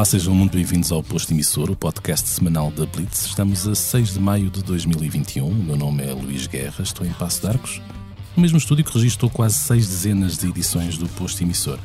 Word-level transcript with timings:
Olá, 0.00 0.06
sejam 0.06 0.34
muito 0.34 0.56
bem-vindos 0.56 0.90
ao 0.90 1.02
Posto 1.02 1.34
Emissor, 1.34 1.70
o 1.70 1.76
podcast 1.76 2.26
semanal 2.26 2.70
da 2.70 2.86
Blitz. 2.86 3.26
Estamos 3.26 3.68
a 3.68 3.74
6 3.74 4.14
de 4.14 4.18
maio 4.18 4.48
de 4.48 4.62
2021. 4.62 5.46
O 5.46 5.54
meu 5.54 5.76
nome 5.76 6.02
é 6.02 6.10
Luís 6.10 6.46
Guerra, 6.46 6.82
estou 6.82 7.06
em 7.06 7.12
Passo 7.12 7.42
de 7.42 7.48
Arcos, 7.48 7.82
no 8.34 8.40
mesmo 8.40 8.56
estúdio 8.56 8.82
que 8.82 8.94
registrou 8.94 9.30
quase 9.30 9.56
seis 9.56 9.86
dezenas 9.86 10.38
de 10.38 10.48
edições 10.48 10.96
do 10.96 11.06
Posto 11.06 11.42
Emissor. 11.42 11.78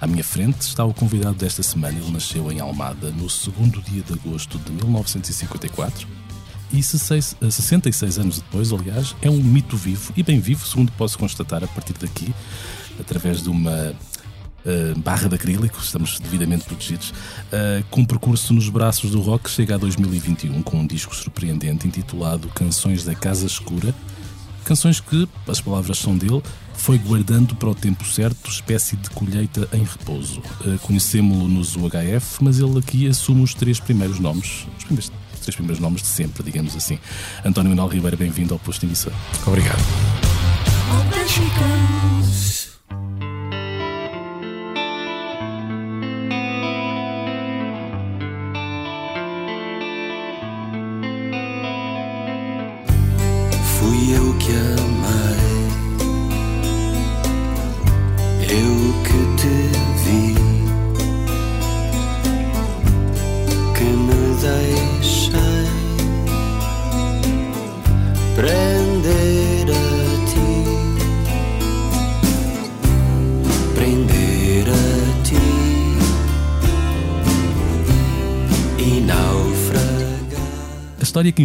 À 0.00 0.06
minha 0.06 0.24
frente 0.24 0.62
está 0.62 0.82
o 0.82 0.94
convidado 0.94 1.36
desta 1.36 1.62
semana. 1.62 1.98
Ele 1.98 2.10
nasceu 2.10 2.50
em 2.50 2.58
Almada 2.58 3.10
no 3.10 3.28
segundo 3.28 3.82
dia 3.82 4.00
de 4.00 4.14
agosto 4.14 4.58
de 4.58 4.72
1954 4.72 6.08
e 6.72 6.82
66 6.82 8.18
anos 8.18 8.38
depois, 8.38 8.72
aliás, 8.72 9.14
é 9.20 9.28
um 9.28 9.42
mito 9.42 9.76
vivo 9.76 10.10
e 10.16 10.22
bem 10.22 10.40
vivo, 10.40 10.66
segundo 10.66 10.90
posso 10.92 11.18
constatar 11.18 11.62
a 11.62 11.68
partir 11.68 11.92
daqui, 11.92 12.34
através 12.98 13.42
de 13.42 13.50
uma 13.50 13.94
uh, 14.68 14.98
barra 14.98 15.28
de 15.28 15.34
acrílico, 15.34 15.80
estamos 15.80 16.20
devidamente 16.20 16.64
protegidos, 16.64 17.10
uh, 17.10 17.84
com 17.90 18.02
um 18.02 18.04
percurso 18.04 18.52
nos 18.52 18.68
braços 18.68 19.10
do 19.10 19.20
rock, 19.20 19.48
chega 19.50 19.74
a 19.74 19.78
2021 19.78 20.62
com 20.62 20.78
um 20.78 20.86
disco 20.86 21.16
surpreendente 21.16 21.86
intitulado 21.86 22.48
Canções 22.48 23.04
da 23.04 23.14
Casa 23.14 23.46
Escura. 23.46 23.94
Canções 24.64 25.00
que, 25.00 25.26
as 25.46 25.62
palavras 25.62 25.98
são 25.98 26.16
dele, 26.16 26.42
foi 26.74 26.98
guardando 26.98 27.54
para 27.56 27.70
o 27.70 27.74
tempo 27.74 28.04
certo, 28.04 28.50
espécie 28.50 28.96
de 28.96 29.08
colheita 29.10 29.66
em 29.72 29.82
repouso. 29.82 30.40
Uh, 30.60 30.78
Conhecemos-lo 30.82 31.48
nos 31.48 31.74
UHF, 31.74 32.42
mas 32.42 32.60
ele 32.60 32.78
aqui 32.78 33.08
assume 33.08 33.42
os 33.42 33.54
três 33.54 33.80
primeiros 33.80 34.18
nomes, 34.18 34.66
os 34.76 34.84
primeiros 34.84 35.10
três 35.40 35.56
primeiros 35.56 35.80
nomes 35.80 36.02
de 36.02 36.08
sempre, 36.08 36.42
digamos 36.42 36.76
assim. 36.76 36.98
António 37.44 37.70
Manuel 37.70 37.88
Ribeiro, 37.88 38.16
bem-vindo 38.18 38.52
ao 38.52 38.60
posto 38.60 38.80
de 38.80 38.86
emissão. 38.86 39.12
Obrigado. 39.46 39.82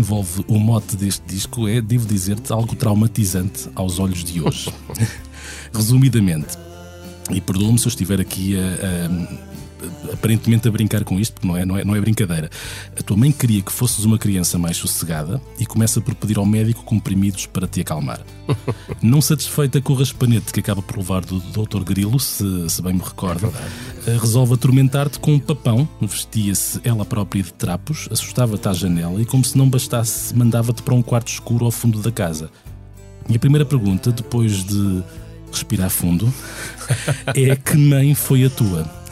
Envolve 0.03 0.43
o 0.47 0.59
mote 0.59 0.95
deste 0.97 1.23
disco 1.25 1.67
é, 1.67 1.79
devo 1.81 2.05
dizer-te, 2.05 2.51
algo 2.51 2.75
traumatizante 2.75 3.69
aos 3.73 3.99
olhos 3.99 4.23
de 4.23 4.41
hoje. 4.41 4.69
Resumidamente, 5.73 6.57
e 7.31 7.39
perdoa-me 7.41 7.79
se 7.79 7.85
eu 7.87 7.89
estiver 7.89 8.19
aqui 8.21 8.55
a, 8.57 8.59
a- 8.61 9.53
aparentemente 10.11 10.67
a 10.67 10.71
brincar 10.71 11.03
com 11.03 11.19
isto, 11.19 11.33
porque 11.33 11.47
não 11.47 11.57
é, 11.57 11.65
não, 11.65 11.77
é, 11.77 11.83
não 11.83 11.95
é 11.95 12.01
brincadeira. 12.01 12.49
A 12.97 13.03
tua 13.03 13.17
mãe 13.17 13.31
queria 13.31 13.61
que 13.61 13.71
fosses 13.71 14.05
uma 14.05 14.17
criança 14.17 14.57
mais 14.57 14.77
sossegada 14.77 15.41
e 15.59 15.65
começa 15.65 16.01
por 16.01 16.15
pedir 16.15 16.37
ao 16.37 16.45
médico 16.45 16.83
comprimidos 16.83 17.45
para 17.45 17.67
te 17.67 17.81
acalmar. 17.81 18.21
Não 19.01 19.21
satisfeita 19.21 19.81
com 19.81 19.93
o 19.93 19.95
raspanete 19.95 20.51
que 20.51 20.59
acaba 20.59 20.81
por 20.81 20.97
levar 20.97 21.21
do 21.25 21.39
Dr. 21.39 21.83
Grilo, 21.83 22.19
se, 22.19 22.69
se 22.69 22.81
bem 22.81 22.93
me 22.93 23.01
recordo, 23.01 23.53
eh, 24.05 24.17
resolve 24.19 24.53
atormentar-te 24.53 25.19
com 25.19 25.33
um 25.33 25.39
papão, 25.39 25.87
vestia-se 26.01 26.79
ela 26.83 27.05
própria 27.05 27.43
de 27.43 27.53
trapos, 27.53 28.07
assustava-te 28.11 28.67
à 28.67 28.73
janela 28.73 29.21
e, 29.21 29.25
como 29.25 29.43
se 29.43 29.57
não 29.57 29.69
bastasse, 29.69 30.35
mandava-te 30.35 30.81
para 30.81 30.93
um 30.93 31.01
quarto 31.01 31.29
escuro 31.29 31.65
ao 31.65 31.71
fundo 31.71 31.99
da 31.99 32.11
casa. 32.11 32.49
E 33.29 33.35
a 33.35 33.39
primeira 33.39 33.65
pergunta, 33.65 34.11
depois 34.11 34.63
de 34.63 35.03
respirar 35.51 35.89
fundo, 35.89 36.33
é 37.35 37.55
que 37.55 37.77
mãe 37.77 38.13
foi 38.15 38.45
a 38.45 38.49
tua? 38.49 39.02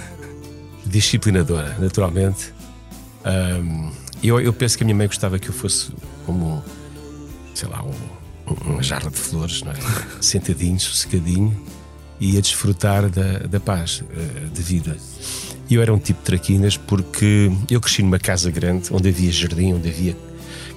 Disciplinadora, 0.92 1.76
naturalmente. 1.80 2.54
Ahm, 3.24 3.92
eu, 4.22 4.40
eu 4.40 4.52
penso 4.54 4.78
que 4.78 4.84
a 4.84 4.86
minha 4.86 4.96
mãe 4.96 5.08
gostava 5.08 5.40
que 5.40 5.50
eu 5.50 5.54
fosse 5.54 5.92
como, 6.26 6.46
um, 6.58 6.62
sei 7.56 7.70
lá, 7.70 7.82
um, 7.84 8.52
um- 8.52 8.74
uma 8.74 8.84
jarra 8.84 9.10
de 9.10 9.18
flores, 9.18 9.64
não 9.64 9.72
é? 9.72 9.76
sentadinho, 10.22 10.80
sossegadinho 10.80 11.56
e 12.20 12.38
a 12.38 12.42
desfrutar 12.42 13.10
da, 13.10 13.40
da 13.40 13.60
paz 13.60 14.04
eh, 14.12 14.48
de 14.54 14.62
vida. 14.62 14.96
E 15.70 15.76
eu 15.76 15.82
era 15.82 15.94
um 15.94 15.98
tipo 15.98 16.20
de 16.20 16.26
traquinas 16.26 16.76
porque 16.78 17.50
eu 17.70 17.80
cresci 17.80 18.04
numa 18.04 18.20
casa 18.20 18.52
grande 18.52 18.90
onde 18.92 19.10
havia 19.10 19.32
jardim, 19.32 19.74
onde 19.74 19.90
havia 19.90 20.16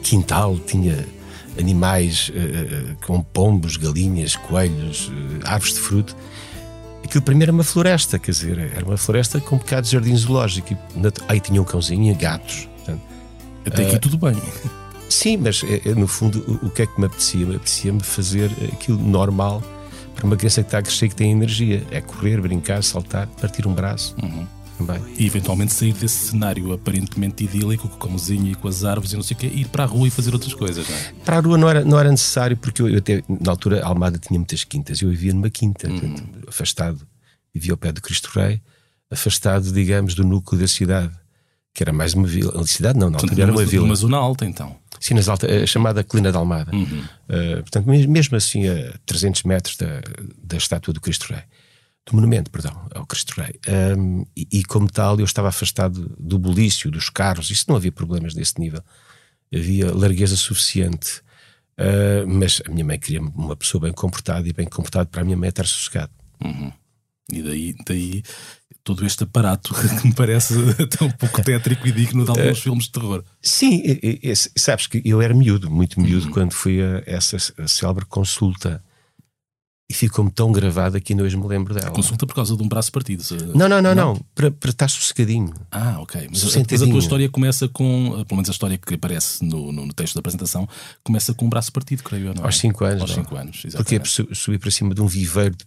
quintal, 0.03 0.59
tinha 0.59 1.05
animais 1.59 2.31
eh, 2.35 2.95
com 3.05 3.21
pombos, 3.23 3.77
galinhas, 3.77 4.37
coelhos, 4.37 5.11
eh, 5.13 5.41
árvores 5.49 5.75
de 5.75 5.81
fruto. 5.81 6.17
Aquilo 7.05 7.23
primeiro 7.23 7.51
era 7.51 7.53
uma 7.53 7.65
floresta, 7.65 8.19
quer 8.19 8.31
dizer, 8.31 8.59
era 8.59 8.85
uma 8.85 8.97
floresta 8.97 9.39
com 9.39 9.57
um 9.57 9.59
bocado 9.59 9.83
de 9.83 9.93
jardim 9.93 10.17
zoológico. 10.17 10.73
E, 10.73 10.77
Aí 11.29 11.39
tinha 11.39 11.61
um 11.61 11.65
cãozinho 11.65 12.15
gatos. 12.17 12.69
Portanto, 12.77 13.03
Até 13.67 13.87
aqui 13.87 13.99
tudo 13.99 14.19
bem. 14.19 14.41
Sim, 15.09 15.37
mas 15.37 15.63
eh, 15.65 15.83
eh, 15.85 15.95
no 15.95 16.09
fundo 16.09 16.59
o, 16.63 16.71
que 16.71 16.83
é 16.83 16.87
que 16.87 16.99
me 16.99 17.07
apetecia? 17.07 17.47
Me 17.47 17.57
apetecia-me 17.57 18.03
fazer 18.03 18.51
aquilo 18.73 18.99
normal 18.99 19.63
para 20.15 20.25
uma 20.25 20.37
criança 20.37 20.63
que 20.63 20.69
está 20.69 20.79
a 20.79 20.83
crescer 20.83 21.07
e 21.07 21.09
que 21.11 21.15
tem 21.15 21.31
energia. 21.31 21.83
É 21.91 22.01
correr, 22.01 22.41
brincar, 22.41 22.83
saltar, 22.83 23.27
partir 23.41 23.67
um 23.67 23.75
braço. 23.75 24.17
Também. 24.79 25.01
E 25.19 25.25
eventualmente 25.27 25.73
sair 25.73 25.93
desse 25.93 26.31
cenário 26.31 26.73
aparentemente 26.73 27.45
idílico, 27.45 27.89
com 27.89 27.95
o 27.95 27.99
cãozinho 27.99 28.51
e 28.51 28.55
com 28.57 28.67
as 28.67 28.85
árvores 28.85 29.13
e 29.13 29.17
não 29.17 29.23
sei 29.23 29.37
o 29.37 29.39
quê, 29.39 29.47
ir 29.47 29.69
para 29.69 29.85
a 29.85 29.87
rua 29.87 30.09
e 30.09 30.11
fazer 30.11 30.33
outras 30.33 30.53
coisas, 30.53 30.89
não 30.89 30.97
é? 30.97 31.13
Para 31.25 31.39
a 31.39 31.41
rua 31.41 31.57
não 31.57 31.69
era, 31.69 31.85
não 31.85 31.99
era 31.99 32.11
necessário, 32.11 32.57
porque 32.57 32.83
eu, 32.83 32.89
eu 32.89 32.99
até, 32.99 33.23
na 33.29 33.53
altura, 33.53 33.85
a 33.85 33.87
Almada 33.89 34.19
tinha 34.19 34.39
muitas 34.39 34.65
quintas. 34.65 35.01
Eu 35.01 35.11
vivia 35.11 35.33
numa 35.33 35.49
quinta, 35.49 35.89
portanto, 35.89 36.25
afastado, 36.49 37.07
vivia 37.55 37.73
ao 37.73 37.77
pé 37.77 37.93
do 37.93 38.03
Cristo 38.03 38.31
Rei, 38.35 38.61
afastado, 39.11 39.71
digamos, 39.73 40.15
do 40.15 40.25
núcleo 40.25 40.61
da 40.61 40.67
cidade, 40.69 41.13
que 41.73 41.83
era 41.83 41.93
mais 41.93 42.15
uma 42.15 42.27
vila. 42.27 42.61
A 42.61 42.67
cidade 42.67 42.99
não, 42.99 43.11
na 43.11 43.17
altura 43.19 43.33
era 43.43 43.47
numa, 43.53 43.61
uma 43.61 43.67
vila. 43.67 43.85
numa 43.85 43.95
zona 43.95 44.17
alta, 44.17 44.45
então. 44.45 44.77
Sim, 45.01 45.15
nas 45.15 45.29
alta, 45.29 45.47
a 45.47 45.67
chamada 45.67 46.03
Colina 46.03 46.33
da 46.33 46.39
Almada. 46.39 46.71
Uh, 46.75 47.61
portanto, 47.63 47.87
mes- 47.87 48.07
mesmo 48.07 48.37
assim, 48.37 48.67
a 48.69 48.95
300 49.07 49.43
metros 49.45 49.77
da, 49.77 50.01
da 50.43 50.57
estátua 50.57 50.93
do 50.95 51.01
Cristo 51.01 51.27
Rei. 51.33 51.43
Do 52.07 52.15
monumento, 52.17 52.51
perdão, 52.51 52.87
ao 52.95 53.07
Cristo 53.07 53.41
Rei. 53.41 53.59
Um, 53.97 54.27
e, 54.37 54.47
e 54.53 54.65
como 54.65 54.91
tal, 54.91 55.19
eu 55.19 55.25
estava 55.25 55.49
afastado 55.49 56.15
do 56.19 56.39
bulício, 56.39 56.91
dos 56.91 57.09
carros. 57.09 57.51
Isso 57.51 57.65
não 57.69 57.77
havia 57.77 57.91
problemas 57.93 58.35
desse 58.35 58.61
nível. 58.61 58.83
Havia 59.55 59.93
largueza 59.95 60.37
suficiente. 60.37 61.23
Uh, 61.79 62.27
mas 62.29 62.61
a 62.67 62.71
minha 62.71 62.85
mãe 62.85 62.99
queria 62.99 63.21
uma 63.23 63.57
pessoa 63.57 63.81
bem 63.83 63.93
comportada 63.93 64.47
e 64.49 64.53
bem 64.53 64.67
comportada 64.67 65.07
para 65.07 65.23
a 65.23 65.25
minha 65.25 65.37
mãe 65.37 65.49
estar 65.49 65.67
sossegado. 65.67 66.13
E 67.33 67.43
daí, 67.43 67.75
daí 67.87 68.23
todo 68.85 69.05
este 69.07 69.25
aparato 69.25 69.73
que 70.03 70.07
me 70.07 70.13
parece 70.15 70.53
até 70.79 71.03
um 71.05 71.11
pouco 71.11 71.43
tétrico 71.43 71.89
e 71.89 71.93
digno 71.93 72.25
de 72.25 72.31
alguns 72.31 72.61
filmes 72.61 72.85
de 72.85 72.93
terror. 72.93 73.25
Sim, 73.41 73.81
e- 73.83 74.21
e- 74.23 74.35
sabes 74.61 74.87
que 74.87 75.01
eu 75.07 75.23
era 75.23 75.33
miúdo, 75.33 75.71
muito 75.71 75.99
miúdo, 75.99 76.29
quando 76.31 76.53
fui 76.53 76.83
a 76.83 77.03
essa 77.07 77.39
a 77.59 77.67
célebre 77.67 78.05
consulta. 78.05 78.85
E 79.95 79.97
ficou-me 79.97 80.31
tão 80.31 80.51
gravada 80.51 81.01
que 81.01 81.13
ainda 81.13 81.23
hoje 81.23 81.37
me 81.37 81.47
lembro 81.47 81.73
dela. 81.73 81.91
Consulta 81.93 82.27
por 82.27 82.35
causa 82.35 82.57
de 82.57 82.63
um 82.65 82.69
braço 82.69 82.91
partido. 82.91 83.23
se- 83.23 83.37
Não, 83.55 83.69
não, 83.69 83.81
não, 83.81 83.95
não. 83.95 84.21
Para, 84.35 84.51
para 84.51 84.71
estar 84.71 84.89
sossegadinho. 84.89 85.55
Ah, 85.71 85.99
ok. 86.01 86.27
Mas, 86.31 86.43
a 86.57 86.65
tua 86.65 86.99
história 86.99 87.29
começa 87.29 87.69
com, 87.69 88.11
pelo 88.27 88.37
menos 88.37 88.49
a 88.49 88.53
história 88.53 88.77
que 88.77 88.95
aparece 88.95 89.45
no, 89.45 89.71
no, 89.71 89.87
no 89.87 89.93
texto 89.93 90.15
da 90.15 90.19
apresentação, 90.19 90.69
começa 91.05 91.33
com 91.33 91.47
um 91.47 91.49
braço 91.49 91.71
partido, 91.73 92.03
creio 92.03 92.27
eu, 92.27 92.35
não 92.35 92.43
é? 92.43 92.47
Aos 92.47 92.59
5 92.59 92.85
anos. 92.85 93.01
Aos 93.03 93.11
não. 93.17 93.23
5 93.25 93.37
anos, 93.37 93.57
Porque 93.57 93.69
exatamente. 93.69 94.09
su- 94.09 94.29
subi 94.35 94.59
para 94.59 94.71
cima 94.73 94.93
de 94.95 95.01
um 95.01 95.07
viveiro. 95.07 95.55
de- 95.55 95.65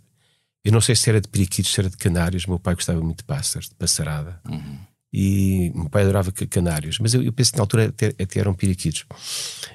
Eu 0.65 0.73
não 0.73 0.81
sei 0.81 0.95
se 0.95 1.09
era 1.09 1.21
de 1.21 1.27
periquitos, 1.29 1.71
se 1.71 1.79
era 1.79 1.89
de 1.89 1.95
canários. 1.95 2.45
Meu 2.45 2.59
pai 2.59 2.75
gostava 2.75 2.99
muito 2.99 3.19
de 3.19 3.23
pássaros, 3.23 3.69
de 3.69 3.75
passarada. 3.75 4.41
Uhum. 4.49 4.77
E 5.13 5.71
meu 5.73 5.89
pai 5.89 6.03
adorava 6.03 6.31
ca- 6.31 6.45
canários. 6.45 6.99
Mas 6.99 7.13
eu, 7.13 7.23
eu 7.23 7.31
penso 7.31 7.51
que 7.51 7.57
na 7.57 7.63
altura 7.63 7.87
até, 7.87 8.07
até 8.21 8.39
eram 8.39 8.53
periquitos. 8.53 9.05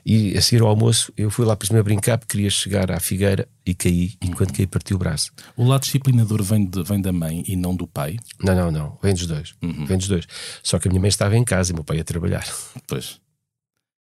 E 0.05 0.37
a 0.37 0.43
seguir 0.43 0.63
ao 0.63 0.69
almoço, 0.69 1.13
eu 1.17 1.31
fui 1.31 1.45
lá 1.47 1.57
para 1.57 1.79
a 1.79 1.83
brincar 1.83 2.19
porque 2.19 2.33
queria 2.37 2.51
chegar 2.51 2.91
à 2.93 3.01
figueira 3.01 3.49
e 3.65 3.75
caí. 3.75 4.13
E 4.21 4.27
Uhum. 4.27 4.33
quando 4.33 4.53
caí, 4.53 4.67
parti 4.67 4.93
o 4.95 4.99
braço. 4.99 5.33
O 5.57 5.65
lado 5.65 5.83
disciplinador 5.83 6.43
vem, 6.43 6.67
de- 6.67 6.83
vem 6.83 7.01
da 7.01 7.13
mãe 7.13 7.43
e 7.47 7.57
não 7.57 7.75
do 7.75 7.87
pai. 7.87 8.19
Não, 8.43 8.55
não, 8.55 8.71
não. 8.71 8.99
Vem 9.03 9.15
dos 9.15 9.27
dois. 9.27 9.55
Uhum. 9.63 9.87
Vem 9.87 9.97
dos 9.99 10.09
dois. 10.09 10.27
Só 10.63 10.79
que 10.79 10.87
a 10.87 10.91
minha 10.91 11.01
mãe 11.01 11.09
estava 11.09 11.37
em 11.37 11.45
casa 11.45 11.73
e 11.73 11.75
meu 11.75 11.83
pai 11.85 11.97
ia 11.97 12.05
trabalhar. 12.05 12.47
Pois. 12.87 13.19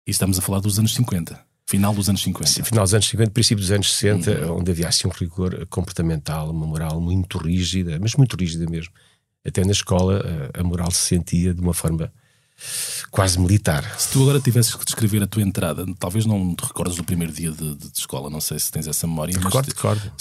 E 0.08 0.12
estamos 0.12 0.40
a 0.40 0.42
falar 0.42 0.60
dos 0.62 0.80
anos 0.80 0.94
50. 0.96 1.38
Final 1.70 1.94
dos 1.94 2.08
anos 2.08 2.22
50. 2.22 2.64
Final 2.64 2.86
dos 2.86 2.94
anos 2.94 3.08
50, 3.10 3.32
princípio 3.32 3.62
dos 3.62 3.72
anos 3.72 3.94
60, 3.94 4.32
Uhum. 4.46 4.60
onde 4.60 4.72
havia 4.72 4.88
assim 4.88 5.06
um 5.06 5.12
rigor 5.12 5.68
comportamental, 5.70 6.50
uma 6.50 6.66
moral 6.66 7.02
muito 7.02 7.38
rígida, 7.38 8.00
mas 8.02 8.16
muito 8.16 8.38
rígida 8.38 8.66
mesmo. 8.70 8.94
Até 9.46 9.64
na 9.66 9.72
escola 9.72 10.22
a- 10.56 10.60
a 10.60 10.64
moral 10.64 10.92
se 10.92 11.00
sentia 11.00 11.54
de 11.54 11.62
uma 11.62 11.74
forma 11.74 12.12
quase 13.12 13.40
militar. 13.40 13.84
Se 14.00 14.10
tu 14.12 14.22
agora 14.24 14.40
tivesses 14.40 14.74
que 14.76 14.84
descrever 14.84 15.22
a 15.24 15.28
tua 15.28 15.42
entrada, 15.44 15.86
talvez 16.00 16.26
não 16.26 16.56
te 16.56 16.64
recordes 16.66 16.96
do 16.98 17.04
primeiro 17.04 17.32
dia 17.32 17.52
de, 17.52 17.76
de- 17.76 17.92
de 17.92 17.98
escola, 18.00 18.30
não 18.30 18.42
sei 18.42 18.60
se 18.60 18.72
tens 18.72 18.88
essa 18.88 19.06
memória. 19.08 19.38
Recordo, 19.38 19.68
te- 19.68 19.76
recordo. 19.76 20.12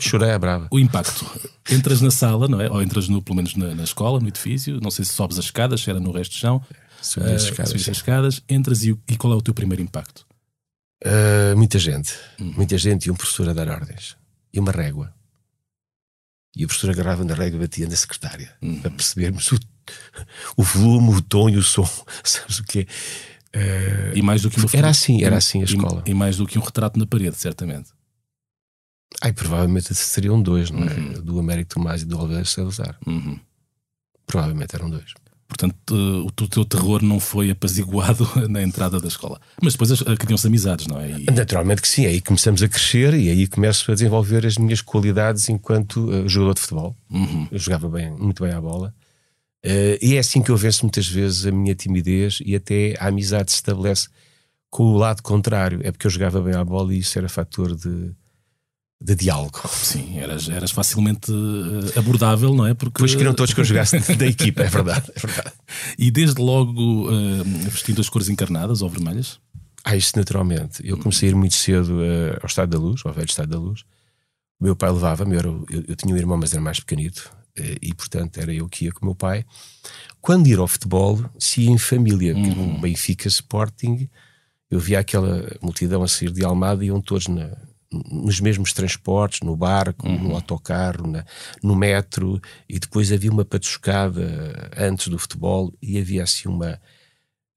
Chorei 0.00 0.30
à 0.30 0.38
brava. 0.38 0.68
o 0.70 0.78
impacto. 0.78 1.26
Entras 1.70 2.00
na 2.00 2.10
sala, 2.10 2.46
não 2.48 2.60
é? 2.60 2.70
Ou 2.70 2.80
entras 2.82 3.08
no, 3.08 3.20
pelo 3.20 3.36
menos 3.36 3.54
na, 3.56 3.74
na 3.74 3.82
escola, 3.84 4.20
no 4.20 4.28
edifício, 4.28 4.80
não 4.80 4.90
sei 4.90 5.04
se 5.04 5.12
sobes 5.12 5.38
as 5.38 5.46
escadas, 5.46 5.80
se 5.82 5.90
era 5.90 5.98
no 6.00 6.12
resto 6.12 6.32
do 6.32 6.38
chão. 6.38 6.62
Subi 7.02 7.26
as 7.32 7.42
eh, 7.44 7.50
escadas, 7.50 7.74
as 7.74 7.88
escadas, 7.88 8.42
entras 8.48 8.82
e, 8.84 8.96
e 9.08 9.16
qual 9.16 9.32
é 9.32 9.36
o 9.36 9.42
teu 9.42 9.52
primeiro 9.52 9.82
impacto? 9.82 10.24
Uh, 11.04 11.54
muita 11.56 11.78
gente, 11.78 12.14
muita 12.38 12.78
gente 12.78 13.06
e 13.06 13.10
um 13.10 13.14
professor 13.14 13.46
a 13.48 13.52
dar 13.52 13.68
ordens 13.68 14.16
e 14.54 14.58
uma 14.58 14.72
régua. 14.72 15.12
E 16.56 16.64
o 16.64 16.68
professor 16.68 16.90
agarrava 16.90 17.24
na 17.24 17.34
régua 17.34 17.56
e 17.56 17.60
batia 17.60 17.88
na 17.88 17.96
secretária 17.96 18.54
para 18.80 18.90
percebermos 18.90 19.50
o, 19.52 19.58
o 20.56 20.62
volume, 20.62 21.16
o 21.16 21.20
tom 21.22 21.48
e 21.48 21.56
o 21.56 21.62
som. 21.62 21.88
Sabes 22.22 22.58
o 22.60 22.64
quê? 22.64 22.86
Uh, 23.54 24.16
E 24.16 24.22
mais 24.22 24.42
do 24.42 24.50
que 24.50 24.58
uma 24.58 24.68
Era 24.72 24.88
assim, 24.88 25.22
era 25.24 25.36
assim 25.36 25.58
a 25.60 25.62
e- 25.62 25.64
escola. 25.64 26.02
E, 26.06 26.14
mais 26.14 26.36
do 26.36 26.46
que 26.46 26.58
um 26.58 26.62
retrato 26.62 26.98
na 26.98 27.06
parede, 27.06 27.36
certamente. 27.36 27.90
ai, 29.22 29.32
provavelmente 29.32 29.92
seriam 29.94 30.40
dois, 30.40 30.70
não 30.70 30.82
é? 30.84 30.94
Do 31.20 31.38
Américo 31.38 31.74
Tomás 31.74 32.02
e 32.02 32.04
do 32.04 32.18
Oliveira 32.18 32.44
Salazar. 32.44 32.96
Uhum. 33.06 33.38
Provavelmente 34.26 34.74
eram 34.74 34.88
dois. 34.90 35.12
Portanto, 35.56 35.94
eh, 35.94 36.26
o 36.26 36.48
teu- 36.48 36.64
terror 36.64 37.00
não 37.00 37.20
foi 37.20 37.48
apaziguado 37.50 38.28
na 38.50 38.60
entrada 38.60 38.98
da 38.98 39.06
escola. 39.06 39.40
Mas 39.62 39.74
depois 39.74 39.92
eh, 39.92 40.16
criam-se 40.18 40.46
amizades, 40.48 40.88
não 40.88 41.00
é? 41.00 41.10
E- 41.12 41.26
Naturalmente 41.30 41.80
que 41.80 41.86
sim, 41.88 42.06
aí 42.06 42.20
começamos 42.20 42.60
a 42.60 42.68
crescer 42.68 43.14
e 43.14 43.30
aí 43.30 43.46
começo 43.46 43.88
a 43.90 43.94
desenvolver 43.94 44.44
as 44.44 44.58
minhas 44.58 44.80
qualidades 44.80 45.48
enquanto 45.48 46.08
uh, 46.10 46.28
jogador 46.28 46.54
de 46.54 46.60
futebol. 46.60 46.96
Uhum. 47.08 47.46
Eu 47.52 47.58
jogava 47.58 47.88
bem, 47.88 48.10
muito 48.10 48.42
bem 48.42 48.52
à 48.52 48.60
bola. 48.60 48.92
Uh, 49.64 49.96
e 50.02 50.16
é 50.16 50.18
assim 50.18 50.42
que 50.42 50.50
eu 50.50 50.56
venço 50.56 50.84
muitas 50.84 51.06
vezes 51.06 51.46
a 51.46 51.52
minha 51.52 51.74
timidez 51.74 52.38
e 52.44 52.56
até 52.56 52.96
a 52.98 53.06
amizade 53.06 53.50
se 53.52 53.58
estabelece 53.58 54.08
com 54.68 54.82
o 54.92 54.96
lado 54.96 55.22
contrário. 55.22 55.80
É 55.84 55.92
porque 55.92 56.06
eu 56.08 56.10
jogava 56.10 56.40
bem 56.42 56.54
à 56.54 56.64
bola 56.64 56.92
e 56.92 56.98
isso 56.98 57.16
era 57.16 57.28
fator 57.28 57.76
de, 57.76 58.10
de 59.00 59.14
diálogo. 59.14 59.60
Sim, 59.68 60.18
eras, 60.18 60.48
eras 60.48 60.70
facilmente 60.70 61.30
eh, 61.30 61.98
abordável, 61.98 62.54
não 62.54 62.66
é? 62.66 62.72
Porque, 62.74 62.94
Depois 62.94 63.14
queriam 63.14 63.34
todos 63.34 63.52
que 63.52 63.60
eu 63.60 63.64
jogasse 63.64 63.98
da 64.14 64.26
equipa, 64.26 64.62
é 64.62 64.68
verdade, 64.68 65.10
é 65.14 65.20
verdade. 65.20 65.52
E 65.98 66.10
desde 66.10 66.40
logo 66.40 67.10
eh, 67.10 67.42
vestindo 67.68 68.00
as 68.00 68.08
cores 68.08 68.28
encarnadas 68.28 68.80
ou 68.82 68.88
vermelhas? 68.88 69.38
Ah, 69.84 69.94
isso 69.96 70.12
naturalmente. 70.16 70.80
Eu 70.86 70.96
comecei 70.96 71.28
a 71.28 71.32
ir 71.32 71.34
muito 71.34 71.54
cedo 71.54 71.98
uh, 71.98 72.38
ao 72.40 72.46
Estado 72.46 72.70
da 72.70 72.78
Luz, 72.78 73.02
ao 73.04 73.12
velho 73.12 73.26
Estado 73.28 73.50
da 73.50 73.58
Luz. 73.58 73.82
O 74.58 74.64
meu 74.64 74.74
pai 74.74 74.90
levava-me, 74.90 75.36
eu, 75.36 75.66
eu, 75.68 75.84
eu 75.88 75.94
tinha 75.96 76.14
um 76.14 76.16
irmão, 76.16 76.38
mas 76.38 76.54
era 76.54 76.62
mais 76.62 76.80
pequenito, 76.80 77.30
uh, 77.58 77.76
e 77.82 77.92
portanto 77.92 78.38
era 78.38 78.50
eu 78.54 78.66
que 78.66 78.86
ia 78.86 78.92
com 78.92 79.02
o 79.02 79.04
meu 79.04 79.14
pai. 79.14 79.44
Quando 80.22 80.46
ir 80.46 80.58
ao 80.58 80.66
futebol, 80.66 81.22
se 81.38 81.60
ia 81.62 81.70
em 81.70 81.76
família, 81.76 82.32
porque 82.34 82.48
no 82.54 82.78
Benfica 82.80 83.28
Sporting, 83.28 84.08
eu 84.70 84.80
via 84.80 85.00
aquela 85.00 85.54
multidão 85.60 86.02
a 86.02 86.08
sair 86.08 86.30
de 86.30 86.42
Almada 86.42 86.82
e 86.82 86.86
iam 86.86 87.02
todos 87.02 87.28
na- 87.28 87.54
nos 88.10 88.40
mesmos 88.40 88.72
transportes, 88.72 89.40
no 89.40 89.56
barco, 89.56 90.08
no 90.08 90.34
autocarro, 90.34 91.06
na- 91.06 91.24
no 91.62 91.74
metro, 91.76 92.40
e 92.68 92.78
depois 92.78 93.10
havia 93.12 93.30
uma 93.30 93.44
patuscada 93.44 94.70
antes 94.76 95.08
do 95.08 95.18
futebol 95.18 95.72
e 95.82 95.98
havia 95.98 96.22
assim 96.24 96.48
uma. 96.48 96.80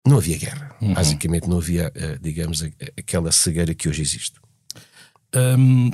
Não 0.05 0.17
havia 0.17 0.37
guerra. 0.37 0.75
Basicamente 0.93 1.47
não 1.49 1.57
havia, 1.57 1.91
eh, 1.93 2.17
digamos, 2.21 2.63
aquela 2.97 3.31
cegueira 3.31 3.73
que 3.75 3.89
hoje 3.89 4.01
existe. 4.01 4.39
Hum, 5.35 5.91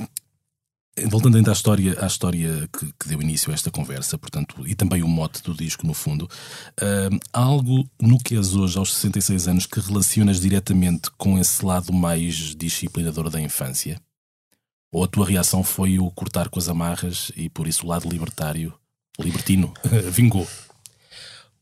voltando 1.08 1.36
ainda 1.36 1.50
à 1.50 1.52
história, 1.52 1.96
à 2.00 2.06
história 2.06 2.68
que, 2.72 2.86
que 2.92 3.08
deu 3.08 3.20
início 3.20 3.50
a 3.50 3.54
esta 3.54 3.68
conversa, 3.72 4.16
portanto, 4.16 4.64
e 4.68 4.76
também 4.76 5.02
o 5.02 5.08
mote 5.08 5.42
do 5.42 5.52
disco, 5.52 5.84
no 5.84 5.92
fundo, 5.94 6.28
hum, 6.80 7.18
há 7.32 7.40
algo 7.40 7.84
no 8.00 8.16
que 8.18 8.36
és 8.36 8.54
hoje, 8.54 8.78
aos 8.78 8.94
66 8.94 9.48
anos, 9.48 9.66
que 9.66 9.80
relacionas 9.80 10.38
diretamente 10.40 11.10
com 11.18 11.36
esse 11.36 11.64
lado 11.64 11.92
mais 11.92 12.54
disciplinador 12.54 13.28
da 13.28 13.40
infância? 13.40 14.00
Ou 14.94 15.02
a 15.04 15.08
tua 15.08 15.26
reação 15.26 15.64
foi 15.64 15.98
o 15.98 16.08
cortar 16.12 16.48
com 16.48 16.58
as 16.60 16.68
amarras 16.68 17.32
e 17.36 17.48
por 17.48 17.66
isso 17.66 17.84
o 17.84 17.88
lado 17.88 18.08
libertário, 18.08 18.72
libertino, 19.18 19.74
vingou? 20.12 20.46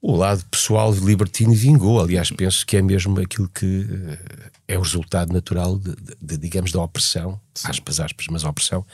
O 0.01 0.17
lado 0.17 0.45
pessoal 0.51 0.93
de 0.93 1.01
libertino 1.01 1.55
vingou. 1.55 2.01
Aliás, 2.01 2.31
penso 2.31 2.67
que 2.67 2.77
é 2.77 2.83
mesmo 2.83 3.19
aquilo 3.21 3.49
que 3.49 3.87
eh, 3.89 4.51
é 4.69 4.79
o 4.79 4.83
resultado 4.83 5.33
natural, 5.33 5.79
de, 5.79 5.95
de- 5.95 6.17
de, 6.21 6.37
digamos, 6.37 6.73
da 6.73 6.83
opressão, 6.83 7.41
aspas, 7.65 8.01
aspas, 8.01 8.27
mas 8.29 8.45
a 8.45 8.51
opressão, 8.51 8.85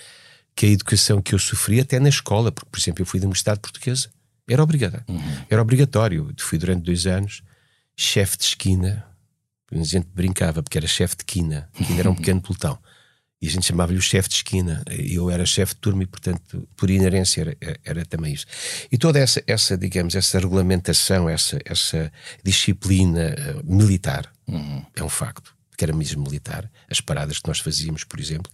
que 0.54 0.66
a 0.66 0.68
educação 0.68 1.20
que 1.22 1.34
eu 1.34 1.38
sofri 1.38 1.80
até 1.80 1.98
na 1.98 2.08
escola, 2.10 2.52
porque, 2.52 2.68
por 2.70 2.78
exemplo, 2.78 3.02
eu 3.02 3.06
fui 3.06 3.18
da 3.18 3.26
Universidade 3.26 3.58
Portuguesa, 3.60 4.10
era 4.46 4.62
obrigada, 4.62 5.04
era 5.50 5.60
obrigatório. 5.62 6.28
Eu 6.36 6.44
fui 6.44 6.58
durante 6.58 6.82
dois 6.84 7.06
anos 7.06 7.42
chefe 7.96 8.36
de 8.36 8.44
esquina, 8.44 9.04
a 9.72 9.82
gente 9.82 10.06
brincava, 10.14 10.62
porque 10.62 10.78
era 10.78 10.86
chefe 10.86 11.16
de 11.16 11.24
quina, 11.24 11.68
quina 11.74 11.98
era 12.00 12.10
um 12.10 12.14
pequeno 12.14 12.40
pelotão. 12.42 12.78
E 13.40 13.46
a 13.46 13.50
gente 13.50 13.66
chamava-lhe 13.66 13.98
o 13.98 14.02
chefe 14.02 14.28
de 14.28 14.34
esquina. 14.36 14.82
Eu 14.88 15.30
era 15.30 15.46
chefe 15.46 15.74
de 15.74 15.80
turma 15.80 16.02
e, 16.02 16.06
portanto, 16.06 16.68
por 16.76 16.90
inerência 16.90 17.42
era, 17.42 17.80
era 17.84 18.04
também 18.04 18.34
isso. 18.34 18.46
E 18.90 18.98
toda 18.98 19.18
essa, 19.18 19.42
essa 19.46 19.76
digamos, 19.76 20.16
essa 20.16 20.40
regulamentação, 20.40 21.28
essa, 21.28 21.58
essa 21.64 22.12
disciplina 22.42 23.20
eh, 23.20 23.56
militar, 23.62 24.32
é 24.96 25.04
um 25.04 25.08
facto, 25.08 25.54
que 25.76 25.84
era 25.84 25.92
mesmo 25.94 26.22
militar. 26.22 26.68
As 26.90 27.00
paradas 27.00 27.38
que 27.38 27.46
nós 27.46 27.60
fazíamos, 27.60 28.02
por 28.02 28.18
exemplo, 28.18 28.50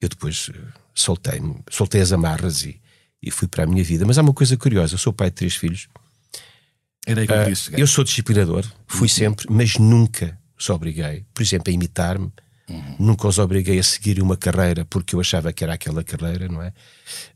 eu 0.00 0.08
depois 0.08 0.50
eh, 0.54 0.58
soltei-me, 0.94 1.56
soltei 1.70 2.00
as 2.00 2.10
amarras 2.10 2.64
e, 2.64 2.80
e 3.22 3.30
fui 3.30 3.46
para 3.48 3.64
a 3.64 3.66
minha 3.66 3.84
vida. 3.84 4.06
Mas 4.06 4.16
há 4.16 4.22
uma 4.22 4.32
coisa 4.32 4.56
curiosa: 4.56 4.94
eu 4.94 4.98
sou 4.98 5.12
pai 5.12 5.28
de 5.28 5.36
três 5.36 5.56
filhos. 5.56 5.88
Era 7.06 7.20
aí 7.20 7.26
que 7.26 7.32
eu 7.32 7.38
queria 7.38 7.54
chegar. 7.54 7.78
Eu 7.78 7.86
sou 7.86 8.02
disciplinador, 8.02 8.64
fui 8.86 9.08
sempre, 9.08 9.46
mas 9.50 9.76
nunca 9.76 10.38
os 10.58 10.68
obriguei, 10.70 11.24
por 11.34 11.42
exemplo, 11.42 11.70
a 11.70 11.74
imitar-me. 11.74 12.32
Nunca 12.98 13.28
os 13.28 13.38
obriguei 13.38 13.78
a 13.78 13.82
seguir 13.82 14.20
uma 14.20 14.36
carreira 14.36 14.84
porque 14.84 15.14
eu 15.14 15.20
achava 15.20 15.52
que 15.52 15.62
era 15.62 15.74
aquela 15.74 16.02
carreira, 16.02 16.48
não 16.48 16.60
é? 16.60 16.72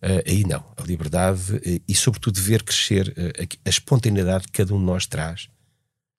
Ah, 0.03 0.23
aí 0.27 0.45
não, 0.45 0.65
a 0.77 0.83
liberdade 0.83 1.61
eh, 1.65 1.81
e, 1.87 1.95
sobretudo, 1.95 2.41
ver 2.41 2.63
crescer 2.65 3.13
eh, 3.17 3.45
a, 3.45 3.69
a 3.69 3.71
espontaneidade 3.71 4.47
que 4.47 4.53
cada 4.53 4.75
um 4.75 4.79
de 4.79 4.85
nós 4.85 5.07
traz, 5.07 5.49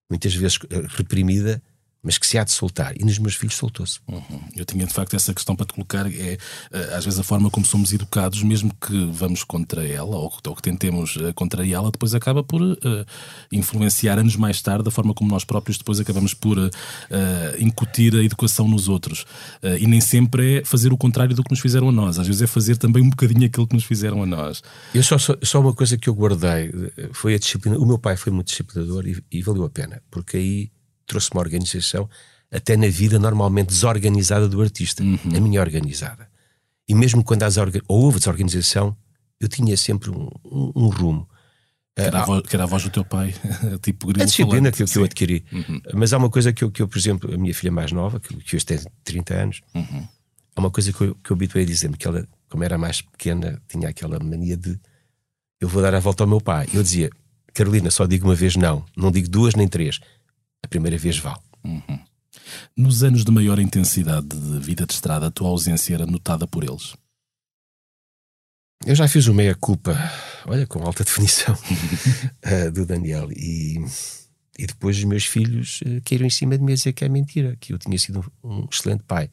muitas 0.10 0.34
vezes 0.34 0.58
reprimida, 0.90 1.62
mas 2.03 2.18
que 2.18 2.25
se 2.25 2.38
há 2.38 2.44
de 2.44 2.51
soltar. 2.51 2.94
E 3.00 3.03
nos 3.03 3.19
meus 3.19 3.36
filhos 3.36 3.56
soltou-se. 3.56 4.00
Uhum. 4.07 4.42
Eu 4.56 4.65
tinha 4.65 4.86
de 4.86 4.94
facto 4.94 5.15
essa 5.15 5.33
questão 5.33 5.56
para 5.56 5.65
te 5.65 5.74
colocar, 5.74 6.07
é 6.07 6.38
eh, 6.71 6.94
às 6.95 7.06
vezes 7.06 7.19
a 7.19 7.24
forma 7.24 7.50
como 7.50 7.65
somos 7.65 7.94
educados, 7.94 8.42
mesmo 8.42 8.74
que 8.75 9.06
vamos 9.12 9.44
contra 9.44 9.88
ela 9.88 10.15
ou, 10.15 10.33
ou 10.45 10.56
que 10.56 10.62
tentemos 10.62 11.18
eh, 11.18 11.31
contrariá-la, 11.33 11.92
depois 11.92 12.15
acaba 12.15 12.44
por 12.44 12.62
eh, 12.62 13.06
influenciar 13.51 14.18
anos 14.18 14.36
mais 14.36 14.62
tarde 14.62 14.88
a 14.88 14.92
forma 14.92 15.13
como 15.13 15.30
nós 15.30 15.44
próprios 15.44 15.77
depois 15.77 16.00
acabamos 16.00 16.33
por 16.33 16.58
eh, 16.58 17.55
incutir 17.60 18.15
a 18.15 18.24
educação 18.24 18.67
nos 18.67 18.88
outros. 18.88 19.25
Eh, 19.62 19.79
e 19.81 19.88
nem 19.88 20.01
sempre 20.01 20.60
é 20.60 20.65
fazer 20.65 20.91
o 20.91 20.98
contrário 20.98 21.36
do 21.36 21.43
que 21.43 21.51
nos 21.51 21.60
fizeram 21.60 21.89
a 21.89 21.91
nós, 21.91 22.17
às 22.17 22.25
vezes 22.25 22.41
é 22.41 22.48
fazer 22.48 22.77
também 22.77 23.03
um 23.03 23.10
bocadinho 23.10 23.46
aquilo 23.46 23.67
que 23.67 23.75
nos 23.75 23.86
fizeram 23.86 24.24
a 24.24 24.25
nós. 24.25 24.63
Eu 24.93 25.03
só, 25.03 25.17
só, 25.17 25.36
só 25.43 25.62
uma 25.62 25.74
coisa 25.74 25.98
que 25.98 26.10
eu 26.10 26.15
guardei 26.15 26.72
foi 27.13 27.36
a 27.36 27.38
disciplina. 27.38 27.77
O 27.77 27.86
meu 27.86 28.00
pai 28.00 28.17
foi 28.17 28.31
muito 28.31 28.48
disciplinador 28.48 29.05
e, 29.08 29.24
e 29.31 29.41
valeu 29.43 29.65
a 29.65 29.70
pena, 29.70 30.01
porque 30.10 30.38
aí 30.38 30.72
trouxe 31.12 31.30
uma 31.34 31.41
organização 31.41 32.10
até 32.50 32.75
na 32.75 32.88
vida 32.88 33.20
normalmente 33.20 33.68
desorganizada 33.70 34.48
do 34.48 34.62
artista, 34.62 35.03
a 35.03 35.39
minha 35.39 35.62
organizada. 35.62 36.27
E 36.88 36.94
mesmo 36.96 37.24
quando 37.24 37.44
ou 37.88 38.03
houve 38.03 38.18
desorganização, 38.20 38.96
eu 39.39 39.48
tinha 39.48 39.75
sempre 39.77 40.10
um, 40.10 40.30
um- 40.46 40.72
um 40.75 40.88
rumo. 40.89 41.27
Que 41.96 42.01
era, 42.03 42.20
a 42.22 42.25
voz, 42.25 42.41
que 42.48 42.56
era 42.56 42.63
a 42.63 42.68
voz 42.68 42.84
do 42.84 42.89
teu 42.89 43.03
pai, 43.06 43.34
tipo 43.82 44.08
grilo 44.08 44.24
A 44.24 44.25
disciplina 44.25 44.72
que, 44.72 44.77
que 44.86 44.98
eu 44.98 45.03
adquiri. 45.03 45.46
Mas 45.94 46.13
há 46.13 46.18
uma 46.18 46.30
coisa 46.30 46.53
que 46.53 46.63
eu, 46.63 46.72
que 46.72 46.82
eu, 46.82 46.88
por 46.88 46.98
exemplo, 46.98 47.34
a 47.34 47.38
minha 47.38 47.53
filha 47.53 47.72
mais 47.72 47.91
nova, 47.91 48.20
que, 48.20 48.34
que 48.38 48.56
hoje 48.56 48.65
tem 48.65 48.80
30 49.03 49.34
anos, 49.34 49.62
há 50.56 50.60
uma 50.60 50.72
coisa 50.72 50.91
que 50.94 51.01
eu, 51.01 51.15
que 51.15 51.32
eu 51.32 51.36
habituei 51.36 51.63
a 51.63 51.68
dizer-me, 51.68 51.98
que 51.98 52.08
ela, 52.08 52.25
como 52.50 52.63
era 52.63 52.77
mais 52.77 53.01
pequena, 53.01 53.62
tinha 53.68 53.89
aquela 53.89 54.20
mania 54.20 54.56
de 54.58 54.80
eu 55.60 55.68
vou 55.68 55.82
dar 55.82 55.94
a 55.94 56.00
volta 56.00 56.24
ao 56.24 56.27
meu 56.30 56.41
pai. 56.41 56.68
Eu 56.74 56.82
dizia, 56.82 57.10
Carolina, 57.53 57.91
só 57.91 58.06
digo 58.08 58.25
uma 58.27 58.36
vez 58.36 58.56
não, 58.56 58.84
não 58.96 59.12
digo 59.12 59.30
duas 59.30 59.53
nem 59.56 59.68
três. 59.68 60.00
Primeira 60.72 60.98
vez 60.98 61.18
vale. 61.20 61.42
Nos 62.78 63.04
anos 63.04 63.25
de 63.25 63.32
maior 63.32 63.60
intensidade 63.60 64.25
de 64.28 64.58
vida 64.60 64.86
de 64.86 64.94
estrada, 64.94 65.28
a 65.28 65.32
tua 65.32 65.50
ausência 65.50 65.94
era 65.94 66.06
notada 66.06 66.48
por 66.48 66.63
eles. 66.63 66.96
Eu 68.86 68.96
já 68.96 69.06
fiz 69.08 69.28
o 69.28 69.34
meia-culpa, 69.34 69.96
olha, 70.48 70.66
com 70.66 70.82
alta 70.82 71.04
definição, 71.06 71.56
eh, 72.42 72.72
do 72.72 72.86
Daniel. 72.86 73.30
E, 73.34 73.75
e 74.58 74.66
depois 74.66 74.98
os 74.98 75.04
meus 75.04 75.25
filhos 75.25 75.82
eh, 75.86 76.01
caíram 76.06 76.25
em 76.25 76.30
cima 76.32 76.58
de 76.58 76.63
mim 76.63 76.72
a 76.72 76.75
dizer 76.75 76.94
que 76.94 77.04
é 77.04 77.10
mentira, 77.10 77.56
que 77.60 77.74
eu 77.74 77.78
tinha 77.78 78.00
sido 78.00 78.25
um, 78.42 78.66
excelente 78.72 79.04
pai. 79.04 79.30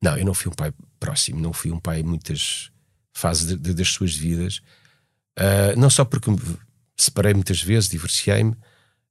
Não, 0.00 0.16
eu 0.16 0.24
não 0.24 0.32
fui 0.32 0.50
um 0.50 0.54
pai 0.54 0.72
próximo, 1.00 1.40
não 1.40 1.52
fui 1.52 1.72
um 1.72 1.80
pai 1.80 2.00
em 2.00 2.04
muitas 2.04 2.70
fases 3.12 3.46
de- 3.48 3.56
de- 3.56 3.74
das 3.74 3.88
suas 3.88 4.14
vidas. 4.16 4.62
Ah, 5.36 5.74
não 5.76 5.90
só 5.90 6.04
porque 6.04 6.30
me 6.30 6.38
separei 6.96 7.34
muitas 7.34 7.60
vezes, 7.60 7.90
divorciei-me. 7.90 8.56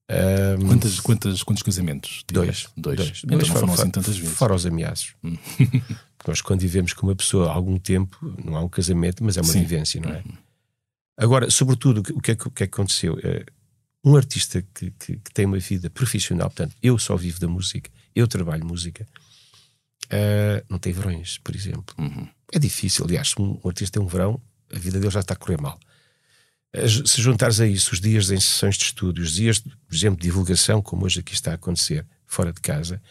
Ah, 0.09 0.55
Quantas, 0.65 0.99
quantas, 0.99 1.43
quantos 1.43 1.63
casamentos? 1.63 2.23
Dois. 2.31 2.67
Dois. 2.77 2.97
Dois. 2.97 3.21
Então 3.23 3.37
Dois 3.37 3.47
não 3.49 3.55
fora- 3.55 3.59
foram 3.67 3.73
assim 3.73 3.91
tantas 3.91 4.17
vezes. 4.17 4.33
Fora 4.37 4.55
os 4.55 4.65
ameaços. 4.65 5.15
Porque 5.21 5.81
nós, 6.27 6.41
quando 6.41 6.61
vivemos 6.61 6.93
com 6.93 7.07
uma 7.07 7.15
pessoa 7.15 7.49
há 7.49 7.53
algum 7.53 7.77
tempo, 7.77 8.17
não 8.43 8.55
há 8.55 8.61
um 8.61 8.69
casamento, 8.69 9.23
mas 9.23 9.37
é 9.37 9.41
uma 9.41 9.51
Sim. 9.51 9.59
vivência, 9.59 9.99
não 9.99 10.09
é? 10.09 10.23
Agora, 11.17 11.49
sobretudo, 11.49 12.03
o 12.13 12.21
que 12.21 12.31
é 12.31 12.35
que, 12.35 12.47
o 12.47 12.51
que 12.51 12.63
é 12.63 12.67
que 12.67 12.73
aconteceu? 12.73 13.19
Eh, 13.23 13.45
um 14.03 14.15
artista 14.15 14.61
que, 14.61 14.91
que, 14.91 15.17
que, 15.17 15.33
tem 15.33 15.45
uma 15.45 15.59
vida 15.59 15.89
profissional, 15.89 16.49
portanto, 16.49 16.75
eu 16.81 16.97
só 16.97 17.15
vivo 17.17 17.39
da 17.39 17.47
música, 17.47 17.89
eu 18.15 18.27
trabalho 18.27 18.65
música, 18.65 19.05
uh, 20.05 20.65
não 20.69 20.77
tem 20.79 20.93
verões, 20.93 21.39
por 21.39 21.55
exemplo. 21.55 21.95
Uhum. 21.97 22.27
É 22.53 22.59
difícil, 22.59 23.03
aliás, 23.03 23.29
se 23.29 23.41
um, 23.41 23.59
um 23.63 23.67
artista 23.67 23.99
tem 23.99 24.05
um 24.05 24.09
verão, 24.09 24.39
a 24.71 24.77
vida 24.77 24.99
dele 24.99 25.11
já 25.11 25.19
está 25.19 25.33
a 25.33 25.37
correr 25.37 25.59
mal. 25.59 25.77
Se 26.75 27.21
juntares 27.21 27.59
a 27.59 27.67
isso 27.67 27.93
os 27.93 28.01
dias 28.01 28.29
em 28.29 28.39
sessões 28.39 28.75
de 28.77 28.83
estúdio, 28.83 29.23
os 29.23 29.31
dias, 29.31 29.59
por 29.59 29.93
exemplo, 29.93 30.19
de 30.19 30.27
divulgação, 30.27 30.81
como 30.81 31.05
hoje 31.05 31.21
aqui 31.21 31.33
está 31.33 31.51
a 31.51 31.55
acontecer, 31.55 32.05
fora 32.25 32.51
de 32.51 32.59
casa, 32.59 33.01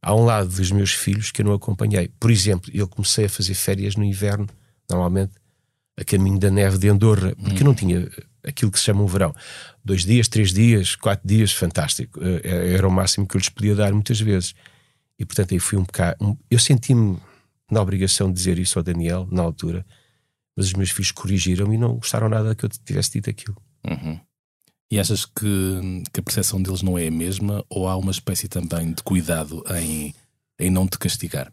há 0.00 0.14
um 0.14 0.24
lado 0.24 0.48
dos 0.48 0.70
meus 0.70 0.92
filhos 0.92 1.30
que 1.30 1.42
eu 1.42 1.46
não 1.46 1.52
acompanhei. 1.52 2.08
Por 2.18 2.30
exemplo, 2.30 2.70
eu 2.72 2.88
comecei 2.88 3.26
a 3.26 3.28
fazer 3.28 3.54
férias 3.54 3.96
no 3.96 4.04
inverno, 4.04 4.48
normalmente 4.88 5.32
a 5.98 6.04
caminho 6.04 6.38
da 6.38 6.50
neve 6.50 6.78
de 6.78 6.88
Andorra, 6.88 7.34
porque 7.36 7.62
eu 7.62 7.66
não 7.66 7.74
tinha 7.74 8.08
aquilo 8.42 8.70
que 8.70 8.78
se 8.78 8.84
chama 8.84 9.02
um 9.02 9.06
verão. 9.06 9.34
Dois 9.84 10.04
dias, 10.04 10.28
três 10.28 10.52
dias, 10.52 10.96
quatro 10.96 11.26
dias, 11.26 11.52
fantástico. 11.52 12.20
Eh, 12.22 12.74
era 12.74 12.86
o 12.86 12.90
máximo 12.90 13.26
que 13.26 13.36
eu 13.36 13.38
lhes 13.38 13.48
podia 13.48 13.74
dar 13.74 13.92
muitas 13.92 14.20
vezes. 14.20 14.54
E 15.18 15.24
portanto 15.24 15.52
aí 15.52 15.60
fui 15.60 15.78
um 15.78 15.82
bocado. 15.82 16.38
Eu 16.50 16.58
senti-me 16.58 17.18
na 17.70 17.80
obrigação 17.80 18.28
de 18.28 18.34
dizer 18.34 18.58
isso 18.58 18.78
ao 18.78 18.82
Daniel, 18.82 19.28
na 19.30 19.42
altura, 19.42 19.84
mas 20.56 20.66
os 20.66 20.72
meus 20.74 20.90
filhos 20.90 21.10
corrigiram 21.10 21.72
e 21.72 21.78
não 21.78 21.94
gostaram 21.94 22.28
nada 22.28 22.54
que 22.54 22.64
eu 22.64 22.68
tivesse 22.68 23.12
dito 23.12 23.30
aquilo. 23.30 23.56
Uhum. 23.84 24.20
E 24.90 25.00
achas 25.00 25.24
que, 25.24 26.02
que, 26.12 26.20
a 26.20 26.22
percepção 26.22 26.62
deles 26.62 26.82
não 26.82 26.98
é 26.98 27.08
a 27.08 27.10
mesma 27.10 27.64
ou 27.70 27.88
há 27.88 27.96
uma 27.96 28.10
espécie 28.10 28.46
também 28.46 28.92
de 28.92 29.02
cuidado 29.02 29.64
em, 29.74 30.14
em 30.58 30.70
não 30.70 30.86
te 30.86 30.98
castigar? 30.98 31.50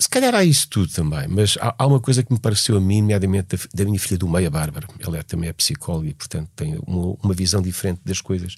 Se 0.00 0.08
calhar 0.08 0.34
há 0.34 0.42
isso 0.42 0.68
tudo 0.68 0.90
também, 0.92 1.28
mas 1.28 1.56
há, 1.60 1.74
há 1.78 1.86
uma 1.86 2.00
coisa 2.00 2.22
que 2.22 2.32
me 2.32 2.40
pareceu 2.40 2.76
a 2.76 2.80
mim, 2.80 3.00
nomeadamente 3.00 3.56
da, 3.56 3.62
da, 3.74 3.84
minha 3.84 3.98
filha 3.98 4.18
do 4.18 4.28
meio, 4.28 4.48
a 4.48 4.50
Bárbara. 4.50 4.88
Ela 4.98 5.18
é, 5.18 5.22
também 5.22 5.48
é 5.48 5.52
psicóloga 5.52 6.08
e, 6.08 6.14
portanto, 6.14 6.50
tem 6.56 6.78
uma, 6.86 7.16
uma, 7.22 7.34
visão 7.34 7.60
diferente 7.62 8.00
das 8.04 8.20
coisas. 8.20 8.56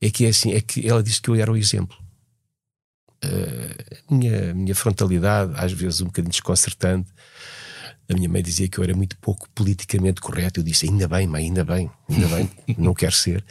É 0.00 0.10
que 0.10 0.26
é 0.26 0.28
assim, 0.28 0.52
é 0.52 0.60
que 0.60 0.86
ela 0.86 1.02
disse 1.02 1.20
que 1.20 1.28
eu 1.30 1.34
era 1.34 1.50
o 1.50 1.56
exemplo. 1.56 1.96
Uh, 3.24 4.04
a 4.08 4.14
minha, 4.14 4.54
minha 4.54 4.74
frontalidade, 4.74 5.52
às 5.56 5.72
vezes 5.72 6.00
um 6.00 6.06
bocadinho 6.06 6.30
desconcertante, 6.30 7.10
a 8.08 8.14
minha 8.14 8.28
mãe 8.28 8.42
dizia 8.42 8.68
que 8.68 8.78
eu 8.78 8.84
era 8.84 8.94
muito 8.94 9.16
pouco 9.18 9.48
politicamente 9.54 10.20
correto. 10.20 10.60
Eu 10.60 10.64
disse: 10.64 10.88
ainda 10.88 11.06
bem, 11.06 11.26
mãe, 11.26 11.44
ainda 11.44 11.64
bem, 11.64 11.90
ainda 12.08 12.28
bem, 12.28 12.50
não 12.76 12.94
quero 12.94 13.12
ser. 13.12 13.44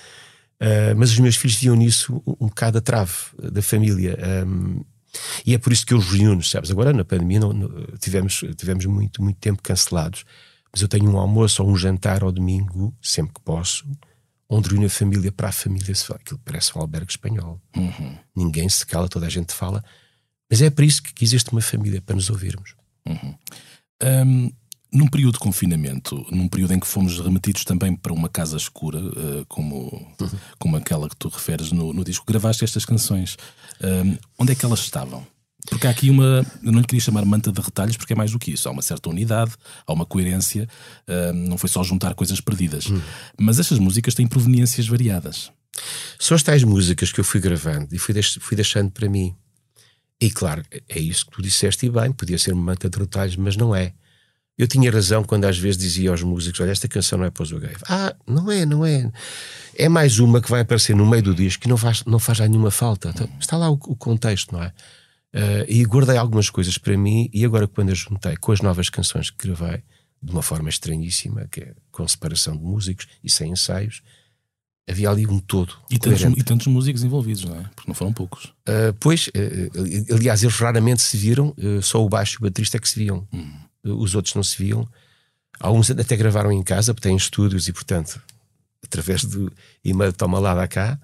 Uh, 0.61 0.93
mas 0.97 1.11
os 1.11 1.19
meus 1.19 1.37
filhos 1.37 1.57
viam 1.57 1.75
nisso 1.75 2.21
um, 2.27 2.45
um 2.45 2.47
bocado 2.47 2.79
a 2.79 2.81
trave 2.81 3.13
da 3.37 3.61
família. 3.61 4.17
Um, 4.45 4.83
e 5.45 5.53
é 5.53 5.57
por 5.57 5.71
isso 5.71 5.85
que 5.85 5.93
eu 5.93 5.97
os 5.97 6.11
reúno, 6.11 6.43
sabes? 6.43 6.69
Agora 6.69 6.91
na 6.93 7.05
pandemia 7.05 7.39
não, 7.39 7.53
não, 7.53 7.69
tivemos, 7.99 8.43
tivemos 8.57 8.85
muito, 8.85 9.23
muito 9.23 9.37
tempo 9.37 9.61
cancelados. 9.61 10.25
Mas 10.71 10.81
eu 10.81 10.87
tenho 10.87 11.09
um 11.09 11.17
almoço 11.17 11.63
ou 11.63 11.69
um 11.69 11.75
jantar 11.75 12.23
ao 12.23 12.31
domingo, 12.31 12.93
sempre 13.01 13.33
que 13.33 13.41
posso, 13.41 13.85
onde 14.49 14.69
reúno 14.69 14.87
a 14.87 14.89
família 14.89 15.31
para 15.31 15.49
a 15.49 15.51
família 15.51 15.93
se 15.93 16.05
fala. 16.05 16.19
Aquilo 16.19 16.39
parece 16.43 16.75
um 16.75 16.81
albergue 16.81 17.11
espanhol. 17.11 17.61
Uhum. 17.75 18.17
Ninguém 18.35 18.67
se 18.67 18.85
cala, 18.85 19.07
toda 19.07 19.27
a 19.27 19.29
gente 19.29 19.53
fala. 19.53 19.83
Mas 20.49 20.61
é 20.61 20.69
por 20.71 20.83
isso 20.83 21.03
que 21.03 21.23
existe 21.23 21.51
uma 21.51 21.61
família, 21.61 22.01
para 22.01 22.15
nos 22.15 22.29
ouvirmos. 22.29 22.73
Uhum. 23.05 23.35
Um, 24.03 24.51
num 24.91 25.07
período 25.07 25.33
de 25.33 25.39
confinamento, 25.39 26.25
num 26.31 26.47
período 26.47 26.73
em 26.73 26.79
que 26.79 26.87
fomos 26.87 27.19
remetidos 27.19 27.63
também 27.63 27.95
para 27.95 28.11
uma 28.11 28.27
casa 28.27 28.57
escura, 28.57 28.99
uh, 28.99 29.45
como, 29.47 30.15
uhum. 30.19 30.29
como 30.57 30.75
aquela 30.77 31.07
que 31.07 31.15
tu 31.15 31.29
referes 31.29 31.71
no, 31.71 31.93
no 31.93 32.03
disco, 32.03 32.25
gravaste 32.25 32.63
estas 32.63 32.85
canções. 32.85 33.37
Um, 33.79 34.17
onde 34.39 34.53
é 34.53 34.55
que 34.55 34.65
elas 34.65 34.79
estavam? 34.79 35.25
Porque 35.69 35.87
há 35.87 35.89
aqui 35.89 36.09
uma. 36.09 36.45
Eu 36.63 36.71
não 36.71 36.79
lhe 36.79 36.85
queria 36.85 37.01
chamar 37.01 37.25
manta 37.25 37.51
de 37.51 37.61
retalhos, 37.61 37.97
porque 37.97 38.13
é 38.13 38.15
mais 38.15 38.31
do 38.31 38.39
que 38.39 38.51
isso. 38.51 38.67
Há 38.67 38.71
uma 38.71 38.81
certa 38.81 39.09
unidade, 39.09 39.51
há 39.85 39.93
uma 39.93 40.05
coerência, 40.05 40.67
não 41.33 41.57
foi 41.57 41.69
só 41.69 41.83
juntar 41.83 42.13
coisas 42.15 42.39
perdidas. 42.39 42.85
Uhum. 42.85 43.01
Mas 43.39 43.59
estas 43.59 43.77
músicas 43.77 44.13
têm 44.13 44.25
proveniências 44.25 44.87
variadas. 44.87 45.51
São 46.17 46.35
as 46.35 46.43
tais 46.43 46.63
músicas 46.63 47.11
que 47.11 47.19
eu 47.19 47.23
fui 47.23 47.39
gravando 47.39 47.93
e 47.93 47.99
fui, 47.99 48.13
deix 48.13 48.37
fui 48.41 48.55
deixando 48.55 48.91
para 48.91 49.09
mim. 49.09 49.35
E 50.21 50.29
claro, 50.29 50.63
é 50.87 50.99
isso 50.99 51.25
que 51.25 51.31
tu 51.31 51.41
disseste 51.41 51.85
e 51.85 51.89
bem, 51.89 52.11
podia 52.11 52.37
ser 52.37 52.53
uma 52.53 52.63
manta 52.63 52.89
de 52.89 52.97
retalhos, 52.97 53.37
mas 53.37 53.55
não 53.55 53.75
é. 53.75 53.93
Eu 54.59 54.67
tinha 54.67 54.91
razão 54.91 55.23
quando 55.23 55.45
às 55.45 55.57
vezes 55.57 55.77
dizia 55.77 56.09
aos 56.09 56.21
músicos: 56.21 56.59
Olha, 56.59 56.71
esta 56.71 56.89
canção 56.89 57.17
não 57.17 57.25
é 57.25 57.29
para 57.29 57.43
os 57.43 57.51
gay. 57.53 57.73
Ah, 57.87 58.13
não 58.27 58.51
é, 58.51 58.65
não 58.65 58.85
é. 58.85 59.09
É 59.73 59.87
mais 59.87 60.19
uma 60.19 60.41
que 60.41 60.49
vai 60.49 60.59
aparecer 60.59 60.93
no 60.93 61.05
meio 61.05 61.23
do 61.23 61.33
disco 61.33 61.63
que 61.63 61.69
não 61.69 61.77
faz, 61.77 62.03
não 62.03 62.19
faz 62.19 62.39
já 62.39 62.47
nenhuma 62.47 62.69
falta. 62.69 63.09
Então, 63.15 63.29
está 63.39 63.55
lá 63.55 63.69
o, 63.69 63.75
o, 63.75 63.95
contexto, 63.95 64.51
não 64.53 64.61
é? 64.61 64.73
Uh, 65.33 65.63
e 65.67 65.85
guardei 65.85 66.17
algumas 66.17 66.49
coisas 66.49 66.77
para 66.77 66.97
mim, 66.97 67.29
e 67.31 67.45
agora, 67.45 67.67
quando 67.67 67.89
eu 67.89 67.95
juntei 67.95 68.35
com 68.37 68.51
as 68.51 68.61
novas 68.61 68.89
canções 68.89 69.29
que 69.29 69.47
gravei, 69.47 69.83
de 70.21 70.31
uma 70.31 70.41
forma 70.41 70.69
estranhíssima, 70.69 71.47
que 71.51 71.61
é 71.61 71.73
com 71.91 72.07
separação 72.07 72.57
de 72.57 72.63
músicos 72.63 73.07
e 73.23 73.29
sem 73.29 73.51
ensaios, 73.51 74.01
havia 74.89 75.09
ali 75.09 75.27
um 75.27 75.39
todo. 75.39 75.73
E 75.89 75.99
tantos, 75.99 76.21
e 76.21 76.43
tantos, 76.43 76.67
músicos 76.67 77.03
envolvidos, 77.03 77.45
não 77.45 77.55
é? 77.55 77.63
Porque 77.75 77.87
não 77.87 77.93
foram 77.93 78.11
poucos. 78.11 78.45
Uh, 78.67 78.93
pois, 78.99 79.27
uh, 79.27 80.13
aliás, 80.13 80.41
eles 80.43 80.55
raramente 80.55 81.01
se 81.01 81.15
viram, 81.15 81.55
uh, 81.57 81.81
só 81.81 82.03
o 82.03 82.09
baixo 82.09 82.35
e 82.35 82.37
o 82.39 82.41
baterista 82.41 82.77
é 82.77 82.79
que 82.79 82.89
se 82.89 82.99
viam. 82.99 83.27
Hum. 83.31 83.51
Os 83.83 84.15
outros 84.15 84.35
não 84.35 84.43
se 84.43 84.57
viam. 84.57 84.87
Alguns 85.59 85.91
até 85.91 86.15
gravaram 86.17 86.51
em 86.51 86.63
casa, 86.63 86.93
porque 86.93 87.07
têm 87.07 87.15
estúdios 87.15 87.67
e, 87.67 87.73
portanto, 87.73 88.21
através 88.83 89.23
do 89.23 89.51
e-mail 89.83 90.11
toma 90.11 90.39
lá 90.39 90.55
da 90.55 90.67
cá. 90.67 90.99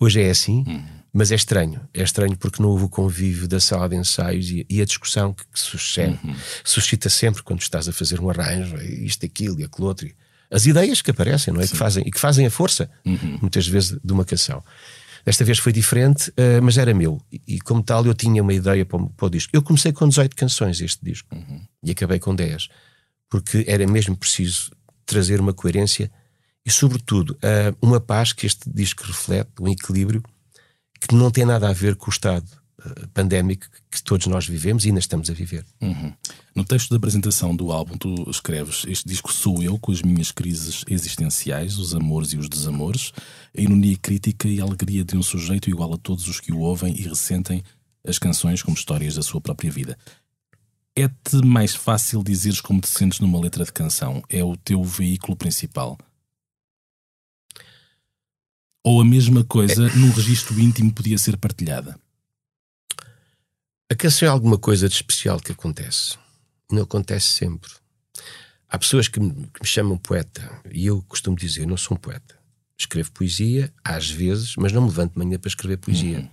Hoje 0.00 0.22
é 0.22 0.30
assim, 0.30 0.64
hum. 0.66 0.84
Mas 1.16 1.32
é 1.32 1.34
estranho. 1.34 1.80
É 1.94 2.02
estranho 2.02 2.36
porque 2.36 2.62
não 2.62 2.68
houve 2.68 2.84
o 2.84 2.88
convívio 2.90 3.48
da 3.48 3.58
sala 3.58 3.88
de 3.88 3.96
ensaios 3.96 4.50
e, 4.50 4.66
e 4.68 4.82
a 4.82 4.84
discussão 4.84 5.32
que, 5.32 5.44
que 5.46 5.58
suscita, 5.58 6.20
uhum. 6.22 6.36
suscita 6.62 7.08
sempre 7.08 7.42
quando 7.42 7.62
estás 7.62 7.88
a 7.88 7.92
fazer 7.92 8.20
um 8.20 8.28
arranjo, 8.28 8.76
isto, 8.76 9.24
aquilo 9.24 9.58
e 9.58 9.64
aquilo 9.64 9.86
outro 9.86 10.06
as 10.50 10.66
ideias 10.66 11.00
que 11.00 11.10
aparecem, 11.10 11.54
não 11.54 11.60
é? 11.60 11.66
Que 11.66 11.74
fazem, 11.74 12.04
e 12.06 12.10
que 12.10 12.20
fazem 12.20 12.46
a 12.46 12.50
força, 12.50 12.90
uhum. 13.04 13.38
muitas 13.40 13.66
vezes, 13.66 13.98
de 14.04 14.12
uma 14.12 14.26
canção. 14.26 14.62
Desta 15.24 15.42
vez 15.42 15.58
foi 15.58 15.72
diferente, 15.72 16.28
uh, 16.30 16.62
mas 16.62 16.76
era 16.76 16.92
meu. 16.92 17.20
E, 17.32 17.40
e, 17.48 17.60
como 17.60 17.82
tal, 17.82 18.04
eu 18.04 18.14
tinha 18.14 18.42
uma 18.42 18.52
ideia 18.52 18.84
para 18.84 18.98
o, 18.98 19.08
para 19.08 19.26
o 19.26 19.30
disco. 19.30 19.50
Eu 19.56 19.62
comecei 19.62 19.92
com 19.92 20.06
18 20.06 20.36
canções 20.36 20.80
este 20.82 21.02
disco 21.02 21.34
uhum. 21.34 21.62
e 21.82 21.90
acabei 21.92 22.18
com 22.18 22.34
10, 22.34 22.68
porque 23.30 23.64
era 23.66 23.86
mesmo 23.86 24.14
preciso 24.14 24.70
trazer 25.06 25.40
uma 25.40 25.54
coerência 25.54 26.12
e, 26.64 26.70
sobretudo, 26.70 27.30
uh, 27.30 27.76
uma 27.80 28.00
paz 28.00 28.34
que 28.34 28.46
este 28.46 28.70
disco 28.70 29.02
reflete, 29.04 29.50
um 29.60 29.68
equilíbrio 29.68 30.22
que 31.00 31.14
não 31.14 31.30
tem 31.30 31.44
nada 31.44 31.68
a 31.68 31.72
ver 31.72 31.96
com 31.96 32.06
o 32.06 32.12
estado 32.12 32.46
pandémico 33.12 33.66
que 33.90 34.02
todos 34.02 34.26
nós 34.26 34.46
vivemos 34.46 34.84
e 34.84 34.88
ainda 34.88 35.00
estamos 35.00 35.30
a 35.30 35.32
viver. 35.32 35.64
Uhum. 35.80 36.12
No 36.54 36.64
texto 36.64 36.90
da 36.90 36.96
apresentação 36.96 37.54
do 37.54 37.72
álbum, 37.72 37.96
tu 37.96 38.28
escreves: 38.30 38.84
Este 38.86 39.08
disco 39.08 39.32
sou 39.32 39.62
eu 39.62 39.78
com 39.78 39.92
as 39.92 40.02
minhas 40.02 40.30
crises 40.30 40.84
existenciais, 40.88 41.78
os 41.78 41.94
amores 41.94 42.32
e 42.32 42.38
os 42.38 42.48
desamores, 42.48 43.12
a 43.56 43.60
ironia 43.60 43.96
crítica 43.96 44.48
e 44.48 44.60
a 44.60 44.64
alegria 44.64 45.04
de 45.04 45.16
um 45.16 45.22
sujeito 45.22 45.70
igual 45.70 45.94
a 45.94 45.98
todos 45.98 46.28
os 46.28 46.40
que 46.40 46.52
o 46.52 46.58
ouvem 46.58 46.94
e 46.94 47.02
ressentem 47.02 47.62
as 48.06 48.18
canções 48.18 48.62
como 48.62 48.76
histórias 48.76 49.16
da 49.16 49.22
sua 49.22 49.40
própria 49.40 49.70
vida. 49.70 49.98
É-te 50.94 51.44
mais 51.44 51.74
fácil 51.74 52.22
dizeres 52.22 52.60
como 52.60 52.80
te 52.80 52.88
sentes 52.88 53.20
numa 53.20 53.38
letra 53.38 53.64
de 53.64 53.72
canção? 53.72 54.22
É 54.30 54.42
o 54.42 54.56
teu 54.56 54.82
veículo 54.82 55.36
principal? 55.36 55.98
Ou 58.86 59.00
a 59.00 59.04
mesma 59.04 59.42
coisa, 59.42 59.90
num 59.96 60.12
registro 60.12 60.60
íntimo, 60.60 60.92
podia 60.92 61.18
ser 61.18 61.36
partilhada? 61.36 61.98
A 63.90 63.96
canção 63.96 64.28
é 64.28 64.30
alguma 64.30 64.56
coisa 64.56 64.88
de 64.88 64.94
especial 64.94 65.40
que 65.40 65.50
acontece. 65.50 66.16
Não 66.70 66.84
acontece 66.84 67.26
sempre. 67.26 67.68
Há 68.68 68.78
pessoas 68.78 69.08
que 69.08 69.18
me, 69.18 69.32
que 69.48 69.60
me 69.60 69.66
chamam 69.66 69.98
poeta 69.98 70.62
e 70.70 70.86
eu 70.86 71.02
costumo 71.08 71.36
dizer: 71.36 71.62
eu 71.62 71.66
não 71.66 71.76
sou 71.76 71.96
um 71.96 72.00
poeta. 72.00 72.38
Escrevo 72.78 73.10
poesia, 73.10 73.74
às 73.82 74.08
vezes, 74.08 74.54
mas 74.56 74.70
não 74.70 74.82
me 74.82 74.86
levanto 74.86 75.14
de 75.14 75.18
manhã 75.18 75.36
para 75.36 75.48
escrever 75.48 75.78
poesia. 75.78 76.20
Uhum. 76.20 76.30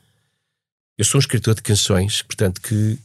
Eu 0.96 1.06
sou 1.06 1.18
um 1.18 1.22
escritor 1.22 1.56
de 1.56 1.64
canções, 1.64 2.22
portanto, 2.22 2.62
que. 2.62 3.00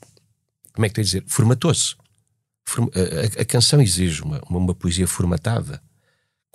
Como 0.75 0.85
é 0.85 0.90
que 0.90 0.95
tenho 0.95 1.05
a 1.05 1.07
dizer? 1.07 1.25
Formatou-se. 1.26 1.95
A, 1.97 3.40
a, 3.40 3.43
a, 3.43 3.45
canção 3.47 3.81
exige 3.81 4.21
uma, 4.21 4.43
uma, 4.43 4.59
uma, 4.59 4.75
poesia 4.75 5.07
formatada, 5.07 5.83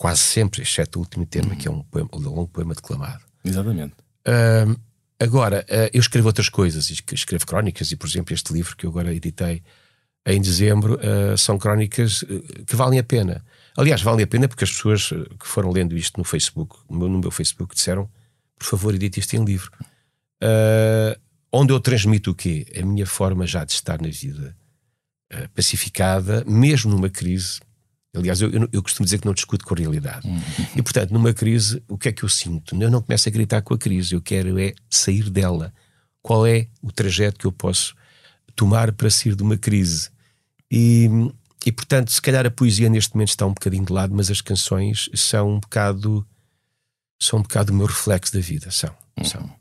quase 0.04 0.20
sempre, 0.20 0.62
exceto 0.62 1.00
o 1.00 1.02
último 1.02 1.26
tema, 1.26 1.52
uhum. 1.52 1.56
que 1.56 1.68
é 1.68 1.72
um, 1.72 1.82
poema, 1.84 2.10
um 2.12 2.20
longo 2.20 2.48
poema 2.48 2.74
declamado. 2.74 3.24
Exatamente. 3.46 3.94
Uh, 4.28 4.76
Agora, 5.24 5.66
eh, 5.70 5.90
eu 5.94 6.02
escrevo 6.02 6.28
outras 6.28 6.50
coisas, 6.50 6.90
escrevo 6.90 7.46
crónicas, 7.46 7.90
e 7.92 7.96
por 7.96 8.08
exemplo, 8.10 8.34
este 8.34 8.52
livro 8.52 8.76
que 8.76 8.86
eu 8.86 8.90
agora 8.90 9.14
editei 9.14 9.64
em 10.26 10.42
dezembro 10.42 11.00
eh, 11.02 11.38
são 11.38 11.58
crónicas 11.58 12.26
eh, 12.30 12.64
que 12.66 12.76
valem 12.76 13.00
a 13.00 13.04
pena. 13.04 13.42
Aliás, 13.78 14.02
valem 14.02 14.26
a 14.26 14.28
pena 14.28 14.50
porque 14.50 14.66
as 14.66 14.72
pessoas 14.72 15.08
que 15.40 15.48
foram 15.48 15.72
lendo 15.72 15.96
isto 15.96 16.18
no 16.18 16.26
Facebook, 16.26 16.76
no 16.90 17.20
meu 17.20 17.32
Facebook, 17.32 17.74
disseram: 17.74 18.10
por 18.60 18.66
favor, 18.66 18.94
edite 18.94 19.22
isto 19.22 19.34
em 19.36 19.46
livro. 19.46 19.72
onde 21.54 21.72
eu 21.72 21.80
transmito 21.80 22.32
o 22.32 22.36
quê? 22.36 22.68
A 22.78 22.86
minha 22.86 23.06
forma 23.06 23.48
já 23.48 23.64
de 23.64 23.72
estar 23.72 24.02
na 24.02 24.10
vida 24.10 24.54
pacificada, 25.56 26.44
mesmo 26.46 26.92
numa 26.92 27.10
crise 27.10 27.62
Aliás, 28.16 28.40
eu, 28.42 28.50
eu, 28.52 28.70
eu, 28.72 28.84
costumo 28.84 29.06
dizer 29.06 29.20
que 29.20 29.26
não 29.26 29.34
discuto 29.34 29.66
com 29.66 29.74
a 29.74 29.78
realidade. 29.78 30.28
Uhum. 30.28 30.40
E, 30.76 30.82
portanto, 30.84 31.12
numa 31.12 31.34
crise, 31.34 31.82
o 31.88 31.98
que 31.98 32.10
é 32.10 32.12
que 32.12 32.24
eu 32.24 32.30
sinto? 32.30 32.80
Eu 32.80 32.92
não 32.92 33.02
começo 33.02 33.28
a 33.28 33.32
gritar 33.32 33.62
com 33.64 33.74
a 33.74 33.78
crise, 33.78 34.14
eu 34.14 34.22
quero 34.22 34.60
é 34.60 34.74
sair 34.90 35.30
dela. 35.30 35.74
Qual 36.22 36.46
é 36.46 36.68
o 36.82 36.92
trajeto 36.92 37.40
que 37.40 37.46
eu 37.46 37.52
posso 37.52 37.96
tomar 38.56 38.92
para 38.92 39.10
sair 39.10 39.36
de 39.36 39.42
uma 39.42 39.58
crise? 39.58 40.10
E, 40.72 41.10
e 41.66 41.72
portanto, 41.72 42.12
se 42.12 42.22
calhar 42.22 42.46
a 42.46 42.52
poesia 42.52 42.88
neste 42.88 43.16
momento 43.16 43.30
está 43.30 43.48
um 43.48 43.54
bocadinho 43.54 43.86
de 43.86 43.92
lado, 43.92 44.14
mas 44.14 44.30
as 44.30 44.42
canções 44.42 45.10
são 45.16 45.56
um 45.56 45.60
bocado 45.60 46.26
são 47.24 47.40
um 47.40 47.42
bocado 47.42 47.72
o 47.72 47.76
meu 47.76 47.88
reflexo 47.88 48.34
da 48.34 48.40
vida, 48.40 48.70
são. 48.70 48.94
Uhum. 49.18 49.26
são. 49.26 49.56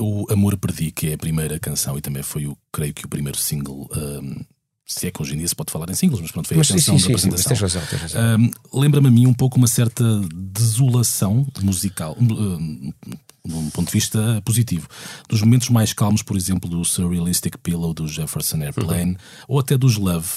O 0.00 0.26
Amor 0.32 0.56
Perdi, 0.56 0.90
que 0.90 1.10
é 1.10 1.14
a 1.14 1.18
primeira 1.18 1.58
canção 1.58 1.98
e 1.98 2.00
também 2.00 2.22
foi, 2.22 2.46
o, 2.46 2.56
creio 2.72 2.94
que, 2.94 3.04
o 3.04 3.08
primeiro 3.08 3.36
single. 3.36 3.88
hum, 3.94 4.44
se 4.86 5.06
é 5.06 5.10
que 5.10 5.22
hoje 5.22 5.34
em 5.34 5.38
dia 5.38 5.48
se 5.48 5.54
pode 5.54 5.72
falar 5.72 5.88
em 5.90 5.94
singles, 5.94 6.20
mas 6.20 6.30
pronto, 6.30 6.48
foi 6.48 6.56
Mas 6.56 6.66
a 6.70 6.74
sim, 6.74 6.74
canção 6.78 6.98
sim, 6.98 7.12
da 7.12 7.18
sim, 7.18 7.22
sim, 7.22 7.28
apresentação. 7.28 7.48
tens 7.50 7.60
razão, 7.60 7.82
razão. 8.00 8.40
Hum, 8.40 8.50
Lembra-me 8.80 9.08
a 9.08 9.10
mim 9.10 9.26
um 9.26 9.34
pouco 9.34 9.56
uma 9.56 9.66
certa 9.68 10.04
desolação 10.34 11.46
musical, 11.62 12.16
de 13.44 13.54
um 13.54 13.70
ponto 13.70 13.86
de 13.88 13.92
vista 13.92 14.40
positivo. 14.44 14.86
Dos 15.28 15.40
momentos 15.42 15.68
mais 15.68 15.92
calmos, 15.92 16.22
por 16.22 16.36
exemplo, 16.36 16.68
do 16.70 16.84
Surrealistic 16.84 17.56
Pillow 17.62 17.92
do 17.92 18.06
Jefferson 18.06 18.56
Uhum. 18.58 18.62
Airplane, 18.64 19.16
ou 19.48 19.58
até 19.58 19.76
dos 19.76 19.96
Love, 19.96 20.28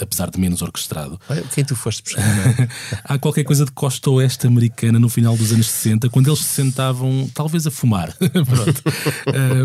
apesar 0.00 0.30
de 0.30 0.40
menos 0.40 0.60
orquestrado. 0.62 1.20
Olha, 1.28 1.42
quem 1.54 1.64
tu 1.64 1.76
foste 1.76 2.02
buscar? 2.02 2.24
Há 3.04 3.18
qualquer 3.18 3.44
coisa 3.44 3.64
de 3.64 3.70
costa 3.72 4.10
oeste 4.10 4.46
americana 4.46 4.98
no 4.98 5.08
final 5.08 5.36
dos 5.36 5.52
anos 5.52 5.68
60, 5.68 6.08
quando 6.10 6.28
eles 6.28 6.40
se 6.40 6.48
sentavam, 6.48 7.30
talvez 7.34 7.66
a 7.66 7.70
fumar. 7.70 8.12
Pronto. 8.18 8.82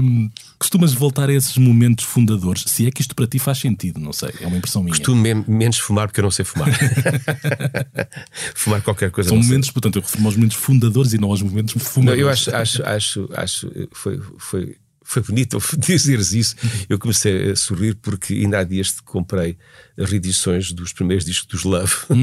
Hum, 0.01 0.29
costumas 0.63 0.93
voltar 0.93 1.29
a 1.29 1.33
esses 1.33 1.57
momentos 1.57 2.05
fundadores, 2.05 2.63
se 2.67 2.87
é 2.87 2.91
que 2.91 3.01
isto 3.01 3.13
para 3.15 3.27
ti 3.27 3.37
faz 3.37 3.57
sentido, 3.59 3.99
não 3.99 4.13
sei, 4.13 4.29
é 4.41 4.47
uma 4.47 4.57
impressão 4.57 4.81
minha. 4.81 4.91
Costumo 4.95 5.21
men- 5.21 5.43
menos 5.47 5.77
fumar 5.77 6.07
porque 6.07 6.19
eu 6.19 6.23
não 6.23 6.31
sei 6.31 6.45
fumar. 6.45 6.69
fumar 8.55 8.81
qualquer 8.81 9.11
coisa. 9.11 9.29
São 9.29 9.37
não 9.37 9.43
sei. 9.43 9.51
momentos, 9.51 9.71
portanto, 9.71 9.97
eu 9.97 10.01
refiro 10.01 10.25
aos 10.25 10.35
momentos 10.35 10.57
fundadores 10.57 11.13
e 11.13 11.17
não 11.17 11.29
aos 11.29 11.41
momentos 11.41 11.75
Não, 11.75 11.81
fumadores. 11.83 12.21
eu 12.21 12.29
acho, 12.29 12.55
acho, 12.55 12.83
acho, 12.85 13.29
acho 13.35 13.71
foi, 13.91 14.19
foi, 14.37 14.75
foi 15.13 15.21
bonito 15.23 15.57
dizeres 15.77 16.33
isso. 16.33 16.55
Eu 16.89 16.97
comecei 16.97 17.51
a 17.51 17.55
sorrir 17.55 17.95
porque 17.95 18.33
ainda 18.33 18.59
há 18.59 18.63
dias 18.63 18.93
te 18.93 19.03
comprei 19.03 19.57
reedições 19.97 20.71
dos 20.71 20.91
primeiros 20.91 21.25
discos 21.25 21.47
dos 21.47 21.63
Love. 21.63 21.93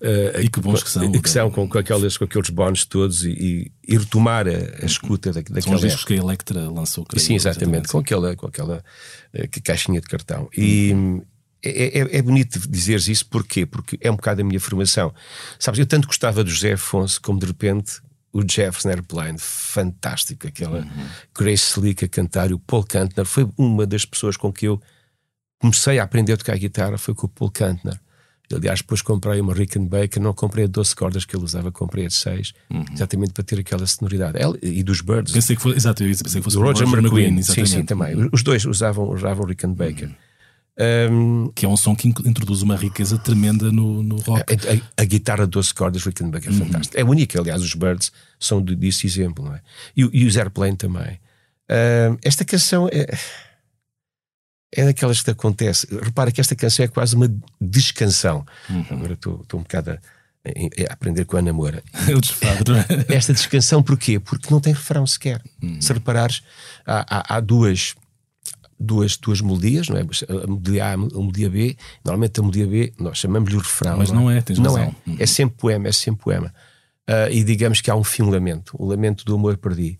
Eh, 0.00 0.42
E 0.42 0.48
que 0.48 0.60
bons 0.60 0.82
que 0.82 0.90
são. 0.90 1.10
Que 1.12 1.30
são 1.30 1.50
com, 1.50 1.68
com, 1.68 1.78
aquelas, 1.78 2.16
com 2.16 2.24
aqueles 2.24 2.50
bónus 2.50 2.84
todos 2.84 3.24
e, 3.24 3.70
e, 3.86 3.96
retomar 3.96 4.46
a, 4.46 4.82
a 4.82 4.86
escuta 4.86 5.32
da, 5.32 5.40
São 5.40 5.54
daquela 5.54 5.76
os 5.76 5.82
discos 5.82 6.04
que 6.04 6.14
a 6.14 6.16
Electra 6.16 6.68
lançou, 6.70 7.04
creio. 7.04 7.24
Sim, 7.24 7.34
exatamente, 7.34 7.88
com 7.88 7.98
aquela, 7.98 8.36
com 8.36 8.46
aquela 8.46 8.84
que 9.50 9.60
caixinha 9.60 10.00
de 10.00 10.06
cartão. 10.06 10.48
E 10.56 10.92
é, 11.64 12.00
é, 12.00 12.18
é 12.18 12.22
bonito 12.22 12.60
dizeres 12.68 13.08
isso, 13.08 13.26
porquê? 13.26 13.64
Porque 13.64 13.98
é 14.00 14.10
um 14.10 14.16
bocado 14.16 14.42
a 14.42 14.44
minha 14.44 14.60
formação. 14.60 15.14
Sabes, 15.58 15.80
eu 15.80 15.86
tanto 15.86 16.06
gostava 16.06 16.44
do 16.44 16.50
José 16.50 16.74
Afonso, 16.74 17.20
como 17.20 17.38
de 17.38 17.46
repente 17.46 18.00
o 18.34 18.42
Jefferson 18.42 18.90
Airplane, 18.90 19.38
fantástico, 19.38 20.48
aquela 20.48 20.84
Grace 21.32 21.78
Slick 21.78 22.04
a 22.04 22.08
cantar, 22.08 22.50
e 22.50 22.54
o 22.54 22.58
Paul 22.58 22.82
Kantner 22.82 23.24
foi 23.24 23.48
uma 23.56 23.86
das 23.86 24.04
pessoas 24.04 24.36
com 24.36 24.52
que 24.52 24.66
eu 24.66 24.82
comecei 25.60 26.00
a 26.00 26.02
aprender 26.02 26.32
a 26.32 26.36
tocar 26.36 26.58
guitarra, 26.58 26.98
foi 26.98 27.14
com 27.14 27.26
o 27.26 27.28
Paul 27.28 27.50
Kantner. 27.52 27.98
Aliás, 28.52 28.80
depois 28.80 29.00
comprei 29.00 29.40
uma 29.40 29.54
Rickenbacker, 29.54 30.22
não 30.22 30.34
comprei 30.34 30.64
a 30.64 30.68
12 30.68 30.94
cordas 30.94 31.24
que 31.24 31.34
ele 31.34 31.44
usava, 31.44 31.72
comprei 31.72 32.04
a 32.04 32.08
de 32.08 32.14
6, 32.14 32.52
exatamente 32.92 33.32
para 33.32 33.42
ter 33.42 33.60
aquela 33.60 33.86
sonoridade. 33.86 34.36
Ela, 34.38 34.58
e 34.60 34.82
dos 34.82 35.00
Birds, 35.00 35.32
Pensei 35.32 35.56
que 35.56 35.62
fosse, 35.62 35.76
exato, 35.76 36.04
pensei 36.04 36.40
que 36.40 36.42
fosse 36.42 36.56
do 36.56 36.62
o 36.62 36.66
Roger, 36.66 36.86
McQueen, 36.86 37.30
sim, 37.30 37.38
exatamente. 37.38 37.70
sim, 37.70 37.84
também. 37.84 38.28
Os 38.32 38.42
dois 38.42 38.64
usavam, 38.66 39.08
usavam 39.10 39.46
Rickenbacker. 39.46 40.14
Um, 40.76 41.52
Que 41.54 41.64
é 41.66 41.68
um 41.68 41.76
som 41.76 41.94
que 41.94 42.08
in- 42.08 42.14
introduz 42.24 42.60
uma 42.62 42.74
riqueza 42.76 43.16
tremenda 43.16 43.70
no, 43.70 44.02
no 44.02 44.16
rock. 44.16 44.42
a, 44.52 44.72
a- 44.74 45.02
a 45.02 45.04
guitarra 45.04 45.44
de 45.44 45.50
12 45.52 45.72
cordas 45.72 46.04
Rickenbacker 46.04 46.50
é 46.52 46.56
fantástica. 46.56 47.00
É 47.00 47.04
única, 47.04 47.38
aliás, 47.40 47.62
os 47.62 47.74
Birds 47.74 48.10
são 48.40 48.60
de, 48.60 48.74
disso 48.74 49.06
exemplo, 49.06 49.44
não 49.44 49.54
é? 49.54 49.60
E, 49.96 50.00
e 50.12 50.26
os 50.26 50.36
Airplane 50.36 50.76
também. 50.76 51.20
Um, 51.70 52.18
esta 52.24 52.44
canção 52.44 52.88
é. 52.92 53.06
É 54.76 54.84
daquelas 54.84 55.22
que 55.22 55.30
acontece. 55.30 55.86
Repara 56.02 56.32
que 56.32 56.40
esta 56.40 56.56
canção 56.56 56.84
é 56.84 56.88
quase 56.88 57.14
uma 57.14 57.32
descanção. 57.60 58.44
Agora 58.90 59.12
estou 59.12 59.44
um 59.54 59.58
bocado 59.62 59.92
a, 59.92 59.94
a- 59.94 60.92
aprender 60.92 61.24
com 61.24 61.36
a 61.36 61.38
Ana 61.38 61.52
Moura. 61.52 61.80
não 62.66 62.76
é? 62.76 63.14
Esta 63.14 63.32
descanção 63.32 63.80
porquê? 63.84 64.18
Porque 64.18 64.48
não 64.50 64.60
tem 64.60 64.72
refrão 64.72 65.06
sequer. 65.06 65.40
Se 65.80 65.92
reparares, 65.92 66.42
há, 66.84 67.06
há- 67.18 67.36
há 67.36 67.40
duas, 67.40 67.94
duas, 68.78 69.16
duas 69.16 69.40
melodias, 69.40 69.88
não 69.88 69.96
é? 69.96 70.02
A 70.02 70.46
melodia 70.46 70.86
A 70.86 70.90
e 70.90 70.94
a 70.94 70.96
melodia 70.96 71.50
B. 71.50 71.76
Normalmente 72.04 72.40
a 72.40 72.42
melodia 72.42 72.66
B 72.66 72.92
nós 72.98 73.18
chamamos-lhe 73.18 73.56
o 73.56 73.60
refrão. 73.60 73.98
Mas 73.98 74.10
não 74.10 74.30
é, 74.30 74.40
tens 74.40 74.58
não 74.58 74.74
razão. 74.74 74.94
É. 75.18 75.22
é 75.22 75.26
sempre 75.26 75.56
poema, 75.56 75.88
é 75.88 75.92
sempre 75.92 76.22
poema. 76.22 76.54
Ah, 77.06 77.28
e 77.30 77.44
digamos 77.44 77.80
que 77.80 77.90
há 77.90 77.96
um 77.96 78.04
fim, 78.04 78.22
um 78.22 78.30
lamento. 78.30 78.74
O 78.78 78.86
lamento 78.86 79.24
do 79.24 79.34
amor 79.34 79.56
perdi. 79.56 79.98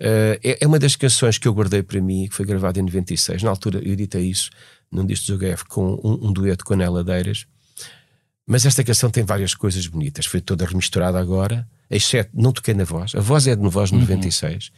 Ah, 0.00 0.38
é, 0.42 0.58
é 0.60 0.66
uma 0.66 0.78
das 0.78 0.96
canções 0.96 1.38
que 1.38 1.48
eu 1.48 1.54
guardei 1.54 1.82
para 1.82 2.00
mim, 2.00 2.26
que 2.28 2.34
foi 2.34 2.44
gravada 2.44 2.78
em 2.78 2.82
96. 2.82 3.42
Na 3.42 3.50
altura 3.50 3.80
eu 3.84 3.92
editei 3.92 4.24
isso 4.24 4.50
num 4.90 5.04
disco 5.04 5.32
do 5.32 5.38
ZGF 5.38 5.64
com 5.66 5.94
um, 6.02 6.28
um 6.28 6.32
dueto 6.32 6.64
com 6.64 6.74
a 6.74 6.76
Nela 6.76 7.02
Deiras. 7.02 7.46
Mas 8.46 8.64
esta 8.64 8.84
canção 8.84 9.10
tem 9.10 9.24
várias 9.24 9.54
coisas 9.54 9.86
bonitas. 9.88 10.26
Foi 10.26 10.40
toda 10.40 10.64
remisturada 10.64 11.18
agora, 11.18 11.68
exceto 11.90 12.30
não 12.32 12.52
toquei 12.52 12.74
na 12.74 12.84
voz. 12.84 13.14
A 13.14 13.20
voz 13.20 13.46
é 13.48 13.56
de 13.56 13.68
voz 13.68 13.90
no 13.90 13.98
96, 13.98 14.70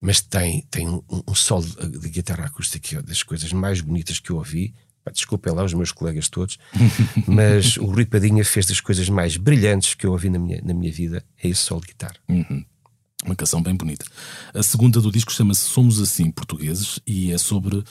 mas 0.00 0.20
tem, 0.20 0.66
tem 0.70 0.88
um, 0.88 1.02
um 1.26 1.34
solo 1.34 1.64
de 1.64 1.98
de 1.98 2.08
guitarra 2.10 2.46
acústica 2.46 2.78
que 2.78 2.96
é 2.96 3.02
das 3.02 3.22
coisas 3.22 3.52
mais 3.52 3.80
bonitas 3.80 4.18
que 4.18 4.30
eu 4.30 4.36
ouvi. 4.36 4.74
Pá, 5.04 5.10
Desculpem 5.10 5.52
lá 5.52 5.64
os 5.64 5.72
meus 5.72 5.92
colegas 5.92 6.28
todos, 6.28 6.58
mas 7.26 7.76
o 7.76 7.86
Rui 7.86 8.04
Padinha 8.04 8.44
fez 8.44 8.66
das 8.66 8.80
coisas 8.80 9.08
mais 9.08 9.36
brilhantes 9.36 9.94
que 9.94 10.06
eu 10.06 10.12
ouvi 10.12 10.28
na 10.30 10.38
minha, 10.38 10.60
na 10.62 10.74
minha 10.74 10.92
vida. 10.92 11.24
É 11.42 11.48
esse 11.48 11.62
solo 11.62 11.80
de 11.80 11.88
guitarra. 11.88 12.16
Uma 13.24 13.34
canção 13.34 13.62
bem 13.62 13.74
bonita. 13.74 14.04
A 14.54 14.62
segunda 14.62 15.00
do 15.00 15.10
disco 15.10 15.32
chama-se 15.32 15.62
Somos 15.62 16.00
Assim 16.00 16.30
Portugueses 16.30 17.00
e 17.06 17.32
é 17.32 17.38
sobre 17.38 17.82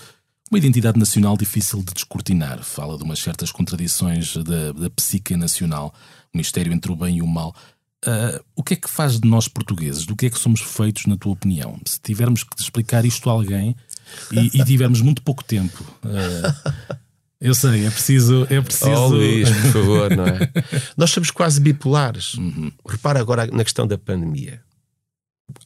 uma 0.51 0.59
identidade 0.59 0.99
nacional 0.99 1.35
difícil 1.35 1.79
de 1.79 1.93
descortinar. 1.93 2.63
Fala 2.63 2.97
de 2.97 3.03
umas 3.03 3.19
certas 3.19 3.51
contradições 3.51 4.37
da, 4.37 4.71
da 4.71 4.89
psique 4.89 5.35
nacional, 5.35 5.93
o 6.33 6.37
mistério 6.37 6.71
entre 6.71 6.91
o 6.91 6.95
bem 6.95 7.17
e 7.17 7.21
o 7.21 7.27
mal. 7.27 7.55
Ah, 8.05 8.41
o 8.55 8.63
que 8.63 8.73
é 8.73 8.77
que 8.77 8.89
faz 8.89 9.19
de 9.19 9.27
nós 9.27 9.47
portugueses? 9.47 10.05
Do 10.05 10.15
que 10.15 10.27
é 10.27 10.29
que 10.29 10.39
somos 10.39 10.61
feitos, 10.61 11.05
na 11.05 11.17
tua 11.17 11.33
opinião? 11.33 11.79
Se 11.85 11.99
tivermos 11.99 12.43
que 12.43 12.59
explicar 12.59 13.05
isto 13.05 13.29
a 13.29 13.33
alguém 13.33 13.75
e, 14.31 14.59
e 14.59 14.65
tivermos 14.65 15.01
muito 15.01 15.21
pouco 15.21 15.43
tempo. 15.43 15.83
ah, 16.03 16.87
eu 17.39 17.53
sei, 17.53 17.85
é 17.85 17.91
preciso. 17.91 18.47
É 18.49 18.61
preciso... 18.61 18.91
Oh, 18.91 19.07
Luís, 19.07 19.49
por 19.49 19.71
favor, 19.71 20.15
não 20.15 20.25
é? 20.25 20.51
Nós 20.95 21.11
somos 21.11 21.31
quase 21.31 21.59
bipolares. 21.59 22.35
Repara 22.87 23.19
agora 23.19 23.47
na 23.47 23.63
questão 23.63 23.85
da 23.85 23.97
pandemia. 23.97 24.61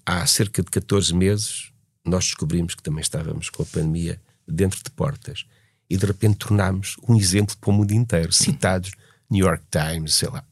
Há 0.06 0.26
cerca 0.26 0.62
de 0.62 0.70
14 0.70 1.16
meses, 1.16 1.72
nós 2.06 2.26
descobrimos 2.26 2.76
que 2.76 2.84
também 2.84 3.02
estávamos 3.02 3.50
com 3.50 3.64
a 3.64 3.66
pandemia 3.66 4.20
dentro 4.46 4.84
de 4.84 4.90
portas. 4.92 5.46
E 5.90 5.96
de 5.96 6.06
repente 6.06 6.38
tornámos 6.38 6.98
um 7.08 7.16
exemplo 7.16 7.56
para 7.58 7.70
o 7.70 7.74
mundo 7.74 7.94
inteiro, 7.94 8.34
citados 8.34 8.92
New 9.30 9.46
York 9.46 9.64
Times, 9.72 10.16
sei 10.16 10.30
lá, 10.30 10.44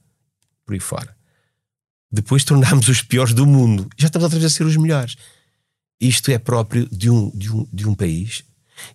por 0.66 0.74
aí 0.74 0.80
fora. 0.80 1.17
Depois 2.12 2.44
tornámos 2.44 2.88
os 2.88 3.02
piores 3.02 3.34
do 3.34 3.46
mundo. 3.46 3.88
Já 3.98 4.08
estamos 4.08 4.24
outra 4.24 4.40
vez 4.40 4.52
a 4.52 4.56
ser 4.56 4.66
os 4.66 4.78
melhores. 4.78 5.16
Isto 6.00 6.32
é 6.32 6.38
próprio 6.38 6.88
de 6.92 7.10
um, 7.10 7.32
de 7.32 7.52
um, 7.52 7.68
de 7.72 7.88
um 7.88 7.96
país 7.96 8.44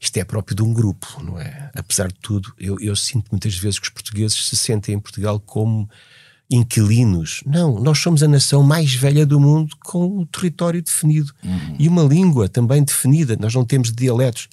isto 0.01 0.17
é 0.17 0.25
próprio 0.25 0.57
de 0.57 0.63
um 0.63 0.73
grupo, 0.73 1.07
não 1.23 1.39
é? 1.39 1.71
Apesar 1.75 2.09
de 2.09 2.19
tudo, 2.21 2.53
eu, 2.59 2.79
eu 2.81 2.95
sinto 2.95 3.29
muitas 3.31 3.55
vezes 3.57 3.79
que 3.79 3.87
os 3.87 3.93
portugueses 3.93 4.47
se 4.47 4.57
sentem 4.57 4.95
em 4.95 5.01
Portugal 5.01 5.41
como 5.41 5.89
inquilinos. 6.51 7.43
Não, 7.47 7.81
nós 7.81 7.99
somos 7.99 8.23
a 8.23 8.29
nação 8.29 8.63
mais 8.63 8.95
velha 8.95 9.25
do 9.25 9.41
mundo 9.41 9.75
com 9.85 10.21
um 10.21 10.27
território 10.27 10.83
definido 10.83 11.33
e 11.79 11.89
uma 11.89 12.03
língua 12.03 12.49
também 12.49 12.83
definida. 12.83 13.37
Nós 13.41 13.55
não 13.55 13.65
temos 13.65 13.93
dialetos. 13.93 14.49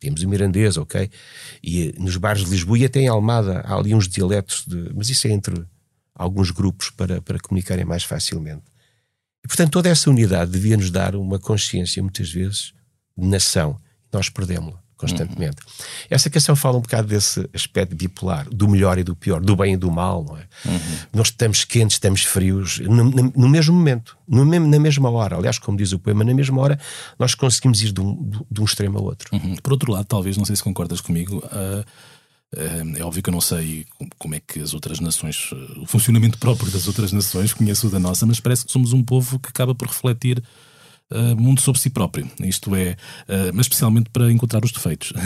Temos 0.00 0.22
o 0.22 0.28
mirandês, 0.28 0.76
ok? 0.76 1.08
E 1.62 1.94
nos 1.98 2.16
bares 2.16 2.44
de 2.44 2.50
Lisboa 2.50 2.78
e 2.78 2.84
até 2.84 3.00
em 3.00 3.08
Almada 3.08 3.60
há 3.60 3.74
ali 3.74 3.94
uns 3.94 4.06
dialetos, 4.06 4.64
de, 4.66 4.90
mas 4.94 5.08
isso 5.08 5.26
é 5.26 5.30
entre 5.30 5.64
alguns 6.14 6.50
grupos 6.50 6.90
para, 6.90 7.20
para 7.20 7.38
comunicarem 7.38 7.84
mais 7.84 8.04
facilmente. 8.04 8.62
E, 9.44 9.48
portanto, 9.48 9.72
toda 9.72 9.88
essa 9.88 10.08
unidade 10.08 10.50
devia 10.50 10.76
nos 10.76 10.90
dar 10.90 11.14
uma 11.16 11.38
consciência, 11.38 12.02
muitas 12.02 12.30
vezes, 12.30 12.72
de 13.16 13.26
nação. 13.26 13.78
Nós 14.12 14.28
perdemos-la 14.28 14.82
constantemente. 14.96 15.56
Essa 16.08 16.30
canção 16.30 16.54
fala 16.56 16.78
um 16.78 16.80
bocado 16.80 17.08
desse 17.08 17.46
aspecto 17.52 17.94
bipolar, 17.94 18.48
do 18.48 18.66
melhor 18.68 18.96
e 18.96 19.02
do 19.02 19.14
pior, 19.14 19.40
do 19.40 19.54
bem 19.54 19.74
e 19.74 19.76
do 19.76 19.90
mal, 19.90 20.24
não 20.24 20.38
é? 20.38 20.46
Nós 21.12 21.26
estamos 21.28 21.64
quentes, 21.64 21.96
estamos 21.96 22.22
frios, 22.22 22.78
no, 22.78 23.04
no- 23.04 23.48
mesmo 23.48 23.74
momento, 23.74 24.16
no 24.26 24.44
na 24.44 24.78
mesma 24.78 25.10
hora. 25.10 25.36
Aliás, 25.36 25.58
como 25.58 25.76
diz 25.76 25.92
o 25.92 25.98
poema, 25.98 26.24
na 26.24 26.32
mesma 26.32 26.58
hora 26.62 26.78
nós 27.18 27.34
conseguimos 27.34 27.82
ir 27.82 27.92
de 27.92 28.00
um, 28.00 28.30
de 28.50 28.60
um 28.60 28.64
extremo 28.64 28.96
a 28.98 29.02
outro. 29.02 29.28
Uhum. 29.34 29.56
Por 29.56 29.72
outro 29.72 29.92
lado, 29.92 30.06
talvez, 30.06 30.36
não 30.38 30.44
sei 30.44 30.56
se 30.56 30.62
concordas 30.62 31.00
comigo, 31.02 31.42
ah, 31.50 31.84
é 32.98 33.02
óbvio 33.04 33.22
que 33.22 33.28
eu 33.30 33.32
não 33.32 33.40
sei 33.40 33.84
com- 33.98 34.08
como 34.18 34.34
é 34.34 34.40
que 34.40 34.60
as 34.60 34.74
outras 34.74 35.00
nações, 35.00 35.50
ah, 35.52 35.80
o 35.80 35.86
funcionamento 35.86 36.38
próprio 36.38 36.70
das 36.70 36.86
outras 36.86 37.12
nações, 37.12 37.52
conheço 37.52 37.86
o 37.86 37.90
da 37.90 37.98
nossa, 37.98 38.24
mas 38.26 38.40
parece 38.40 38.64
que 38.64 38.72
somos 38.72 38.92
um 38.92 39.02
povo 39.02 39.38
que 39.38 39.48
acaba 39.48 39.74
por 39.74 39.88
refletir 39.88 40.42
ah, 41.10 41.34
muito 41.36 41.60
sobre 41.62 41.80
si 41.80 41.90
próprio. 41.90 42.28
Isto 42.40 42.74
é, 42.74 42.96
ah, 43.28 43.50
mas 43.52 43.66
especialmente 43.66 44.08
para 44.10 44.30
encontrar 44.32 44.64
os 44.64 44.72
defeitos. 44.72 45.12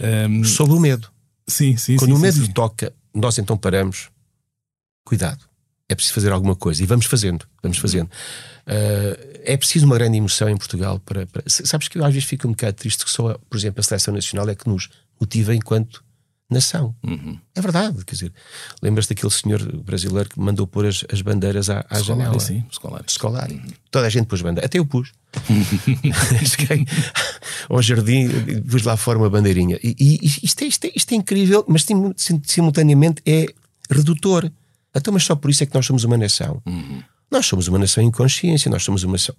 Ah, 0.00 0.44
Sobre 0.46 0.74
o 0.74 0.80
medo. 0.80 1.08
sim, 1.46 1.76
sim, 1.76 1.96
Quando 1.96 2.10
sim, 2.10 2.16
o 2.16 2.18
medo 2.20 2.38
sim, 2.38 2.46
sim. 2.46 2.52
toca, 2.52 2.92
nós 3.14 3.38
então 3.38 3.56
paramos. 3.56 4.08
Cuidado. 5.04 5.44
É 5.88 5.94
preciso 5.94 6.14
fazer 6.14 6.32
alguma 6.32 6.56
coisa. 6.56 6.82
E 6.82 6.86
vamos 6.86 7.06
fazendo. 7.06 7.46
Vamos 7.62 7.78
fazendo. 7.78 8.10
Ah, 8.66 9.18
é 9.44 9.56
preciso 9.56 9.84
uma 9.86 9.96
grande 9.96 10.16
emoção 10.16 10.48
em 10.48 10.56
Portugal 10.56 10.98
para, 11.00 11.26
para- 11.26 11.42
Sabes 11.46 11.88
que 11.88 11.98
eu 11.98 12.04
às 12.04 12.12
vezes 12.14 12.28
fico 12.28 12.46
um 12.48 12.52
bocado 12.52 12.74
triste 12.74 13.04
que 13.04 13.10
só, 13.10 13.36
por 13.50 13.56
exemplo, 13.56 13.80
a 13.80 13.82
seleção 13.82 14.14
nacional 14.14 14.48
é 14.48 14.54
que 14.54 14.68
nos 14.68 14.88
motiva 15.20 15.54
enquanto 15.54 16.02
nação. 16.52 16.94
Uhum. 17.02 17.38
É 17.54 17.60
verdade, 17.60 18.04
quer 18.04 18.14
dizer, 18.14 18.32
lembras-te 18.80 19.14
daquele 19.14 19.32
senhor 19.32 19.60
brasileiro 19.82 20.28
que 20.28 20.38
mandou 20.38 20.66
pôr 20.66 20.86
as, 20.86 21.04
as 21.12 21.20
bandeiras 21.22 21.68
à, 21.70 21.84
à 21.90 22.00
janela? 22.00 22.38
Sim, 22.38 22.64
escolar. 22.70 23.02
Escolar. 23.06 23.48
Toda 23.90 24.06
a 24.06 24.10
gente 24.10 24.26
pôs 24.26 24.40
bandeira, 24.42 24.66
até 24.66 24.78
eu 24.78 24.86
pus. 24.86 25.12
Cheguei 26.46 26.86
ao 27.68 27.82
jardim 27.82 28.28
pus 28.68 28.82
lá 28.82 28.96
fora 28.96 29.18
uma 29.18 29.30
bandeirinha. 29.30 29.78
E, 29.82 29.96
e 29.98 30.18
isto, 30.44 30.62
é, 30.62 30.66
isto, 30.66 30.84
é, 30.86 30.92
isto 30.94 31.12
é 31.12 31.16
incrível, 31.16 31.64
mas 31.68 31.84
sim- 31.84 32.12
sim- 32.16 32.42
simultaneamente 32.44 33.22
é 33.26 33.46
redutor. 33.90 34.50
Então, 34.94 35.12
mas 35.12 35.24
só 35.24 35.34
por 35.34 35.50
isso 35.50 35.62
é 35.62 35.66
que 35.66 35.74
nós 35.74 35.86
somos 35.86 36.04
uma 36.04 36.16
nação. 36.18 36.62
Uhum. 36.66 37.02
Nós 37.30 37.46
somos 37.46 37.66
uma 37.68 37.78
nação 37.78 38.02
em 38.04 38.10
consciência, 38.10 38.70
nós 38.70 38.82
somos 38.84 39.02
uma 39.04 39.12
nação. 39.12 39.34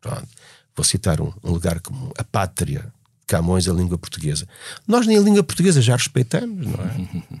Pronto. 0.00 0.26
Vou 0.74 0.84
citar 0.84 1.20
um, 1.20 1.32
um 1.42 1.52
lugar 1.52 1.80
como 1.80 2.12
a 2.18 2.24
pátria 2.24 2.92
Camões, 3.26 3.68
a 3.68 3.72
língua 3.72 3.98
portuguesa. 3.98 4.46
Nós 4.86 5.06
nem 5.06 5.18
a 5.18 5.20
língua 5.20 5.42
portuguesa 5.42 5.82
já 5.82 5.96
respeitamos, 5.96 6.66
não 6.66 6.84
é? 6.84 7.38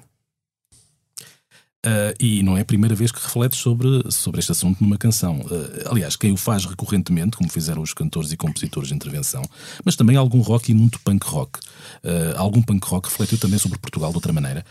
Uh, 1.86 2.14
e 2.18 2.42
não 2.42 2.56
é 2.56 2.62
a 2.62 2.64
primeira 2.64 2.94
vez 2.96 3.12
que 3.12 3.22
refletes 3.22 3.60
sobre, 3.60 4.10
sobre 4.10 4.40
este 4.40 4.50
assunto 4.50 4.82
numa 4.82 4.98
canção. 4.98 5.38
Uh, 5.42 5.88
aliás, 5.88 6.16
quem 6.16 6.32
o 6.32 6.36
faz 6.36 6.64
recorrentemente, 6.64 7.36
como 7.36 7.48
fizeram 7.48 7.82
os 7.82 7.94
cantores 7.94 8.32
e 8.32 8.36
compositores 8.36 8.88
de 8.88 8.96
intervenção, 8.96 9.42
mas 9.84 9.94
também 9.94 10.16
algum 10.16 10.40
rock 10.40 10.72
e 10.72 10.74
muito 10.74 10.98
punk 11.00 11.24
rock. 11.24 11.60
Uh, 12.02 12.36
algum 12.36 12.60
punk 12.60 12.84
rock 12.88 13.08
refletiu 13.08 13.38
também 13.38 13.58
sobre 13.58 13.78
Portugal 13.78 14.10
de 14.10 14.16
outra 14.16 14.32
maneira, 14.32 14.64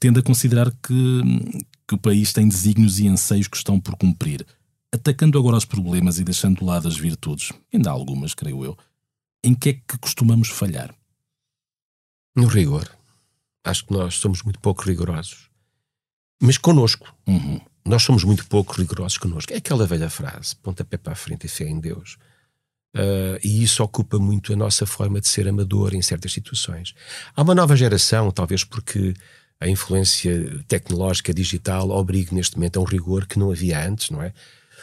tendo 0.00 0.20
a 0.20 0.22
considerar 0.22 0.70
que, 0.70 1.22
que 1.86 1.94
o 1.94 1.98
país 1.98 2.32
tem 2.32 2.48
desígnios 2.48 2.98
e 2.98 3.06
anseios 3.08 3.46
que 3.46 3.58
estão 3.58 3.78
por 3.78 3.94
cumprir. 3.96 4.46
Atacando 4.90 5.38
agora 5.38 5.56
os 5.56 5.64
problemas 5.64 6.18
e 6.18 6.24
deixando 6.24 6.60
de 6.60 6.64
lado 6.64 6.88
as 6.88 6.96
virtudes, 6.96 7.50
ainda 7.72 7.90
há 7.90 7.92
algumas, 7.92 8.32
creio 8.32 8.64
eu, 8.64 8.78
em 9.44 9.54
que 9.54 9.68
é 9.68 9.72
que 9.74 9.98
costumamos 9.98 10.48
falhar? 10.48 10.94
No 12.34 12.46
rigor. 12.46 12.90
Acho 13.62 13.86
que 13.86 13.92
nós 13.92 14.14
somos 14.16 14.42
muito 14.42 14.58
pouco 14.58 14.82
rigorosos. 14.82 15.48
Mas 16.40 16.58
connosco. 16.58 17.14
Uhum. 17.26 17.60
Nós 17.84 18.02
somos 18.02 18.24
muito 18.24 18.46
pouco 18.46 18.72
rigorosos 18.74 19.18
connosco. 19.18 19.52
É 19.52 19.56
aquela 19.56 19.86
velha 19.86 20.08
frase: 20.08 20.56
pontapé 20.56 20.96
para 20.96 21.12
a 21.12 21.16
frente 21.16 21.44
e 21.44 21.48
fé 21.48 21.64
em 21.64 21.78
Deus. 21.78 22.16
Uh, 22.96 23.36
e 23.42 23.62
isso 23.62 23.82
ocupa 23.82 24.18
muito 24.18 24.52
a 24.52 24.56
nossa 24.56 24.86
forma 24.86 25.20
de 25.20 25.28
ser 25.28 25.48
amador 25.48 25.94
em 25.94 26.02
certas 26.02 26.32
situações. 26.32 26.94
Há 27.34 27.42
uma 27.42 27.54
nova 27.54 27.76
geração, 27.76 28.30
talvez 28.30 28.64
porque 28.64 29.14
a 29.60 29.68
influência 29.68 30.62
tecnológica 30.68 31.34
digital 31.34 31.90
obriga 31.90 32.34
neste 32.34 32.56
momento 32.56 32.78
a 32.78 32.82
um 32.82 32.84
rigor 32.84 33.26
que 33.26 33.38
não 33.38 33.50
havia 33.50 33.84
antes, 33.86 34.10
não 34.10 34.22
é? 34.22 34.32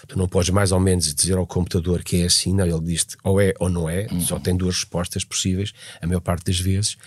Tu 0.07 0.17
não 0.17 0.27
podes 0.27 0.49
mais 0.49 0.71
ou 0.71 0.79
menos 0.79 1.13
dizer 1.13 1.37
ao 1.37 1.45
computador 1.45 2.03
que 2.03 2.21
é 2.21 2.25
assim, 2.25 2.53
não, 2.53 2.65
ele 2.65 2.81
diz 2.81 3.05
ou 3.23 3.39
é 3.39 3.53
ou 3.59 3.69
não 3.69 3.89
é, 3.89 4.07
só 4.21 4.39
tem 4.39 4.55
duas 4.55 4.75
respostas 4.75 5.23
possíveis, 5.23 5.73
a 6.01 6.07
maior 6.07 6.21
parte 6.21 6.45
das 6.45 6.59
vezes. 6.59 6.97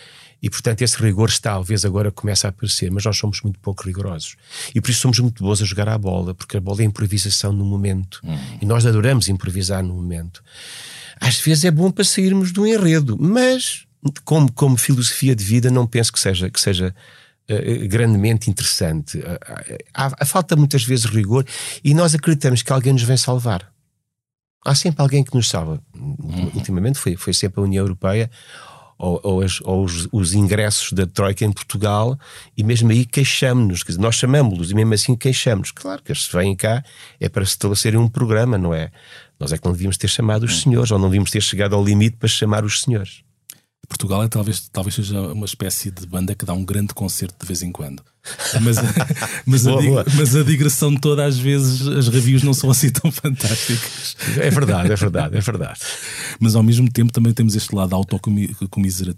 E 0.42 0.50
portanto 0.50 0.82
esse 0.82 1.02
rigor 1.02 1.28
está, 1.28 1.52
talvez 1.52 1.84
agora 1.84 2.10
começa 2.10 2.46
a 2.46 2.50
aparecer, 2.50 2.90
mas 2.90 3.04
nós 3.04 3.16
somos 3.16 3.40
muito 3.40 3.58
pouco 3.60 3.82
rigorosos. 3.84 4.36
E 4.74 4.80
por 4.80 4.90
isso 4.90 5.00
somos 5.00 5.18
muito 5.18 5.42
bons 5.42 5.62
a 5.62 5.64
jogar 5.64 5.88
à 5.88 5.96
bola, 5.96 6.34
porque 6.34 6.56
a 6.56 6.60
bola 6.60 6.82
é 6.82 6.84
improvisação 6.84 7.52
no 7.52 7.64
momento. 7.64 8.20
E 8.60 8.66
nós 8.66 8.84
adoramos 8.84 9.28
improvisar 9.28 9.82
no 9.82 9.94
momento. 9.94 10.44
Às 11.18 11.40
vezes 11.40 11.64
é 11.64 11.70
bom 11.70 11.90
para 11.90 12.04
sairmos 12.04 12.52
do 12.52 12.66
enredo, 12.66 13.16
mas 13.18 13.86
como, 14.24 14.52
como 14.52 14.76
filosofia 14.76 15.34
de 15.34 15.42
vida 15.42 15.70
não 15.70 15.86
penso 15.86 16.12
que 16.12 16.20
seja, 16.20 16.50
que 16.50 16.60
seja 16.60 16.94
uh, 17.50 17.88
grandemente 17.88 18.50
interessante. 18.50 19.18
Uh, 19.18 19.38
há, 19.92 20.12
há, 20.20 20.24
falta 20.24 20.56
muitas 20.56 20.84
vezes 20.84 21.06
rigor 21.06 21.44
e 21.82 21.94
nós 21.94 22.14
acreditamos 22.14 22.62
que 22.62 22.72
alguém 22.72 22.92
nos 22.92 23.02
vem 23.02 23.16
salvar. 23.16 23.72
Há 24.64 24.74
sempre 24.74 25.02
alguém 25.02 25.22
que 25.22 25.34
nos 25.34 25.48
salva. 25.48 25.82
Ultimamente 26.54 26.98
foi, 26.98 27.16
foi 27.16 27.34
sempre 27.34 27.60
a 27.60 27.64
União 27.64 27.84
Europeia 27.84 28.30
ou, 28.98 29.20
ou, 29.22 29.42
as, 29.42 29.60
ou 29.60 29.84
os, 29.84 30.08
os, 30.12 30.34
ingressos 30.34 30.92
da 30.92 31.06
Troika 31.06 31.44
em 31.44 31.52
Portugal, 31.52 32.18
e 32.56 32.62
mesmo 32.62 32.90
aí 32.90 33.04
queixamos-nos, 33.04 33.96
nós 33.98 34.14
chamamos-los 34.14 34.70
e 34.70 34.74
mesmo 34.74 34.94
assim 34.94 35.16
queixamos. 35.16 35.70
Claro 35.72 36.02
que 36.02 36.12
eles 36.12 36.26
vêm 36.26 36.54
cá 36.54 36.82
é 37.20 37.28
para 37.28 37.42
estabelecerem 37.42 37.98
um 37.98 38.08
programa, 38.08 38.56
não 38.56 38.72
é? 38.72 38.90
Nós 39.38 39.52
é 39.52 39.58
que 39.58 39.64
não 39.64 39.72
devíamos 39.72 39.98
ter 39.98 40.08
chamado 40.08 40.44
os 40.44 40.62
senhores, 40.62 40.90
ou 40.90 40.98
não 40.98 41.08
devíamos 41.08 41.30
ter 41.30 41.42
chegado 41.42 41.74
ao 41.74 41.84
limite 41.84 42.16
para 42.16 42.28
chamar 42.28 42.64
os 42.64 42.82
senhores. 42.82 43.22
Portugal 43.86 44.22
é 44.22 44.28
talvez, 44.28 44.68
talvez 44.68 44.94
seja 44.94 45.20
uma 45.20 45.46
espécie 45.46 45.90
de 45.90 46.06
banda 46.06 46.34
que 46.34 46.44
dá 46.44 46.52
um 46.52 46.64
grande 46.64 46.94
concerto 46.94 47.36
de 47.40 47.46
vez 47.46 47.62
em 47.62 47.72
quando. 47.72 48.02
Mas, 48.62 48.76
mas, 49.44 49.64
boa, 49.64 49.80
a, 49.80 49.84
boa. 49.84 50.04
mas 50.14 50.34
a 50.34 50.42
digressão 50.42 50.94
toda, 50.96 51.24
às 51.24 51.38
vezes, 51.38 51.86
as 51.86 52.08
reviews 52.08 52.42
não 52.42 52.54
são 52.54 52.70
assim 52.70 52.90
tão 52.90 53.10
fantásticas. 53.12 54.16
É 54.38 54.50
verdade, 54.50 54.92
é 54.92 54.96
verdade, 54.96 55.36
é 55.36 55.40
verdade. 55.40 55.80
Mas 56.40 56.54
ao 56.56 56.62
mesmo 56.62 56.90
tempo 56.90 57.12
também 57.12 57.32
temos 57.32 57.54
este 57.54 57.74
lado 57.74 57.94
autocomiseração. 57.94 59.14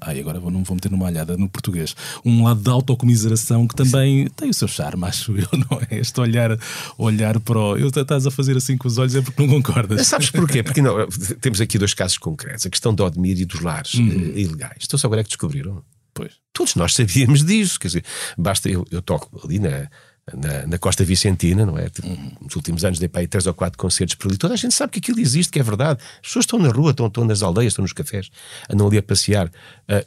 Ai, 0.00 0.20
agora 0.20 0.38
não 0.40 0.62
vou 0.62 0.74
meter 0.74 0.90
numa 0.90 1.06
alhada 1.06 1.36
no 1.36 1.48
português. 1.48 1.94
Um 2.24 2.44
lado 2.44 2.60
de 2.60 2.70
autocomiseração 2.70 3.66
que 3.66 3.74
também 3.74 4.28
tem 4.36 4.50
o 4.50 4.54
seu 4.54 4.68
charme, 4.68 5.04
acho 5.06 5.32
eu, 5.36 5.48
não 5.70 5.80
é? 5.90 5.98
Este 5.98 6.20
olhar, 6.20 6.58
olhar 6.98 7.40
para 7.40 7.58
o. 7.58 7.76
Eu 7.76 7.88
estás 7.88 8.26
a 8.26 8.30
fazer 8.30 8.56
assim 8.56 8.76
com 8.76 8.88
os 8.88 8.98
olhos 8.98 9.14
é 9.14 9.22
porque 9.22 9.40
não 9.40 9.48
concordas. 9.48 10.06
Sabes 10.06 10.30
porquê? 10.30 10.62
Porque 10.62 10.82
não, 10.82 11.06
temos 11.40 11.60
aqui 11.60 11.78
dois 11.78 11.94
casos 11.94 12.18
concretos: 12.18 12.66
a 12.66 12.70
questão 12.70 12.94
de 12.94 13.02
Odmir 13.02 13.40
e 13.40 13.44
dos 13.44 13.60
lares 13.60 13.94
uhum. 13.94 14.32
ilegais. 14.34 14.82
Então, 14.84 14.98
só 14.98 15.06
agora 15.06 15.20
é 15.20 15.24
que 15.24 15.30
descobriram. 15.30 15.82
Pois. 16.14 16.32
Todos 16.52 16.74
nós 16.74 16.94
sabíamos 16.94 17.44
disso. 17.44 17.78
Quer 17.78 17.88
dizer, 17.88 18.04
basta 18.36 18.68
eu, 18.68 18.84
eu 18.90 19.00
toco 19.00 19.40
ali 19.44 19.58
na, 19.58 19.88
na, 20.34 20.66
na, 20.66 20.78
Costa 20.78 21.04
Vicentina, 21.04 21.66
não 21.66 21.76
é? 21.76 21.90
Uhum. 22.04 22.32
Nos 22.42 22.54
últimos 22.54 22.84
anos 22.84 22.98
dei 22.98 23.08
para 23.08 23.22
aí 23.22 23.26
três 23.26 23.46
ou 23.46 23.54
quatro 23.54 23.76
concertos 23.76 24.14
por 24.14 24.28
ali. 24.28 24.38
Toda 24.38 24.54
a 24.54 24.56
gente 24.56 24.74
sabe 24.74 24.92
que 24.92 24.98
aquilo 24.98 25.18
existe, 25.18 25.50
que 25.50 25.58
é 25.58 25.62
verdade. 25.62 26.00
As 26.16 26.28
pessoas 26.28 26.44
estão 26.44 26.58
na 26.58 26.68
rua, 26.68 26.92
estão, 26.92 27.06
estão 27.06 27.24
nas 27.24 27.42
aldeias, 27.42 27.72
estão 27.72 27.82
nos 27.82 27.92
cafés, 27.92 28.30
andam 28.70 28.86
ali 28.86 28.98
a 28.98 29.02
passear. 29.02 29.48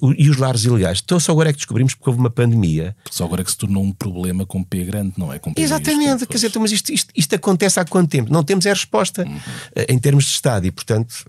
Uh, 0.01 0.13
e 0.17 0.29
os 0.29 0.37
lares 0.37 0.63
ilegais. 0.63 1.01
Então 1.03 1.19
só 1.19 1.33
agora 1.33 1.49
é 1.49 1.53
que 1.53 1.57
descobrimos 1.57 1.93
porque 1.95 2.09
houve 2.09 2.19
uma 2.19 2.29
pandemia. 2.29 2.95
Só 3.11 3.25
agora 3.25 3.41
é 3.41 3.43
que 3.43 3.51
se 3.51 3.57
tornou 3.57 3.83
um 3.83 3.91
problema 3.91 4.45
com 4.45 4.63
P 4.63 4.85
grande, 4.85 5.13
não 5.17 5.33
é? 5.33 5.39
Com 5.39 5.53
P 5.53 5.61
Exatamente. 5.61 6.21
Isto, 6.21 6.27
Quer 6.27 6.35
dizer, 6.35 6.47
então, 6.47 6.61
mas 6.61 6.71
isto, 6.71 6.91
isto, 6.93 7.11
isto, 7.15 7.35
acontece 7.35 7.79
há 7.79 7.85
quanto 7.85 8.09
tempo? 8.09 8.31
Não 8.31 8.43
temos 8.43 8.65
a 8.65 8.69
resposta 8.69 9.25
uhum. 9.25 9.35
uh, 9.35 9.85
em 9.89 9.99
termos 9.99 10.25
de 10.25 10.31
Estado 10.31 10.65
e, 10.65 10.71
portanto. 10.71 11.25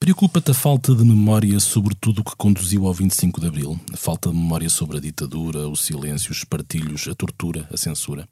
Preocupa-te 0.00 0.52
a 0.52 0.54
falta 0.54 0.94
de 0.94 1.04
memória 1.04 1.58
sobre 1.58 1.92
tudo 1.94 2.20
o 2.20 2.24
que 2.24 2.36
conduziu 2.36 2.86
ao 2.86 2.94
25 2.94 3.40
de 3.40 3.48
Abril? 3.48 3.80
A 3.92 3.96
falta 3.96 4.30
de 4.30 4.36
memória 4.36 4.70
sobre 4.70 4.96
a 4.96 5.00
ditadura, 5.00 5.66
o 5.66 5.74
silêncio, 5.74 6.30
os 6.30 6.44
partilhos, 6.44 7.08
a 7.08 7.14
tortura, 7.16 7.68
a 7.72 7.76
censura? 7.76 8.28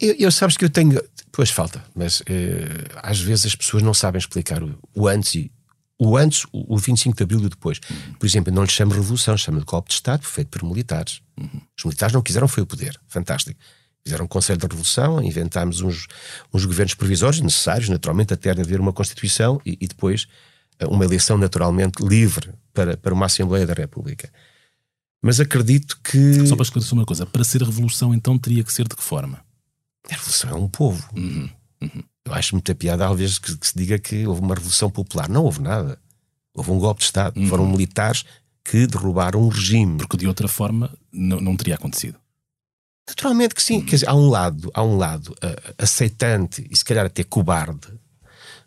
Eu, 0.00 0.14
eu 0.18 0.32
sabes 0.32 0.56
que 0.56 0.64
eu 0.64 0.70
tenho. 0.70 0.98
Pois 1.30 1.50
falta, 1.50 1.84
mas 1.94 2.22
eh, 2.26 2.88
às 3.02 3.20
vezes 3.20 3.46
as 3.46 3.54
pessoas 3.54 3.82
não 3.82 3.92
sabem 3.92 4.18
explicar 4.18 4.62
o, 4.62 4.78
o 4.94 5.06
antes 5.06 5.34
e. 5.34 5.52
O 6.00 6.16
antes, 6.16 6.44
o, 6.52 6.74
o 6.74 6.78
25 6.78 7.16
de 7.16 7.22
Abril 7.24 7.40
e 7.40 7.46
o 7.46 7.50
depois. 7.50 7.80
Uhum. 7.90 8.14
Por 8.14 8.24
exemplo, 8.24 8.54
não 8.54 8.62
lhe 8.62 8.70
chamo 8.70 8.92
revolução, 8.92 9.36
chamo 9.36 9.58
de 9.58 9.64
golpe 9.66 9.88
de 9.88 9.94
Estado 9.94 10.24
feito 10.24 10.48
por 10.48 10.62
militares. 10.62 11.20
Uhum. 11.36 11.60
Os 11.76 11.84
militares 11.84 12.14
não 12.14 12.22
quiseram, 12.22 12.48
foi 12.48 12.62
o 12.62 12.66
poder. 12.66 12.98
Fantástico. 13.08 13.60
Fizeram 14.08 14.24
um 14.24 14.28
Conselho 14.28 14.58
da 14.58 14.66
Revolução, 14.66 15.22
inventámos 15.22 15.82
uns, 15.82 16.06
uns 16.52 16.64
governos 16.64 16.94
provisórios 16.94 17.42
necessários, 17.42 17.90
naturalmente, 17.90 18.32
até 18.32 18.50
haver 18.50 18.80
uma 18.80 18.90
Constituição 18.90 19.60
e, 19.66 19.76
e, 19.78 19.86
depois 19.86 20.26
uma 20.88 21.04
eleição 21.04 21.36
naturalmente 21.36 22.02
livre 22.02 22.50
para, 22.72 22.96
para 22.96 23.12
uma 23.12 23.26
Assembleia 23.26 23.66
da 23.66 23.74
República. 23.74 24.32
Mas 25.20 25.40
acredito 25.40 26.00
que. 26.02 26.46
Só 26.46 26.56
para 26.56 26.62
esclarecer 26.62 26.94
uma 26.94 27.04
coisa, 27.04 27.26
para 27.26 27.44
ser 27.44 27.62
revolução, 27.62 28.14
então 28.14 28.38
teria 28.38 28.64
que 28.64 28.72
ser 28.72 28.88
de 28.88 28.96
que 28.96 29.02
forma? 29.02 29.44
A 30.08 30.14
revolução 30.14 30.50
é 30.50 30.54
um 30.54 30.68
povo. 30.68 31.06
Uhum. 31.14 31.50
Uhum. 31.82 32.02
Eu 32.24 32.32
acho 32.32 32.54
muita 32.54 32.74
piada, 32.74 33.06
às 33.06 33.18
vezes, 33.18 33.38
que, 33.38 33.54
que, 33.58 33.66
se 33.66 33.76
diga 33.76 33.98
que 33.98 34.26
houve 34.26 34.40
uma 34.40 34.54
revolução 34.54 34.88
popular. 34.88 35.28
Não 35.28 35.44
houve 35.44 35.60
nada. 35.60 35.98
Houve 36.54 36.70
um 36.70 36.78
golpe 36.78 37.00
de 37.00 37.04
Estado. 37.04 37.38
Uhum. 37.38 37.46
Foram 37.46 37.68
militares 37.68 38.24
que 38.64 38.86
derrubaram 38.86 39.42
um 39.42 39.48
regime. 39.48 39.98
Porque 39.98 40.16
de 40.16 40.26
outra 40.26 40.48
forma 40.48 40.96
não, 41.12 41.42
não 41.42 41.56
teria 41.56 41.74
acontecido. 41.74 42.18
Naturalmente 43.08 43.54
que 43.54 43.62
sim. 43.62 43.80
Quer 43.80 43.96
dizer, 43.96 44.08
há 44.08 44.14
um 44.14 44.28
lado, 44.28 44.70
há 44.74 44.82
um 44.82 44.96
lado 44.96 45.28
uh, 45.32 45.74
aceitante 45.78 46.66
e 46.70 46.76
se 46.76 46.84
calhar 46.84 47.06
até 47.06 47.24
cobarde 47.24 47.88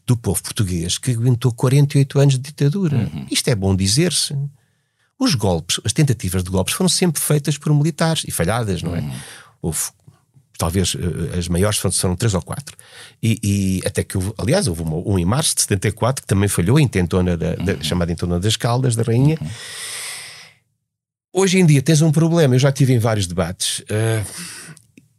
do 0.06 0.18
povo 0.18 0.42
português 0.42 0.98
que 0.98 1.12
aguentou 1.12 1.52
48 1.54 2.20
anos 2.20 2.34
de 2.34 2.40
ditadura. 2.40 2.98
Uhum. 2.98 3.28
Isto 3.30 3.50
é 3.50 3.56
bom 3.56 3.76
dizer-se. 3.76 4.36
Os 5.20 5.36
golpes, 5.36 5.80
as 5.86 5.94
tentativas 5.94 6.44
de 6.44 6.50
golpes 6.50 6.74
foram 6.74 6.90
sempre 6.90 7.22
feitas 7.22 7.56
por 7.58 7.72
militares 7.74 8.24
e 8.28 8.32
falhadas, 8.32 8.82
não 8.82 8.96
é? 8.96 9.02
Uhum. 9.02 9.12
Houve, 9.62 9.80
talvez 10.58 10.96
uh, 10.96 11.38
as 11.38 11.48
maiores 11.48 11.78
foram 11.78 12.16
três 12.16 12.34
ou 12.34 12.42
quatro. 12.42 12.76
E, 13.22 13.40
e 13.44 13.82
até 13.88 14.04
que, 14.04 14.18
houve, 14.18 14.34
aliás, 14.40 14.68
houve 14.68 14.82
uma, 14.82 14.96
um 14.96 15.20
em 15.20 15.26
março 15.26 15.54
de 15.56 15.62
74 15.62 16.24
que 16.24 16.28
também 16.28 16.50
falhou, 16.50 16.78
a 16.78 16.82
intentona 16.82 17.38
da, 17.38 17.54
da, 17.56 17.74
Uhum. 17.74 17.84
chamada 17.84 18.12
intentona 18.12 18.40
das 18.40 18.56
Caldas, 18.56 18.96
da 18.96 19.04
Rainha. 19.04 19.38
Hoje 21.34 21.60
em 21.60 21.66
dia 21.66 21.82
tens 21.82 22.02
um 22.02 22.12
problema, 22.12 22.56
eu 22.56 22.60
já 22.60 22.72
tive 22.72 22.94
em 22.94 23.00
vários 23.00 23.26
debates, 23.26 23.80
uh, 23.80 24.26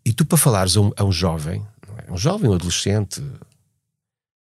e 0.05 0.13
tu 0.13 0.27
para 0.27 0.37
falares 0.37 0.77
a 0.77 0.81
um, 0.81 0.91
a 0.97 1.05
um 1.05 1.13
jovem, 1.13 1.67
é? 2.07 2.13
um 2.13 2.19
jovem, 2.19 2.51
um 2.51 2.55
adolescente, 2.55 3.23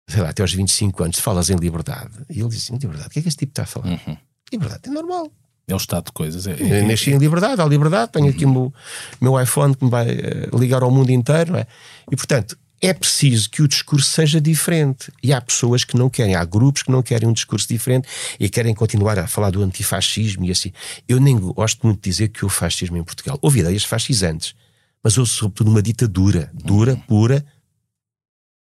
sei 0.08 0.20
lá, 0.20 0.30
até 0.30 0.42
aos 0.42 0.52
25 0.52 1.04
anos, 1.04 1.18
falas 1.18 1.50
em 1.50 1.56
liberdade, 1.56 2.12
e 2.28 2.40
ele 2.40 2.48
diz 2.48 2.64
assim, 2.64 2.76
liberdade, 2.76 3.06
o 3.06 3.10
que 3.10 3.20
é 3.20 3.22
que 3.22 3.28
esse 3.28 3.36
tipo 3.36 3.52
está 3.52 3.62
a 3.62 3.66
falar? 3.66 3.86
Uhum. 3.86 4.16
Liberdade 4.52 4.82
é 4.86 4.90
normal. 4.90 5.30
É 5.66 5.72
o 5.72 5.78
estado 5.78 6.06
de 6.06 6.12
coisas. 6.12 6.46
É, 6.46 6.56
Eu 6.60 6.86
nasci 6.86 7.10
em 7.10 7.16
liberdade, 7.16 7.60
há 7.60 7.64
liberdade, 7.64 8.12
tenho 8.12 8.28
aqui 8.28 8.44
o 8.44 8.50
meu, 8.50 8.74
meu 9.20 9.40
iPhone 9.40 9.74
que 9.74 9.84
me 9.84 9.90
vai 9.90 10.06
uh, 10.08 10.58
ligar 10.58 10.82
ao 10.82 10.90
mundo 10.90 11.10
inteiro, 11.10 11.52
não 11.52 11.58
é? 11.58 11.66
E 12.10 12.16
portanto, 12.16 12.58
é 12.86 12.92
preciso 12.92 13.48
que 13.48 13.62
o 13.62 13.68
discurso 13.68 14.10
seja 14.10 14.38
diferente. 14.38 15.10
E 15.22 15.32
há 15.32 15.40
pessoas 15.40 15.84
que 15.84 15.96
não 15.96 16.10
querem, 16.10 16.34
há 16.34 16.44
grupos 16.44 16.82
que 16.82 16.90
não 16.90 17.02
querem 17.02 17.26
um 17.26 17.32
discurso 17.32 17.66
diferente 17.66 18.06
e 18.38 18.48
querem 18.48 18.74
continuar 18.74 19.18
a 19.18 19.26
falar 19.26 19.50
do 19.50 19.62
antifascismo 19.62 20.44
e 20.44 20.50
assim. 20.50 20.70
Eu 21.08 21.18
nem 21.18 21.38
gosto 21.38 21.86
muito 21.86 22.02
de 22.02 22.10
dizer 22.10 22.28
que 22.28 22.44
o 22.44 22.48
fascismo 22.48 22.98
em 22.98 23.02
Portugal. 23.02 23.38
Houve 23.40 23.60
ideias 23.60 23.84
fascisantes, 23.84 24.54
mas 25.02 25.16
houve 25.16 25.30
sobretudo 25.30 25.70
uma 25.70 25.80
ditadura 25.80 26.50
dura, 26.52 26.96
pura, 27.08 27.44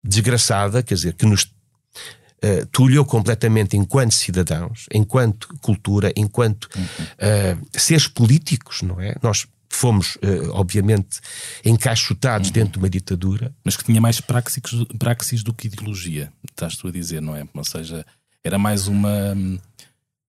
desgraçada, 0.05 0.83
quer 0.83 0.95
dizer, 0.95 1.15
que 1.15 1.25
nos 1.25 1.45
uh, 1.45 3.05
completamente 3.07 3.75
enquanto 3.75 4.13
cidadãos, 4.13 4.87
enquanto 4.93 5.49
cultura, 5.63 6.13
enquanto 6.15 6.65
uh, 6.67 7.67
seres 7.73 8.07
políticos, 8.07 8.83
não 8.83 9.01
é? 9.01 9.15
Nós 9.23 9.47
fomos, 9.71 10.17
uh, 10.17 10.51
obviamente, 10.51 11.21
encaixotados 11.65 12.49
uhum. 12.49 12.53
dentro 12.53 12.73
de 12.73 12.79
uma 12.79 12.91
ditadura. 12.91 13.55
Mas 13.65 13.77
que 13.77 13.85
tinha 13.85 14.01
mais 14.01 14.21
praxis, 14.21 14.61
praxis 14.99 15.43
do 15.43 15.55
que 15.55 15.69
ideologia, 15.69 16.31
estás 16.51 16.77
tu 16.77 16.89
a 16.89 16.91
dizer, 16.91 17.23
não 17.23 17.37
é? 17.37 17.47
Ou 17.55 17.65
seja, 17.65 18.05
era 18.45 18.59
mais 18.59 18.89
uma. 18.89 19.37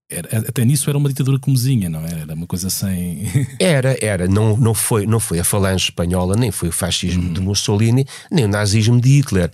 Era, 0.10 0.40
até 0.40 0.66
nisso 0.66 0.90
era 0.90 0.98
uma 0.98 1.08
ditadura 1.08 1.40
comezinha, 1.40 1.90
não 1.90 2.06
era? 2.06 2.20
Era 2.20 2.34
uma 2.34 2.46
coisa 2.46 2.70
sem. 2.70 3.24
era, 3.60 3.98
era. 4.02 4.28
Não, 4.28 4.56
não, 4.56 4.74
foi, 4.74 5.08
não 5.08 5.20
foi 5.20 5.40
a 5.40 5.44
falange 5.44 5.86
espanhola, 5.86 6.36
nem 6.36 6.52
foi 6.52 6.70
o 6.70 6.74
fascismo 6.74 7.24
uhum. 7.24 7.34
de 7.34 7.42
Mussolini, 7.42 8.06
nem 8.30 8.46
o 8.46 8.48
nazismo 8.48 9.02
de 9.02 9.10
Hitler 9.10 9.52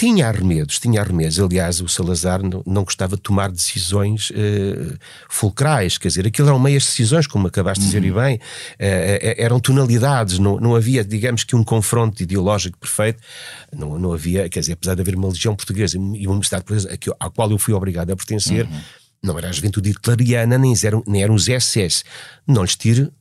tinha 0.00 0.28
arremedos, 0.28 0.78
tinha 0.78 0.98
arremedos. 0.98 1.38
Aliás, 1.38 1.82
o 1.82 1.86
Salazar 1.86 2.42
não, 2.42 2.62
não 2.66 2.84
gostava 2.84 3.16
de 3.16 3.22
tomar 3.22 3.50
decisões 3.50 4.30
uh, 4.30 4.96
fulcrais, 5.28 5.98
quer 5.98 6.08
dizer, 6.08 6.26
aquilo 6.26 6.48
eram 6.48 6.58
meias 6.58 6.84
decisões, 6.86 7.26
como 7.26 7.48
acabaste 7.48 7.82
de 7.82 7.86
dizer 7.88 8.02
e 8.02 8.10
uhum. 8.10 8.16
bem, 8.16 8.36
uh, 8.36 8.40
eram 9.36 9.60
tonalidades, 9.60 10.38
não, 10.38 10.58
não 10.58 10.74
havia, 10.74 11.04
digamos 11.04 11.44
que, 11.44 11.54
um 11.54 11.62
confronto 11.62 12.22
ideológico 12.22 12.78
perfeito, 12.78 13.22
não, 13.76 13.98
não 13.98 14.14
havia, 14.14 14.48
quer 14.48 14.60
dizer, 14.60 14.72
apesar 14.72 14.94
de 14.94 15.02
haver 15.02 15.16
uma 15.16 15.28
legião 15.28 15.54
portuguesa 15.54 15.98
e 15.98 16.00
uma 16.00 16.32
universidade 16.32 16.64
portuguesa 16.64 16.98
à 17.20 17.28
qual 17.28 17.50
eu 17.50 17.58
fui 17.58 17.74
obrigado 17.74 18.10
a 18.10 18.16
pertencer. 18.16 18.64
Uhum. 18.64 18.80
Não 19.22 19.36
era 19.36 19.50
a 19.50 19.52
juventude 19.52 19.90
hitleriana, 19.90 20.56
nem 20.56 20.72
eram, 20.82 21.04
nem 21.06 21.22
eram 21.22 21.34
os 21.34 21.44
SS. 21.44 22.04
Não 22.46 22.62
lhes 22.62 22.74
tire 22.74 23.12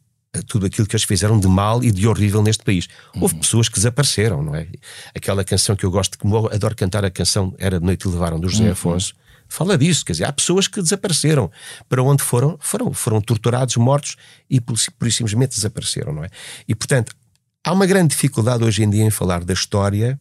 tudo 0.48 0.66
aquilo 0.66 0.88
que 0.88 0.96
eles 0.96 1.04
fizeram 1.04 1.40
de 1.40 1.48
mal 1.48 1.84
e 1.84 1.92
de 1.92 2.08
horrível 2.08 2.42
neste 2.44 2.64
país. 2.64 2.88
Houve 3.16 3.34
uhum. 3.34 3.40
pessoas 3.40 3.68
que 3.68 3.76
desapareceram, 3.76 4.44
não 4.44 4.56
é? 4.56 4.68
Aquela 5.16 5.44
canção 5.44 5.76
que 5.76 5.86
eu 5.86 5.92
gosto, 5.92 6.18
que 6.18 6.26
eu 6.26 6.48
adoro 6.48 6.76
cantar, 6.76 7.04
a 7.04 7.10
canção 7.10 7.54
Era 7.58 7.80
de 7.80 7.86
Noite 7.86 8.08
e 8.08 8.12
Levaram, 8.12 8.40
do 8.40 8.48
José 8.48 8.66
uhum. 8.66 8.72
Afonso, 8.72 9.14
fala 9.48 9.78
disso, 9.78 10.06
quer 10.06 10.14
dizer, 10.14 10.26
há 10.26 10.32
pessoas 10.32 10.68
que 10.68 10.82
desapareceram. 10.82 11.52
Para 11.88 12.04
onde 12.04 12.24
foram? 12.24 12.58
Foram, 12.60 12.94
foram 12.94 13.20
torturados, 13.22 13.76
mortos 13.78 14.16
e 14.50 14.62
por, 14.62 14.78
por 14.98 15.12
simplesmente 15.12 15.56
desapareceram, 15.56 16.14
não 16.14 16.24
é? 16.24 16.30
E 16.68 16.76
portanto, 16.76 17.16
há 17.66 17.74
uma 17.74 17.88
grande 17.88 18.10
dificuldade 18.10 18.64
hoje 18.64 18.84
em 18.84 18.90
dia 18.90 19.04
em 19.04 19.10
falar 19.10 19.44
da 19.44 19.54
história, 19.54 20.20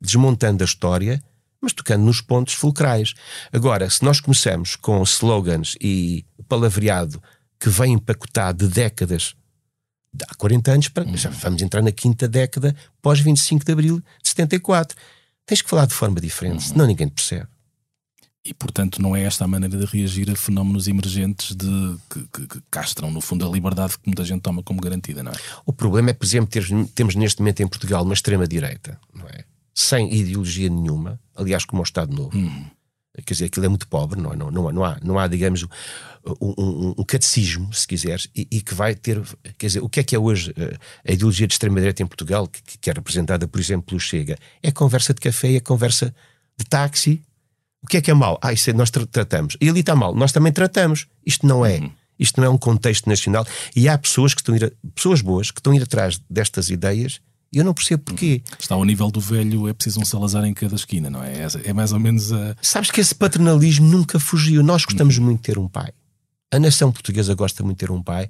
desmontando 0.00 0.62
a 0.62 0.66
história, 0.66 1.22
mas 1.60 1.72
tocando 1.72 2.04
nos 2.04 2.20
pontos 2.20 2.54
fulcrais. 2.54 3.14
Agora, 3.52 3.90
se 3.90 4.04
nós 4.04 4.20
começamos 4.20 4.76
com 4.76 5.02
slogans 5.02 5.74
e 5.80 6.24
palavreado 6.48 7.20
que 7.58 7.68
vem 7.68 7.94
empacotado 7.94 8.68
de 8.68 8.72
décadas 8.72 9.34
há 10.28 10.34
40 10.34 10.70
anos, 10.70 10.88
para, 10.88 11.04
já 11.16 11.30
vamos 11.30 11.62
entrar 11.62 11.82
na 11.82 11.92
quinta 11.92 12.28
década 12.28 12.74
pós 13.02 13.20
25 13.20 13.64
de 13.64 13.72
abril 13.72 14.02
de 14.22 14.28
74. 14.28 14.96
Tens 15.46 15.62
que 15.62 15.68
falar 15.68 15.86
de 15.86 15.94
forma 15.94 16.20
diferente, 16.20 16.54
uhum. 16.54 16.72
senão 16.72 16.86
ninguém 16.86 17.08
te 17.08 17.14
percebe. 17.14 17.46
E, 18.44 18.54
portanto, 18.54 19.02
não 19.02 19.14
é 19.14 19.24
esta 19.24 19.44
a 19.44 19.48
maneira 19.48 19.76
de 19.76 19.84
reagir 19.84 20.30
a 20.30 20.36
fenómenos 20.36 20.88
emergentes 20.88 21.54
de, 21.54 21.96
que, 22.08 22.20
que, 22.32 22.46
que, 22.46 22.62
castram, 22.70 23.10
no 23.10 23.20
fundo, 23.20 23.46
a 23.46 23.50
liberdade 23.50 23.98
que 23.98 24.06
muita 24.06 24.24
gente 24.24 24.40
toma 24.40 24.62
como 24.62 24.80
garantida, 24.80 25.22
não 25.22 25.32
é? 25.32 25.34
O 25.66 25.72
problema 25.72 26.10
é, 26.10 26.12
por 26.14 26.24
exemplo, 26.24 26.48
ter, 26.48 26.64
temos 26.94 27.14
neste 27.14 27.40
momento 27.40 27.60
em 27.60 27.68
Portugal 27.68 28.04
uma 28.04 28.14
extrema-direita, 28.14 28.98
não 29.14 29.26
é? 29.26 29.44
Sem 29.74 30.14
ideologia 30.14 30.70
nenhuma, 30.70 31.20
aliás, 31.36 31.64
como 31.64 31.82
o 31.82 31.84
Estado 31.84 32.14
Novo. 32.14 32.36
Uhum 32.36 32.77
quer 33.24 33.34
dizer, 33.34 33.46
aquilo 33.46 33.66
é 33.66 33.68
muito 33.68 33.88
pobre, 33.88 34.20
não, 34.20 34.34
não, 34.34 34.50
não, 34.50 34.72
não, 34.72 34.84
há, 34.84 34.98
não 35.02 35.18
há, 35.18 35.26
digamos, 35.26 35.64
um, 36.40 36.54
um, 36.58 36.94
um 36.98 37.04
catecismo, 37.04 37.72
se 37.72 37.86
quiseres, 37.86 38.28
e, 38.34 38.46
e, 38.50 38.60
que 38.60 38.74
vai 38.74 38.94
ter, 38.94 39.20
quer 39.56 39.66
dizer, 39.66 39.82
o 39.82 39.88
que 39.88 40.00
é 40.00 40.02
que 40.02 40.14
é 40.14 40.18
hoje 40.18 40.52
eh, 40.56 40.76
a 41.06 41.12
ideologia 41.12 41.46
de 41.46 41.54
extrema-direita 41.54 42.02
em 42.02 42.06
Portugal, 42.06 42.46
que, 42.46 42.78
que, 42.78 42.90
é 42.90 42.92
representada, 42.92 43.46
por 43.46 43.60
exemplo, 43.60 43.86
pelo 43.86 44.00
Chega? 44.00 44.36
É 44.62 44.70
conversa 44.70 45.14
de 45.14 45.20
café, 45.20 45.54
é 45.54 45.60
conversa 45.60 46.14
de 46.56 46.64
táxi. 46.64 47.22
O 47.82 47.86
que 47.86 47.96
é 47.96 48.00
que 48.00 48.10
é 48.10 48.14
mau? 48.14 48.38
Ah, 48.42 48.52
isso 48.52 48.68
é, 48.68 48.72
nós 48.72 48.90
tratamos. 48.90 49.56
E 49.60 49.68
ali 49.68 49.80
está 49.80 49.94
mal, 49.94 50.14
nós 50.14 50.32
também 50.32 50.52
tratamos. 50.52 51.06
Isto 51.24 51.46
não 51.46 51.64
é. 51.64 51.78
Uhum. 51.78 51.90
Isto 52.18 52.40
não 52.40 52.48
é 52.48 52.50
um 52.50 52.58
contexto 52.58 53.08
nacional. 53.08 53.46
E 53.76 53.88
há 53.88 53.96
pessoas 53.96 54.34
que 54.34 54.40
estão 54.40 54.54
a 54.54 54.58
ir, 54.58 54.76
pessoas 54.94 55.22
boas 55.22 55.50
que 55.50 55.60
estão 55.60 55.72
a 55.72 55.76
ir 55.76 55.82
atrás 55.82 56.20
destas 56.28 56.68
ideias 56.68 57.20
eu 57.52 57.64
não 57.64 57.72
percebo 57.72 58.02
porquê. 58.02 58.42
Está 58.58 58.74
ao 58.74 58.84
nível 58.84 59.10
do 59.10 59.20
velho, 59.20 59.68
é 59.68 59.72
preciso 59.72 60.00
um 60.00 60.04
Salazar 60.04 60.44
em 60.44 60.52
cada 60.52 60.74
esquina, 60.74 61.08
não 61.08 61.22
é? 61.22 61.46
É 61.64 61.72
mais 61.72 61.92
ou 61.92 62.00
menos 62.00 62.32
a. 62.32 62.54
Sabes 62.60 62.90
que 62.90 63.00
esse 63.00 63.14
paternalismo 63.14 63.86
nunca 63.86 64.20
fugiu. 64.20 64.62
Nós 64.62 64.84
gostamos 64.84 65.16
uhum. 65.18 65.24
muito 65.24 65.38
de 65.38 65.44
ter 65.44 65.58
um 65.58 65.68
pai. 65.68 65.92
A 66.50 66.58
nação 66.58 66.92
portuguesa 66.92 67.34
gosta 67.34 67.62
muito 67.62 67.78
de 67.78 67.86
ter 67.86 67.90
um 67.90 68.02
pai. 68.02 68.28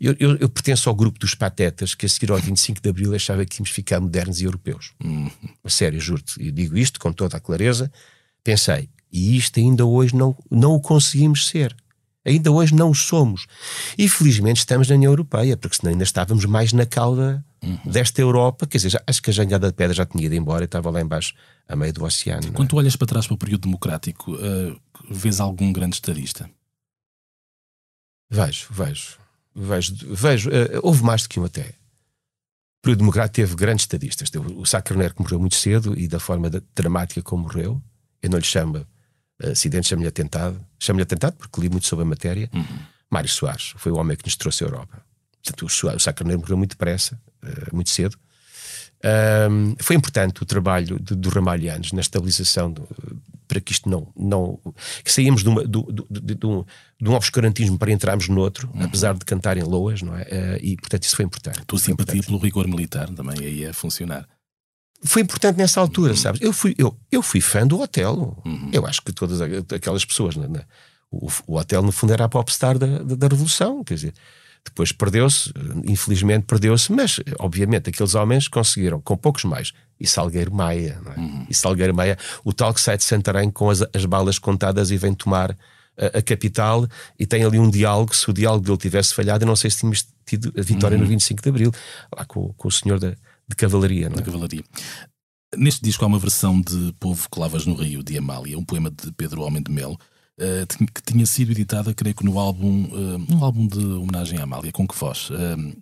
Eu, 0.00 0.16
eu, 0.18 0.36
eu, 0.38 0.48
pertenço 0.48 0.88
ao 0.88 0.94
grupo 0.94 1.18
dos 1.18 1.34
patetas 1.34 1.94
que 1.94 2.06
a 2.06 2.08
seguir 2.08 2.30
ao 2.30 2.38
25 2.40 2.80
de 2.80 2.88
Abril 2.88 3.14
achava 3.14 3.44
que 3.44 3.60
íamos 3.60 3.70
ficar 3.70 4.00
modernos 4.00 4.40
e 4.40 4.44
europeus. 4.44 4.92
Uhum. 5.04 5.30
Sério, 5.66 6.00
juro-te. 6.00 6.40
E 6.42 6.50
digo 6.50 6.76
isto 6.76 6.98
com 6.98 7.12
toda 7.12 7.36
a 7.36 7.40
clareza. 7.40 7.92
Pensei, 8.42 8.88
e 9.12 9.36
isto 9.36 9.60
ainda 9.60 9.84
hoje 9.84 10.16
não, 10.16 10.36
não 10.50 10.74
o 10.74 10.80
conseguimos 10.80 11.46
ser. 11.46 11.76
Ainda 12.30 12.50
hoje 12.50 12.74
não 12.74 12.94
somos. 12.94 13.46
E 13.98 14.08
felizmente 14.08 14.58
estamos 14.58 14.88
na 14.88 14.94
União 14.94 15.12
Europeia, 15.12 15.56
porque 15.56 15.76
senão 15.76 15.92
ainda 15.92 16.04
estávamos 16.04 16.44
mais 16.44 16.72
na 16.72 16.86
cauda 16.86 17.44
uhum. 17.62 17.78
desta 17.84 18.20
Europa. 18.20 18.66
Quer 18.66 18.78
dizer, 18.78 18.90
já, 18.90 19.02
acho 19.06 19.20
que 19.20 19.30
a 19.30 19.32
jangada 19.32 19.66
de 19.68 19.74
pedra 19.74 19.94
já 19.94 20.06
tinha 20.06 20.24
ido 20.24 20.34
embora 20.34 20.64
e 20.64 20.66
estava 20.66 20.90
lá 20.90 21.00
embaixo, 21.00 21.34
a 21.68 21.74
meio 21.74 21.92
do 21.92 22.04
oceano. 22.04 22.48
É? 22.48 22.50
Quando 22.50 22.68
tu 22.68 22.76
olhas 22.76 22.96
para 22.96 23.06
trás 23.06 23.26
para 23.26 23.34
o 23.34 23.38
período 23.38 23.62
democrático, 23.62 24.32
uh, 24.32 24.80
vês 25.10 25.40
algum 25.40 25.72
grande 25.72 25.96
estadista? 25.96 26.48
Vejo, 28.30 28.68
vejo. 28.70 29.18
Vejo, 29.54 29.94
vejo. 30.14 30.50
Uh, 30.50 30.80
houve 30.82 31.02
mais 31.02 31.22
do 31.22 31.28
que 31.28 31.40
um 31.40 31.44
até. 31.44 31.62
O 32.80 32.82
período 32.82 33.00
democrático 33.00 33.34
teve 33.34 33.54
grandes 33.56 33.82
estadistas. 33.82 34.30
Teve 34.30 34.52
o 34.54 34.64
Sá 34.64 34.80
Carneiro, 34.80 35.14
que 35.14 35.20
morreu 35.20 35.40
muito 35.40 35.56
cedo 35.56 35.98
e 35.98 36.08
da 36.08 36.20
forma 36.20 36.48
dramática 36.74 37.20
como 37.22 37.42
morreu. 37.42 37.82
Eu 38.22 38.30
não 38.30 38.38
lhe 38.38 38.44
chamo 38.44 38.86
acidente, 39.42 39.88
chamo-lhe 39.88 40.08
atentado. 40.08 40.60
Chamo-lhe 40.78 41.02
atentado 41.02 41.34
porque 41.36 41.60
li 41.60 41.68
muito 41.68 41.86
sobre 41.86 42.04
a 42.04 42.08
matéria. 42.08 42.50
Uhum. 42.52 42.78
Mário 43.10 43.28
Soares 43.28 43.74
foi 43.76 43.90
o 43.90 43.96
homem 43.96 44.16
que 44.16 44.24
nos 44.24 44.36
trouxe 44.36 44.64
a 44.64 44.66
Europa. 44.66 45.02
Portanto, 45.42 45.66
o, 45.66 45.68
Soares, 45.68 46.02
o 46.02 46.04
Sacarneiro 46.04 46.40
morreu 46.40 46.56
muito 46.56 46.70
depressa, 46.70 47.20
uh, 47.42 47.74
muito 47.74 47.90
cedo. 47.90 48.16
Um, 49.50 49.74
foi 49.80 49.96
importante 49.96 50.42
o 50.42 50.46
trabalho 50.46 50.98
do, 50.98 51.16
do 51.16 51.28
Ramalhianos 51.30 51.92
na 51.92 52.02
estabilização 52.02 52.70
do, 52.70 52.86
para 53.48 53.58
que 53.58 53.72
isto 53.72 53.88
não. 53.88 54.12
não 54.14 54.60
que 55.02 55.10
saímos 55.10 55.42
de, 55.42 55.48
uma, 55.48 55.64
do, 55.64 56.06
de, 56.10 56.34
de, 56.34 56.46
um, 56.46 56.64
de 57.00 57.08
um 57.08 57.14
obscurantismo 57.14 57.78
para 57.78 57.90
entrarmos 57.90 58.28
noutro, 58.28 58.70
uhum. 58.74 58.84
apesar 58.84 59.14
de 59.14 59.24
cantarem 59.24 59.64
loas, 59.64 60.02
não 60.02 60.14
é? 60.16 60.22
Uh, 60.22 60.58
e 60.60 60.76
portanto 60.76 61.04
isso 61.04 61.16
foi 61.16 61.24
importante. 61.24 61.62
Tua 61.66 61.78
simpatia 61.78 62.22
pelo 62.22 62.38
rigor 62.38 62.68
militar 62.68 63.08
também 63.08 63.38
aí 63.38 63.66
a 63.66 63.72
funcionar 63.72 64.28
foi 65.02 65.22
importante 65.22 65.56
nessa 65.56 65.80
altura, 65.80 66.14
sabes? 66.14 66.40
Eu 66.40 66.52
fui, 66.52 66.74
eu, 66.76 66.96
eu 67.10 67.22
fui 67.22 67.40
fã 67.40 67.66
do 67.66 67.80
hotel. 67.80 68.36
Uhum. 68.44 68.70
Eu 68.72 68.86
acho 68.86 69.00
que 69.02 69.12
todas 69.12 69.40
aquelas 69.40 70.04
pessoas, 70.04 70.36
né, 70.36 70.46
né? 70.46 70.62
O, 71.10 71.28
o, 71.46 71.58
hotel 71.58 71.82
no 71.82 71.90
fundo 71.90 72.12
era 72.12 72.26
a 72.26 72.28
popstar 72.28 72.78
da, 72.78 72.98
da, 72.98 73.14
da 73.16 73.26
Revolução, 73.26 73.82
quer 73.82 73.94
dizer, 73.94 74.14
depois 74.64 74.92
perdeu-se, 74.92 75.52
infelizmente 75.84 76.44
perdeu-se, 76.44 76.92
mas 76.92 77.18
obviamente 77.38 77.90
aqueles 77.90 78.14
homens 78.14 78.46
conseguiram, 78.46 79.00
com 79.00 79.16
poucos 79.16 79.44
mais, 79.44 79.72
e 79.98 80.06
Salgueiro 80.06 80.54
Maia, 80.54 81.00
é? 81.04 81.18
uhum. 81.18 81.46
e 81.48 81.54
Salgueiro 81.54 81.94
Maia, 81.94 82.16
o 82.44 82.52
tal 82.52 82.72
que 82.72 82.80
sai 82.80 82.96
de 82.96 83.02
Santarém 83.02 83.50
com 83.50 83.70
as, 83.70 83.82
as 83.92 84.04
balas 84.04 84.38
contadas 84.38 84.92
e 84.92 84.96
vem 84.96 85.14
tomar 85.14 85.56
a, 85.98 86.18
a, 86.18 86.22
capital 86.22 86.86
e 87.18 87.26
tem 87.26 87.42
ali 87.42 87.58
um 87.58 87.70
diálogo, 87.70 88.14
se 88.14 88.30
o 88.30 88.32
diálogo 88.32 88.64
dele 88.64 88.78
tivesse 88.78 89.14
falhado, 89.14 89.44
eu 89.44 89.48
não 89.48 89.56
sei 89.56 89.70
se 89.70 89.78
tínhamos 89.78 90.06
tido 90.24 90.52
a 90.56 90.62
vitória 90.62 90.96
uhum. 90.96 91.02
no 91.02 91.08
25 91.08 91.42
de 91.42 91.48
Abril, 91.48 91.72
lá 92.16 92.24
com, 92.24 92.52
com 92.52 92.68
o 92.68 92.70
senhor 92.70 93.00
da 93.00 93.16
de 93.50 93.56
cavalaria. 93.56 94.08
Não 94.08 94.16
é? 94.16 94.18
De 94.18 94.24
cavalaria. 94.24 94.64
Neste 95.56 95.82
disco 95.82 96.04
há 96.04 96.08
uma 96.08 96.18
versão 96.18 96.60
de 96.60 96.94
Povo 96.98 97.28
que 97.28 97.38
Lavas 97.38 97.66
no 97.66 97.74
Rio, 97.74 98.02
de 98.02 98.16
Amália, 98.16 98.58
um 98.58 98.64
poema 98.64 98.90
de 98.90 99.12
Pedro 99.12 99.42
Homem 99.42 99.62
de 99.62 99.70
Melo, 99.70 99.98
uh, 100.38 100.86
que 100.94 101.02
tinha 101.02 101.26
sido 101.26 101.50
editada, 101.50 101.92
creio 101.92 102.14
que 102.14 102.24
no 102.24 102.38
álbum, 102.38 102.84
uh, 102.84 103.34
um 103.34 103.44
álbum 103.44 103.66
de 103.66 103.84
homenagem 103.84 104.38
à 104.38 104.44
Amália, 104.44 104.70
com 104.70 104.86
que 104.86 104.96
voz. 104.96 105.28
Uh, 105.30 105.76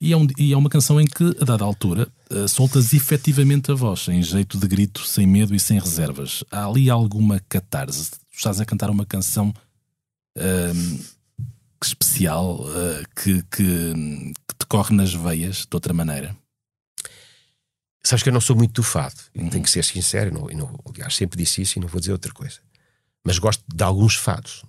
e, 0.00 0.12
é 0.12 0.16
um, 0.16 0.26
e 0.36 0.52
é 0.52 0.56
uma 0.56 0.68
canção 0.68 1.00
em 1.00 1.06
que, 1.06 1.36
a 1.40 1.44
dada 1.44 1.64
altura, 1.64 2.08
uh, 2.32 2.48
soltas 2.48 2.92
efetivamente 2.92 3.70
a 3.70 3.74
voz, 3.74 4.08
em 4.08 4.20
jeito 4.22 4.58
de 4.58 4.66
grito, 4.66 5.06
sem 5.06 5.24
medo 5.24 5.54
e 5.54 5.60
sem 5.60 5.78
reservas. 5.78 6.42
Há 6.50 6.66
ali 6.66 6.90
alguma 6.90 7.38
catarse. 7.48 8.10
Tu 8.10 8.36
estás 8.36 8.60
a 8.60 8.64
cantar 8.64 8.90
uma 8.90 9.06
canção 9.06 9.54
especial 11.82 12.64
que, 13.14 13.42
que, 13.50 13.92
que 13.92 14.54
te 14.58 14.66
corre 14.66 14.94
nas 14.94 15.12
veias 15.12 15.66
de 15.68 15.74
outra 15.74 15.92
maneira? 15.92 16.34
Sabes 18.02 18.22
que 18.22 18.28
eu 18.30 18.32
não 18.32 18.40
sou 18.40 18.56
muito 18.56 18.72
do 18.72 18.82
fado, 18.82 19.20
uhum. 19.34 19.50
tenho 19.50 19.62
que 19.62 19.70
ser 19.70 19.84
sincero, 19.84 20.32
não, 20.32 20.46
não, 20.46 20.80
aliás, 20.88 21.14
sempre 21.14 21.36
disse 21.36 21.60
isso 21.60 21.78
e 21.78 21.80
não 21.80 21.88
vou 21.88 22.00
dizer 22.00 22.12
outra 22.12 22.32
coisa. 22.32 22.60
Mas 23.24 23.38
gosto 23.38 23.62
de 23.68 23.84
alguns 23.84 24.14
fados. 24.14 24.62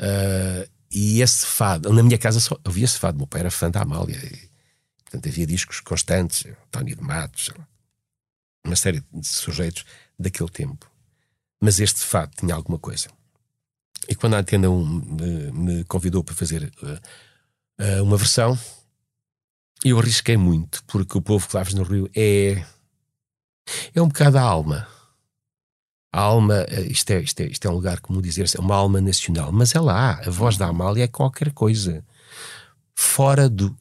Uh, 0.00 0.68
e 0.90 1.20
esse 1.20 1.44
fado, 1.46 1.92
na 1.92 2.02
minha 2.02 2.18
casa 2.18 2.38
só 2.38 2.56
havia 2.64 2.84
esse 2.84 2.98
fado, 2.98 3.18
meu 3.18 3.26
pai 3.26 3.40
era 3.40 3.50
fã 3.50 3.70
da 3.70 3.82
Amália, 3.82 4.16
e, 4.16 4.50
portanto 5.02 5.28
havia 5.28 5.46
discos 5.46 5.80
constantes, 5.80 6.46
Tony 6.70 6.94
de 6.94 7.02
Matos, 7.02 7.50
uma 8.64 8.76
série 8.76 9.02
de 9.12 9.26
sujeitos 9.26 9.84
daquele 10.18 10.50
tempo. 10.50 10.90
Mas 11.60 11.80
este 11.80 12.00
facto 12.00 12.40
tinha 12.40 12.54
alguma 12.54 12.78
coisa. 12.78 13.08
E 14.08 14.14
quando 14.14 14.34
a 14.34 14.38
Antena 14.38 14.68
1 14.68 14.84
me, 14.84 15.52
me 15.52 15.84
convidou 15.84 16.22
para 16.22 16.34
fazer 16.34 16.72
uh, 16.82 17.98
uh, 17.98 18.02
uma 18.02 18.16
versão, 18.16 18.58
eu 19.84 19.98
arrisquei 19.98 20.36
muito, 20.36 20.82
porque 20.86 21.16
o 21.16 21.22
povo 21.22 21.48
Claves 21.48 21.74
no 21.74 21.82
Rio 21.82 22.08
é. 22.14 22.64
é 23.94 24.02
um 24.02 24.08
bocado 24.08 24.38
a 24.38 24.42
alma. 24.42 24.86
A 26.12 26.20
alma, 26.20 26.66
uh, 26.70 26.92
isto 26.92 27.10
é, 27.10 27.20
isto 27.20 27.40
é, 27.40 27.46
isto 27.46 27.66
é 27.66 27.70
um 27.70 27.74
lugar, 27.74 28.00
como 28.00 28.20
dizer, 28.20 28.46
é 28.54 28.60
uma 28.60 28.76
alma 28.76 29.00
nacional. 29.00 29.50
Mas 29.50 29.74
ela 29.74 29.92
há, 29.92 30.26
a 30.26 30.30
voz 30.30 30.56
da 30.56 30.66
Amália 30.66 31.04
é 31.04 31.08
qualquer 31.08 31.52
coisa. 31.52 32.04
Fora 32.94 33.48
do, 33.48 33.74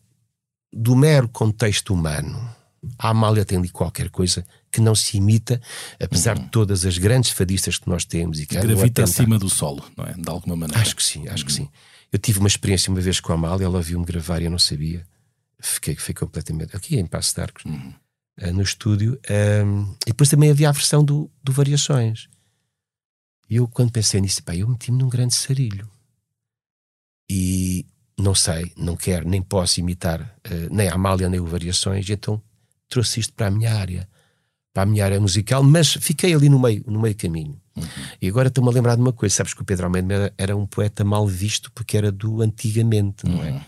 do 0.72 0.96
mero 0.96 1.28
contexto 1.28 1.94
humano. 1.94 2.50
A 2.98 3.10
Amália 3.10 3.46
tem 3.46 3.60
ali 3.60 3.70
qualquer 3.70 4.10
coisa 4.10 4.44
que 4.72 4.82
não 4.82 4.96
se 4.96 5.18
imita, 5.18 5.62
apesar 6.00 6.36
uhum. 6.38 6.44
de 6.46 6.50
todas 6.50 6.86
as 6.86 6.98
grandes 6.98 7.30
fadistas 7.30 7.78
que 7.78 7.88
nós 7.88 8.06
temos 8.06 8.40
e 8.40 8.48
que 8.48 8.56
gravita 8.56 9.04
acima 9.04 9.38
do 9.38 9.50
solo, 9.50 9.84
não 9.96 10.06
é? 10.06 10.14
De 10.14 10.28
alguma 10.28 10.56
maneira. 10.56 10.82
Acho 10.82 10.96
que 10.96 11.04
sim, 11.04 11.28
acho 11.28 11.44
uhum. 11.44 11.48
que 11.48 11.54
sim. 11.54 11.70
Eu 12.12 12.18
tive 12.18 12.40
uma 12.40 12.48
experiência 12.48 12.92
uma 12.92 13.00
vez 13.00 13.20
com 13.20 13.32
a 13.34 13.36
Amália, 13.36 13.66
ela 13.66 13.82
viu-me 13.82 14.06
gravar 14.06 14.42
e 14.42 14.46
eu 14.46 14.52
não 14.52 14.58
sabia. 14.58 15.06
Fiquei, 15.62 15.95
fiquei 15.95 16.15
completamente. 16.15 16.76
Aqui 16.76 16.97
em 16.97 17.06
Passo 17.06 17.36
de 17.36 17.41
Arcos, 17.41 17.65
uhum. 17.65 17.93
uh, 18.41 18.54
no 18.54 18.62
estúdio. 18.62 19.19
Um, 19.65 19.91
e 20.06 20.08
depois 20.08 20.30
também 20.30 20.50
havia 20.50 20.69
a 20.69 20.71
versão 20.74 21.04
do, 21.04 21.30
do 21.43 21.52
Variações. 21.52 22.28
E 23.50 23.58
eu, 23.58 23.67
quando 23.67 23.91
pensei 23.91 24.21
nisso, 24.21 24.43
pá, 24.43 24.56
eu 24.56 24.67
meti-me 24.67 24.97
num 24.97 25.10
grande 25.10 25.36
sarilho. 25.36 25.89
E 27.30 27.86
não 28.17 28.36
sei, 28.36 28.71
não 28.78 28.95
quero, 28.95 29.28
nem 29.28 29.41
posso 29.41 29.80
imitar 29.80 30.21
uh, 30.21 30.74
nem 30.74 30.88
a 30.88 30.95
Amália 30.95 31.30
nem 31.30 31.39
o 31.39 31.45
Variações, 31.45 32.10
então 32.10 32.41
trouxe 32.88 33.19
isto 33.19 33.34
para 33.34 33.47
a 33.47 33.52
minha 33.52 33.74
área 33.74 34.08
para 34.74 34.84
a 34.84 34.86
minha 34.86 35.04
área 35.04 35.19
musical, 35.19 35.63
mas 35.63 35.93
fiquei 35.93 36.34
ali 36.34 36.50
no 36.50 36.60
meio, 36.60 36.84
no 36.88 37.00
meio 37.00 37.15
caminho. 37.15 37.60
Uhum. 37.76 37.84
E 38.21 38.28
agora 38.28 38.47
estou-me 38.47 38.69
a 38.69 38.74
lembrar 38.74 38.95
de 38.95 39.02
uma 39.02 39.13
coisa: 39.13 39.36
sabes 39.36 39.54
que 39.54 39.62
o 39.62 39.65
Pedro 39.65 39.86
Almeida 39.86 40.13
era, 40.13 40.34
era, 40.38 40.58
um 40.58 40.65
poeta 40.65 41.04
mal 41.04 41.28
visto 41.28 41.71
porque 41.74 41.97
era 41.97 42.12
do 42.12 42.41
antigamente, 42.41 43.26
não 43.26 43.43
é? 43.43 43.65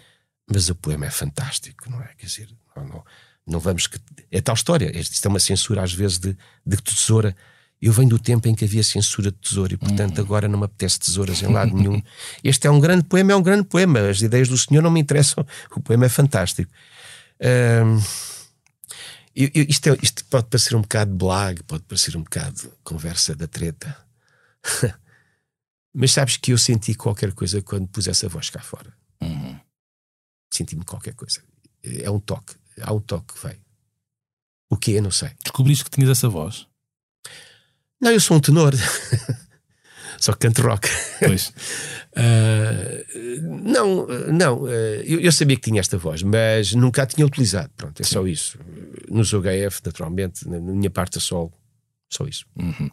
Mas 0.51 0.69
o 0.69 0.75
poema 0.75 1.05
é 1.05 1.09
fantástico, 1.09 1.89
não 1.89 2.01
é? 2.01 2.09
Quer 2.17 2.25
dizer, 2.25 2.49
não, 2.75 2.87
não, 2.87 3.05
não 3.47 3.59
vamos. 3.59 3.87
Que... 3.87 3.99
É 4.31 4.41
tal 4.41 4.55
história. 4.55 4.95
Isto 4.97 5.25
é 5.25 5.29
uma 5.29 5.39
censura, 5.39 5.83
às 5.83 5.93
vezes, 5.93 6.19
de, 6.19 6.37
de 6.65 6.77
tesoura. 6.77 7.35
Eu 7.81 7.91
venho 7.91 8.09
do 8.09 8.19
tempo 8.19 8.47
em 8.47 8.55
que 8.55 8.63
havia 8.63 8.83
censura 8.83 9.31
de 9.31 9.37
tesoura 9.37 9.73
e, 9.73 9.77
portanto, 9.77 10.17
uhum. 10.17 10.23
agora 10.23 10.47
não 10.47 10.59
me 10.59 10.65
apetece 10.65 10.99
tesouras 10.99 11.41
em 11.41 11.47
lado 11.47 11.75
nenhum. 11.75 12.01
Este 12.43 12.67
é 12.67 12.71
um 12.71 12.79
grande 12.79 13.03
poema, 13.03 13.33
é 13.33 13.35
um 13.35 13.41
grande 13.41 13.65
poema. 13.65 13.99
As 14.09 14.21
ideias 14.21 14.47
do 14.47 14.57
senhor 14.57 14.81
não 14.81 14.91
me 14.91 15.01
interessam. 15.01 15.45
O 15.75 15.81
poema 15.81 16.05
é 16.05 16.09
fantástico. 16.09 16.71
Isto, 19.35 19.89
é, 19.89 19.97
isto, 20.01 20.23
pode 20.25 20.47
parecer 20.47 20.75
um 20.75 20.81
bocado 20.81 21.13
blag, 21.13 21.63
pode 21.63 21.83
parecer 21.83 22.15
um 22.15 22.23
bocado 22.23 22.71
conversa 22.83 23.35
da 23.35 23.47
treta. 23.47 23.97
Mas 25.93 26.11
sabes 26.11 26.37
que 26.37 26.53
eu 26.53 26.57
senti 26.57 26.95
qualquer 26.95 27.33
coisa 27.33 27.61
quando 27.61 27.87
pus 27.87 28.07
essa 28.07 28.29
voz 28.29 28.49
cá 28.49 28.61
fora. 28.61 28.93
Senti-me 30.53 30.85
qualquer 30.85 31.15
coisa. 31.15 31.41
É 31.83 32.11
um 32.11 32.19
toque. 32.19 32.53
Há 32.79 32.93
um 32.93 32.99
toque 32.99 33.33
que 33.33 33.47
veio. 33.47 33.59
O 34.69 34.77
que 34.77 34.95
é, 34.95 35.01
não 35.01 35.09
sei. 35.09 35.31
Descobriste 35.41 35.83
que 35.83 35.89
tinhas 35.89 36.11
essa 36.11 36.29
voz? 36.29 36.67
Não, 37.99 38.11
eu 38.11 38.19
sou 38.19 38.37
um 38.37 38.39
tenor. 38.39 38.73
Só 40.19 40.31
que 40.33 40.47
canto 40.47 40.61
rock. 40.61 40.87
Pois. 41.19 41.49
uh, 42.15 43.41
não, 43.63 44.05
não. 44.31 44.61
Uh, 44.61 45.01
eu, 45.03 45.21
eu, 45.21 45.31
sabia 45.31 45.55
que 45.55 45.63
tinha 45.63 45.79
esta 45.79 45.97
voz, 45.97 46.21
mas 46.21 46.73
nunca 46.73 47.01
a 47.01 47.07
tinha 47.07 47.25
utilizado. 47.25 47.71
Pronto, 47.75 47.99
é 47.99 48.03
Sim. 48.05 48.13
só 48.13 48.27
isso. 48.27 48.59
Nos 49.09 49.33
OHF, 49.33 49.81
naturalmente, 49.83 50.47
na 50.47 50.59
minha 50.59 50.91
parte 50.91 51.17
a 51.17 51.21
solo, 51.21 51.51
só 52.11 52.27
isso. 52.27 52.45
Uhum. 52.55 52.91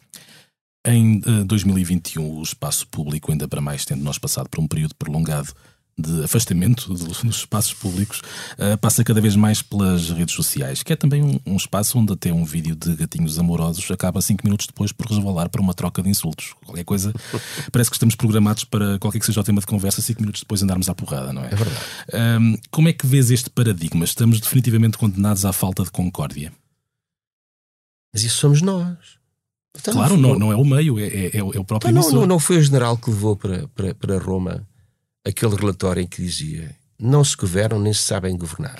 Em 0.83 1.19
uh, 1.19 1.45
2021, 1.45 2.39
o 2.39 2.41
espaço 2.41 2.87
público, 2.87 3.31
ainda 3.31 3.47
para 3.47 3.61
mais 3.61 3.85
tendo 3.85 4.03
nós 4.03 4.17
passado 4.17 4.49
por 4.49 4.59
um 4.59 4.67
período 4.67 4.95
prolongado 4.95 5.53
de 6.01 6.23
afastamento 6.23 6.93
dos 6.93 7.23
espaços 7.23 7.73
públicos 7.73 8.21
uh, 8.53 8.77
passa 8.79 9.03
cada 9.03 9.21
vez 9.21 9.35
mais 9.35 9.61
pelas 9.61 10.09
redes 10.09 10.35
sociais, 10.35 10.83
que 10.83 10.91
é 10.91 10.95
também 10.95 11.21
um, 11.21 11.39
um, 11.45 11.55
espaço 11.55 11.97
onde 11.97 12.13
até 12.13 12.33
um 12.33 12.43
vídeo 12.43 12.75
de 12.75 12.95
gatinhos 12.95 13.37
amorosos 13.39 13.89
acaba 13.91 14.21
cinco 14.21 14.43
minutos 14.43 14.67
depois 14.67 14.91
por 14.91 15.07
resvalar 15.07 15.49
para 15.49 15.61
uma 15.61 15.73
troca 15.73 16.01
de 16.01 16.09
insultos. 16.09 16.53
Qualquer 16.65 16.83
coisa, 16.83 17.13
parece 17.71 17.89
que 17.89 17.95
estamos 17.95 18.15
programados 18.15 18.63
para 18.63 18.97
qualquer 18.99 19.19
que 19.19 19.25
seja 19.25 19.39
o 19.39 19.43
tema 19.43 19.59
de 19.59 19.67
conversa, 19.67 20.01
cinco 20.01 20.21
minutos 20.21 20.41
depois 20.41 20.63
andarmos 20.63 20.89
à 20.89 20.95
porrada, 20.95 21.31
não 21.31 21.43
é? 21.43 21.47
É 21.47 21.55
verdade. 21.55 21.79
Um, 22.13 22.57
como 22.69 22.89
é 22.89 22.93
que 22.93 23.05
vês 23.05 23.31
este 23.31 23.49
paradigma? 23.49 24.03
Estamos 24.03 24.39
definitivamente 24.39 24.97
condenados 24.97 25.45
à 25.45 25.53
falta 25.53 25.83
de 25.83 25.91
concórdia. 25.91 26.51
Mas 28.13 28.23
isso 28.23 28.37
somos 28.37 28.61
nós. 28.61 29.21
Então, 29.77 29.93
claro, 29.93 30.17
não, 30.17 30.37
não, 30.37 30.51
é 30.51 30.55
o 30.55 30.65
meio, 30.65 30.99
é, 30.99 31.07
é, 31.07 31.37
é 31.37 31.43
o 31.43 31.63
próprio 31.63 31.91
então, 31.91 32.03
não, 32.03 32.11
não, 32.11 32.27
não 32.27 32.39
foi 32.39 32.57
o 32.57 32.61
general 32.61 32.97
que 32.97 33.09
levou 33.09 33.37
para, 33.37 33.69
para, 33.69 33.95
para 33.95 34.17
Roma 34.17 34.67
aquele 35.25 35.55
relatório 35.55 36.01
em 36.01 36.07
que 36.07 36.21
dizia 36.21 36.75
não 37.01 37.23
se 37.23 37.35
governam 37.35 37.79
nem 37.79 37.91
se 37.91 38.03
sabem 38.03 38.37
governar. 38.37 38.77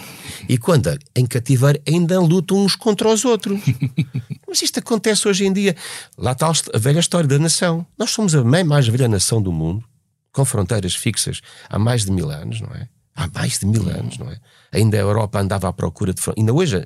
E 0.47 0.56
quando 0.58 0.95
em 1.15 1.25
cativeiro 1.25 1.82
ainda 1.88 2.19
lutam 2.19 2.58
uns 2.63 2.75
contra 2.75 3.10
os 3.10 3.25
outros. 3.25 3.60
Mas 4.47 4.62
isto 4.62 4.77
acontece 4.77 5.27
hoje 5.27 5.45
em 5.45 5.51
dia. 5.51 5.75
Lá 6.15 6.34
está 6.34 6.51
a 6.73 6.77
velha 6.77 6.99
história 6.99 7.27
da 7.27 7.39
nação. 7.39 7.86
Nós 7.97 8.12
somos 8.12 8.36
a 8.36 8.43
mais 8.43 8.88
velha 8.88 9.08
nação 9.08 9.41
do 9.41 9.51
mundo, 9.51 9.84
com 10.32 10.45
fronteiras 10.45 10.93
fixas 10.93 11.41
há 11.67 11.80
mais 11.80 12.06
de 12.06 12.12
mil 12.12 12.30
anos, 12.30 12.62
não 12.62 12.69
é? 12.69 12.88
Há 13.15 13.27
mais 13.27 13.60
de 13.60 13.65
mil 13.65 13.89
anos, 13.89 14.19
não 14.19 14.30
é? 14.30 14.39
Ainda 14.71 14.97
a 14.97 15.01
Europa 15.01 15.39
andava 15.39 15.67
à 15.67 15.73
procura 15.73 16.13
de 16.13 16.21
fronteiras. 16.21 16.47
Ainda 16.47 16.54
hoje 16.54 16.86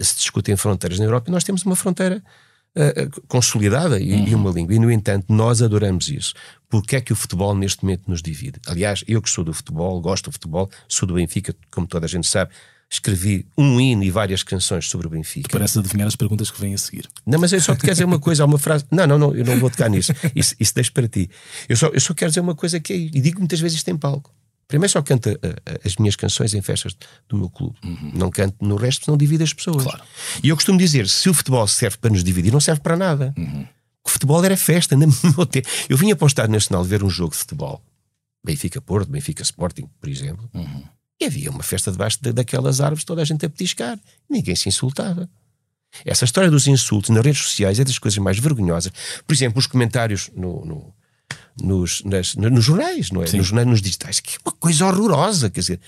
se 0.00 0.16
discutem 0.16 0.56
fronteiras 0.56 0.98
na 0.98 1.04
Europa 1.04 1.30
e 1.30 1.32
nós 1.32 1.44
temos 1.44 1.62
uma 1.64 1.76
fronteira 1.76 2.22
uh, 2.76 3.22
consolidada 3.28 4.00
e, 4.00 4.12
uhum. 4.12 4.28
e, 4.28 4.34
uma 4.34 4.50
língua. 4.50 4.74
E, 4.74 4.78
no 4.78 4.90
entanto, 4.90 5.26
nós 5.32 5.62
adoramos 5.62 6.08
isso. 6.08 6.34
Porque 6.68 6.96
é 6.96 7.00
que 7.00 7.12
o 7.12 7.16
futebol 7.16 7.54
neste 7.54 7.84
momento 7.84 8.04
nos 8.08 8.22
divide? 8.22 8.58
Aliás, 8.66 9.04
eu 9.06 9.20
que 9.20 9.28
sou 9.28 9.44
do 9.44 9.52
futebol, 9.52 10.00
gosto 10.00 10.30
do 10.30 10.32
futebol, 10.32 10.70
sou 10.88 11.06
do 11.06 11.14
Benfica, 11.14 11.54
como 11.70 11.86
toda 11.86 12.06
a 12.06 12.08
gente 12.08 12.26
sabe, 12.26 12.50
escrevi 12.90 13.46
um 13.56 13.80
hino 13.80 14.04
e 14.04 14.10
várias 14.10 14.42
canções 14.42 14.88
sobre 14.88 15.06
o 15.06 15.10
Benfica. 15.10 15.48
Parece 15.50 15.78
adivinhar 15.78 16.06
as 16.06 16.16
perguntas 16.16 16.50
que 16.50 16.60
vêm 16.60 16.74
a 16.74 16.78
seguir. 16.78 17.08
Não, 17.26 17.38
mas 17.38 17.52
eu 17.52 17.60
só 17.60 17.74
te 17.74 17.80
quero 17.80 17.92
dizer 17.92 18.04
uma 18.04 18.18
coisa, 18.18 18.42
há 18.42 18.46
uma 18.46 18.58
frase. 18.58 18.84
Não, 18.90 19.06
não, 19.06 19.18
não, 19.18 19.34
eu 19.34 19.44
não 19.44 19.58
vou 19.58 19.70
tocar 19.70 19.88
nisso. 19.88 20.12
Isso, 20.34 20.54
isso 20.60 20.74
deixo 20.74 20.92
para 20.92 21.08
ti. 21.08 21.30
Eu 21.68 21.76
só, 21.76 21.88
eu 21.88 22.00
só 22.00 22.12
quero 22.12 22.30
dizer 22.30 22.40
uma 22.40 22.54
coisa 22.54 22.78
que 22.80 22.92
é, 22.92 22.96
e 22.96 23.20
digo 23.20 23.38
muitas 23.38 23.60
vezes 23.60 23.78
isto 23.78 23.88
em 23.90 23.96
palco. 23.96 24.30
Primeiro 24.68 24.90
só 24.90 25.02
canto 25.02 25.30
uh, 25.30 25.38
as 25.84 25.96
minhas 25.96 26.16
canções 26.16 26.54
em 26.54 26.62
festas 26.62 26.96
do 27.28 27.36
meu 27.36 27.50
clube. 27.50 27.76
Uhum. 27.84 28.12
Não 28.14 28.30
canto 28.30 28.56
no 28.60 28.76
resto, 28.76 29.10
não 29.10 29.16
divido 29.16 29.44
as 29.44 29.52
pessoas. 29.52 29.82
Claro. 29.82 30.02
E 30.42 30.48
eu 30.48 30.56
costumo 30.56 30.78
dizer: 30.78 31.08
se 31.08 31.28
o 31.28 31.34
futebol 31.34 31.66
serve 31.68 31.98
para 31.98 32.10
nos 32.10 32.24
dividir, 32.24 32.52
não 32.52 32.60
serve 32.60 32.80
para 32.80 32.96
nada. 32.96 33.34
Uhum. 33.36 33.66
O 34.04 34.10
futebol 34.10 34.44
era 34.44 34.56
festa. 34.56 34.96
Eu 35.88 35.96
vinha 35.96 36.16
para 36.16 36.24
o 36.24 36.26
Estado 36.26 36.50
Nacional 36.50 36.82
ver 36.82 37.04
um 37.04 37.10
jogo 37.10 37.30
de 37.30 37.36
futebol. 37.38 37.80
Benfica 38.44 38.80
Porto, 38.80 39.08
Benfica 39.08 39.42
Sporting, 39.42 39.88
por 40.00 40.08
exemplo. 40.08 40.50
Uhum. 40.52 40.82
E 41.20 41.24
havia 41.24 41.50
uma 41.50 41.62
festa 41.62 41.92
debaixo 41.92 42.18
de, 42.20 42.32
daquelas 42.32 42.80
árvores, 42.80 43.04
toda 43.04 43.22
a 43.22 43.24
gente 43.24 43.46
a 43.46 43.50
petiscar. 43.50 43.96
Ninguém 44.28 44.56
se 44.56 44.68
insultava. 44.68 45.30
Essa 46.04 46.24
história 46.24 46.50
dos 46.50 46.66
insultos 46.66 47.10
nas 47.10 47.24
redes 47.24 47.42
sociais 47.42 47.78
é 47.78 47.84
das 47.84 47.98
coisas 47.98 48.18
mais 48.18 48.38
vergonhosas. 48.38 48.92
Por 49.26 49.32
exemplo, 49.32 49.58
os 49.58 49.66
comentários 49.66 50.30
no, 50.34 50.64
no 50.64 50.94
nos, 51.60 52.02
nas, 52.04 52.34
nos 52.34 52.64
jornais, 52.64 53.10
não 53.10 53.22
é? 53.22 53.30
Nos 53.32 53.46
jornais, 53.46 53.68
nos 53.68 53.82
digitais, 53.82 54.20
que 54.20 54.36
é 54.36 54.38
uma 54.44 54.52
coisa 54.52 54.86
horrorosa, 54.86 55.50
quer 55.50 55.60
dizer, 55.60 55.80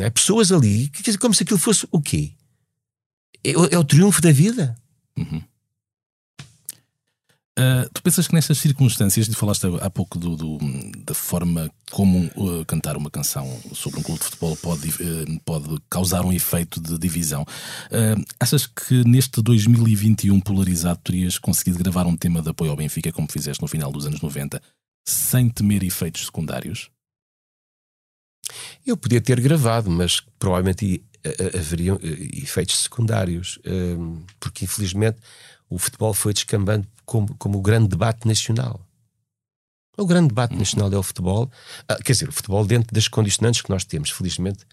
é? 0.00 0.10
pessoas 0.10 0.52
ali, 0.52 0.88
quer 0.88 1.02
dizer, 1.02 1.18
como 1.18 1.34
se 1.34 1.42
aquilo 1.42 1.58
fosse 1.58 1.86
o 1.90 2.00
quê? 2.00 2.32
É, 3.44 3.52
é 3.52 3.78
o 3.78 3.84
triunfo 3.84 4.20
da 4.20 4.32
vida. 4.32 4.76
Uhum. 5.16 5.42
Uh, 7.58 7.90
tu 7.92 8.00
pensas 8.04 8.28
que 8.28 8.34
nestas 8.34 8.58
circunstâncias, 8.58 9.26
de 9.28 9.34
falaste 9.34 9.66
há 9.80 9.90
pouco 9.90 10.16
do, 10.16 10.36
do 10.36 10.58
da 11.04 11.12
forma 11.12 11.68
como 11.90 12.30
uh, 12.36 12.64
cantar 12.64 12.96
uma 12.96 13.10
canção 13.10 13.60
sobre 13.72 13.98
um 13.98 14.02
clube 14.04 14.20
de 14.20 14.26
futebol 14.26 14.56
pode, 14.58 14.88
uh, 14.90 15.40
pode 15.44 15.76
causar 15.90 16.24
um 16.24 16.32
efeito 16.32 16.80
de 16.80 16.96
divisão, 16.96 17.44
achas 18.38 18.64
que 18.64 19.02
neste 19.02 19.42
2021 19.42 20.38
polarizado 20.40 21.00
terias 21.02 21.36
conseguido 21.36 21.78
gravar 21.78 22.06
um 22.06 22.16
tema 22.16 22.40
de 22.40 22.48
apoio 22.48 22.70
ao 22.70 22.76
Benfica 22.76 23.10
como 23.10 23.26
fizeste 23.28 23.60
no 23.60 23.66
final 23.66 23.90
dos 23.90 24.06
anos 24.06 24.20
90 24.20 24.62
sem 25.08 25.48
temer 25.48 25.82
efeitos 25.82 26.26
secundários? 26.26 26.90
Eu 28.86 28.96
podia 28.96 29.20
ter 29.20 29.40
gravado, 29.40 29.90
mas 29.90 30.20
provavelmente 30.38 31.02
haveriam 31.54 31.98
efeitos 32.02 32.78
secundários, 32.78 33.58
porque 34.40 34.64
infelizmente 34.64 35.18
o 35.68 35.78
futebol 35.78 36.14
foi 36.14 36.32
descambando 36.32 36.86
como, 37.04 37.34
como 37.36 37.58
o 37.58 37.62
grande 37.62 37.88
debate 37.88 38.26
nacional. 38.26 38.80
O 39.96 40.06
grande 40.06 40.28
debate 40.28 40.52
uhum. 40.52 40.60
nacional 40.60 40.92
é 40.92 40.96
o 40.96 41.02
futebol, 41.02 41.50
ah, 41.88 41.96
quer 41.96 42.12
dizer, 42.12 42.28
o 42.28 42.32
futebol 42.32 42.64
dentro 42.64 42.94
das 42.94 43.08
condicionantes 43.08 43.60
que 43.62 43.70
nós 43.70 43.84
temos. 43.84 44.10
Felizmente, 44.10 44.64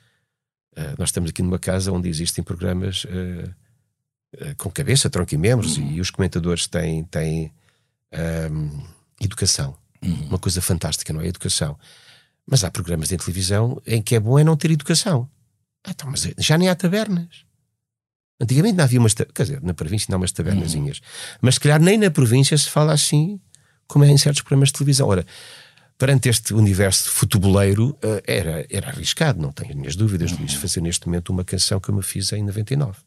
uh, 0.77 0.93
nós 0.99 1.09
estamos 1.09 1.31
aqui 1.31 1.41
numa 1.41 1.57
casa 1.57 1.91
onde 1.91 2.07
existem 2.07 2.43
programas 2.43 3.05
uh, 3.05 4.55
com 4.57 4.69
cabeça, 4.69 5.09
tronco 5.09 5.33
e 5.33 5.37
membros, 5.37 5.77
uhum. 5.77 5.91
e, 5.91 5.95
e, 5.95 6.01
os 6.01 6.11
comentadores 6.11 6.67
têm, 6.67 7.03
têm 7.05 7.51
um, 8.51 8.85
educação. 9.19 9.75
Uhum. 10.05 10.27
Uma 10.27 10.39
coisa 10.39 10.61
fantástica, 10.61 11.11
não 11.13 11.21
é? 11.21 11.27
Educação. 11.27 11.77
Mas 12.45 12.63
há 12.63 12.71
programas 12.71 13.09
de 13.09 13.17
televisão 13.17 13.81
em 13.85 14.01
que 14.01 14.15
é 14.15 14.19
bom 14.19 14.37
é 14.37 14.43
não 14.43 14.55
ter 14.55 14.71
educação. 14.71 15.29
Ah, 15.83 15.91
então, 15.91 16.09
mas 16.09 16.27
já 16.37 16.57
nem 16.57 16.69
há 16.69 16.75
tabernas. 16.75 17.45
Antigamente 18.39 18.75
não 18.75 18.83
havia 18.83 18.99
umas. 18.99 19.13
Quer 19.13 19.43
dizer, 19.43 19.61
na 19.61 19.73
província 19.73 20.07
não 20.09 20.17
há 20.17 20.21
umas 20.21 20.31
tabernazinhas. 20.31 21.01
Mas 21.41 21.55
se 21.55 21.59
calhar 21.59 21.81
nem 21.81 21.97
na 21.97 22.11
província 22.11 22.57
se 22.57 22.69
fala 22.69 22.93
assim 22.93 23.39
como 23.87 24.03
é 24.03 24.09
em 24.09 24.17
certos 24.17 24.41
programas 24.41 24.69
de 24.69 24.73
televisão. 24.73 25.07
Ora, 25.07 25.25
perante 25.97 26.29
este 26.29 26.53
universo 26.53 27.09
futeboleiro, 27.09 27.97
eh, 28.01 28.23
era, 28.27 28.65
era 28.69 28.89
arriscado, 28.89 29.41
não 29.41 29.51
tenho 29.51 29.69
as 29.69 29.75
minhas 29.75 29.95
dúvidas, 29.95 30.31
Luís, 30.31 30.53
fazer 30.53 30.81
neste 30.81 31.07
momento 31.07 31.29
uma 31.29 31.43
canção 31.43 31.79
que 31.79 31.89
eu 31.89 31.95
me 31.95 32.03
fiz 32.03 32.31
em 32.33 32.43
99. 32.43 32.97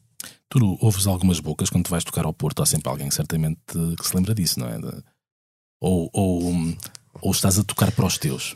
Tu 0.49 0.77
ouves 0.81 1.05
algumas 1.05 1.39
bocas 1.39 1.69
quando 1.69 1.85
tu 1.85 1.91
vais 1.91 2.03
tocar 2.03 2.25
ao 2.25 2.33
Porto, 2.33 2.63
há 2.63 2.65
sempre 2.65 2.89
alguém 2.89 3.11
certamente 3.11 3.59
que 3.67 4.07
se 4.07 4.15
lembra 4.15 4.33
disso, 4.33 4.59
não 4.59 4.67
é? 4.67 4.79
Ou, 5.81 6.09
ou, 6.13 6.53
ou 7.21 7.31
estás 7.31 7.57
a 7.57 7.63
tocar 7.63 7.91
para 7.91 8.05
os 8.05 8.17
teus. 8.17 8.55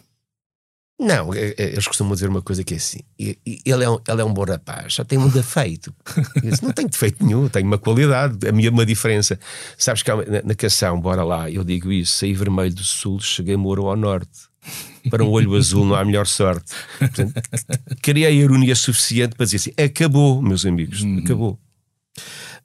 Não, 1.00 1.34
é- 1.34 1.56
é- 1.58 1.70
eles 1.72 1.88
costumam 1.88 2.14
dizer 2.14 2.30
uma 2.30 2.42
coisa 2.42 2.64
que 2.64 2.74
é 2.76 2.78
assim: 2.78 3.00
ele 3.18 3.84
é 3.84 3.90
um, 3.90 4.00
ele 4.08 4.22
é 4.22 4.24
um 4.24 4.34
bom 4.34 4.44
rapaz, 4.46 4.94
só 4.94 5.04
tem 5.04 5.18
um 5.18 5.28
defeito. 5.28 5.94
Disse, 6.42 6.64
não 6.64 6.72
tenho 6.72 6.88
defeito 6.90 7.26
nenhum, 7.26 7.50
tenho 7.50 7.66
uma 7.66 7.78
qualidade, 7.80 8.48
a 8.48 8.52
minha 8.52 8.70
uma 8.70 8.86
diferença. 8.86 9.40
Sabes 9.78 10.04
que 10.04 10.12
uma- 10.12 10.24
na, 10.24 10.42
na 10.44 10.56
canção, 10.56 11.00
bora 11.02 11.24
lá, 11.24 11.50
eu 11.50 11.64
digo 11.64 11.92
isso: 11.92 12.18
saí 12.18 12.34
vermelho 12.34 12.74
do 12.76 12.84
sul, 12.84 13.20
cheguei 13.20 13.58
moro 13.58 13.88
ao 13.88 13.96
norte. 13.98 14.52
Para 15.10 15.26
um 15.26 15.30
olho 15.30 15.56
azul 15.56 15.84
não 15.86 15.96
há 15.96 16.06
melhor 16.06 16.26
sorte. 16.26 16.72
Portanto, 16.98 17.34
criei 18.02 18.26
a 18.28 18.32
ironia 18.32 18.76
suficiente 18.76 19.36
para 19.36 19.46
dizer 19.46 19.58
assim: 19.58 19.72
acabou, 19.84 20.42
meus 20.42 20.66
amigos, 20.66 21.04
acabou. 21.24 21.60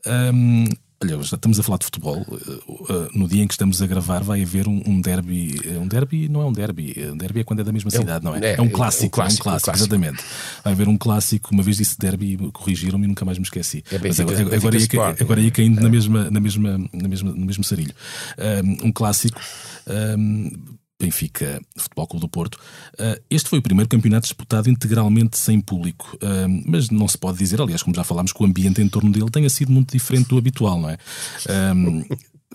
Hum, 0.06 0.66
olha, 1.02 1.22
já 1.22 1.36
estamos 1.36 1.58
a 1.60 1.62
falar 1.62 1.78
de 1.78 1.84
futebol. 1.84 2.22
Uh, 2.28 2.72
uh, 2.92 3.08
no 3.14 3.28
dia 3.28 3.42
em 3.42 3.46
que 3.46 3.54
estamos 3.54 3.80
a 3.82 3.86
gravar, 3.86 4.22
vai 4.22 4.42
haver 4.42 4.66
um, 4.68 4.82
um 4.86 5.00
derby. 5.00 5.60
Uh, 5.66 5.80
Um 5.80 5.86
derby 5.88 6.28
não 6.28 6.42
é 6.42 6.44
um 6.46 6.52
derby. 6.52 6.94
Um 7.12 7.16
derby 7.16 7.40
é 7.40 7.44
quando 7.44 7.60
é 7.60 7.64
da 7.64 7.72
mesma 7.72 7.90
cidade, 7.90 8.24
não 8.24 8.34
é? 8.34 8.40
é, 8.40 8.54
É, 8.56 8.60
um 8.60 8.66
é, 8.66 8.68
clássico. 8.70 9.06
um 9.06 9.10
clássico, 9.10 9.48
é 9.48 9.50
um 9.50 9.52
clássico, 9.52 9.64
clássico. 9.64 9.76
exatamente. 9.76 10.24
Vai 10.64 10.72
haver 10.72 10.88
um 10.88 10.98
clássico. 10.98 11.50
Uma 11.52 11.62
vez 11.62 11.76
disse 11.76 11.98
derby, 11.98 12.36
corrigiram-me 12.52 13.04
e 13.04 13.08
nunca 13.08 13.24
mais 13.24 13.38
me 13.38 13.44
esqueci. 13.44 13.84
É 13.90 13.98
Mas 13.98 14.16
Benfica- 14.18 14.22
agora, 14.42 14.56
agora, 14.56 14.78
ia, 14.78 14.86
ca- 14.88 15.16
agora 15.20 15.40
ia 15.40 15.50
caindo 15.50 15.80
na 15.80 15.88
mesma, 15.88 16.30
na 16.30 16.40
mesma, 16.40 16.78
na 16.92 17.08
mesma, 17.08 17.32
no 17.32 17.46
mesmo 17.46 17.64
sarilho. 17.64 17.94
Um 18.82 18.92
clássico. 18.92 19.40
Benfica 21.00 21.60
Futebol 21.76 22.06
Clube 22.06 22.20
do 22.20 22.28
Porto. 22.28 22.56
Uh, 22.94 23.20
este 23.30 23.48
foi 23.48 23.60
o 23.60 23.62
primeiro 23.62 23.88
campeonato 23.88 24.24
disputado 24.24 24.68
integralmente 24.68 25.38
sem 25.38 25.60
público, 25.60 26.18
Um, 26.20 26.62
mas 26.66 26.90
não 26.90 27.06
se 27.06 27.16
pode 27.16 27.38
dizer, 27.38 27.60
aliás, 27.60 27.82
como 27.82 27.94
já 27.94 28.02
falámos, 28.02 28.32
que 28.32 28.42
o 28.42 28.46
ambiente 28.46 28.82
em 28.82 28.88
torno 28.88 29.10
dele 29.10 29.30
tenha 29.30 29.48
sido 29.48 29.70
muito 29.70 29.92
diferente 29.92 30.28
do 30.28 30.36
habitual, 30.38 30.80
não 30.80 30.90
é? 30.90 30.98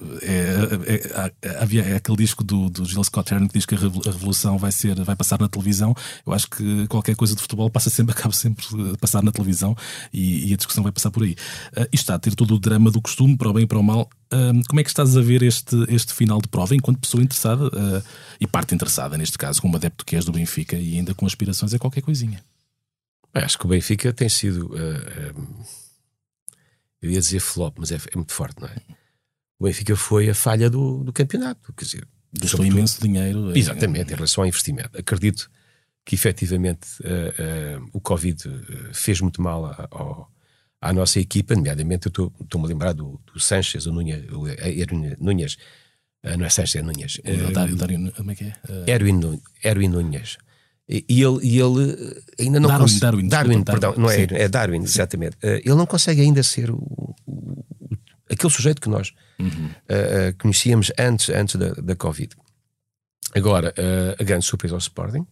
Um, 0.02 0.18
é, 0.24 0.96
é- 0.96 1.12
há- 1.16 1.62
havia 1.62 1.84
é 1.84 1.96
aquele 1.96 2.18
disco 2.18 2.44
do, 2.44 2.68
do 2.68 2.84
Gilles 2.84 3.06
Scott 3.08 3.32
Heron 3.32 3.48
que 3.48 3.54
diz 3.54 3.66
que 3.66 3.76
a 3.76 3.78
revol- 3.78 4.02
a 4.08 4.12
revolução 4.12 4.58
vai 4.58 4.72
ser 4.72 4.96
vai 5.04 5.16
passar 5.16 5.40
na 5.40 5.48
televisão. 5.48 5.94
Eu 6.26 6.34
acho 6.34 6.50
que 6.50 6.88
qualquer 6.88 7.16
coisa 7.16 7.36
de 7.36 7.42
futebol 7.42 7.70
passa 7.70 7.90
sempre 7.92 8.12
acaba 8.18 8.34
sempre 8.34 8.66
a 8.92 8.98
passar 8.98 9.22
na 9.22 9.32
televisão 9.32 9.76
e, 10.12 10.50
e 10.50 10.54
a 10.54 10.58
discussão 10.58 10.82
vai 10.84 10.92
passar 10.92 11.12
por 11.12 11.22
aí. 11.24 11.34
Uh, 11.78 11.82
isto 11.92 11.96
está 12.04 12.16
a 12.16 12.20
ter 12.20 12.34
todo 12.34 12.56
o 12.56 12.60
drama 12.60 12.90
do 12.90 13.00
costume, 13.02 13.38
para 13.38 13.50
o 13.50 13.54
bem 13.54 13.64
e 13.66 13.68
para 13.68 13.78
o 13.78 13.84
mal. 13.84 14.10
Um, 14.32 14.64
como 14.64 14.80
é 14.80 14.84
que 14.84 14.90
estás 14.90 15.16
a 15.16 15.22
ver 15.22 15.44
este, 15.44 15.76
este 15.90 16.12
final 16.12 16.42
de 16.42 16.48
prova 16.48 16.74
enquanto 16.76 16.98
pessoa 17.00 17.22
interessada 17.24 17.68
uh, 17.68 18.04
e 18.40 18.48
parte 18.48 18.74
interessada, 18.74 19.16
neste 19.16 19.38
caso, 19.38 19.62
como 19.62 19.76
adepto 19.78 20.04
que 20.04 20.16
és 20.16 20.26
do 20.26 20.32
Benfica 20.32 20.76
e 20.76 20.98
ainda 20.98 21.14
com 21.14 21.28
aspirações 21.28 21.72
a 21.72 21.78
qualquer 21.78 22.02
coisinha? 22.02 22.44
Acho 23.32 23.60
que 23.60 23.66
o 23.66 23.70
Benfica 23.70 24.12
tem 24.12 24.28
sido. 24.28 24.72
eu 27.00 27.12
ia 27.12 27.20
dizer 27.20 27.40
flop, 27.40 27.76
mas 27.78 27.92
é, 27.92 27.96
é 27.96 28.16
muito 28.16 28.34
forte, 28.34 28.60
não 28.60 28.68
é? 28.68 28.76
O 29.60 29.66
Benfica 29.66 29.96
foi 29.96 30.30
a 30.30 30.36
falha 30.36 30.70
do, 30.70 31.04
do 31.04 31.14
campeonato. 31.14 31.74
Quer 31.74 31.86
dizer, 31.86 32.08
Gastou 32.40 32.66
imenso 32.66 33.02
dinheiro. 33.02 33.52
eh, 33.52 33.58
Exatamente, 33.60 34.12
em 34.12 34.16
relação 34.16 34.44
ao 34.44 34.48
investimento. 34.48 34.98
Acredito 34.98 35.50
que 36.06 36.16
efetivamente 36.16 36.88
eh, 37.04 37.34
eh, 37.38 37.80
o 37.94 38.02
Covid 38.02 38.48
eh, 38.48 38.90
fez 38.94 39.22
muito 39.22 39.42
mal 39.42 39.66
a- 39.66 40.28
à 40.82 40.92
nossa 40.92 41.20
equipa, 41.20 41.56
nomeadamente 41.56 42.08
eu 42.08 42.10
estou- 42.10 42.34
estou-me 42.42 42.66
a 42.66 42.70
lembrar 42.70 42.94
do, 42.94 43.22
do 43.32 43.40
Sanches, 43.40 43.86
o 43.86 43.94
Núñez, 43.94 44.26
o 44.32 44.44
Núñez, 45.24 45.58
eh, 46.24 46.36
não 46.36 46.46
é 46.46 46.50
Sanches, 46.50 46.76
é 46.76 46.82
Núñez. 46.82 47.22
O 47.24 47.52
Dário, 47.54 47.76
Dário, 47.78 48.12
como 48.18 48.32
é 48.32 48.36
que 48.36 48.44
é? 48.46 48.54
Uh, 48.68 48.84
Erwin, 49.64 49.88
Núñez. 49.90 50.38
E 50.90 51.06
e 51.08 51.24
ele, 51.24 51.40
e 51.42 51.58
ele 51.60 52.22
ainda 52.38 52.60
não 52.60 52.68
Darwin, 52.68 52.84
consegue. 52.84 53.28
Darwin, 53.30 53.64
perdão, 53.64 53.92
Darwin, 53.92 54.02
não 54.02 54.10
é 54.10 54.16
sim. 54.18 54.28
É 54.32 54.50
Darwin, 54.50 54.84
exatamente. 54.84 55.38
Ele 55.42 55.76
não 55.76 55.86
consegue 55.86 56.20
ainda 56.22 56.44
ser 56.44 56.70
o- 56.72 57.16
aquele 58.34 58.52
sujeito 58.54 58.82
que 58.82 58.90
nós 58.90 59.14
Uhum. 59.40 59.70
eh, 59.90 60.28
eh, 60.28 60.34
conhecíamos 60.34 60.92
antes, 60.98 61.30
antes 61.30 61.56
da, 61.56 61.70
da 61.74 61.96
Covid. 61.96 62.36
Agora, 63.34 63.74
eh, 63.76 64.16
a 64.20 64.24
grande 64.24 64.46
surpresa 64.46 64.76
ao 64.76 64.80
Sporting, 64.80 65.26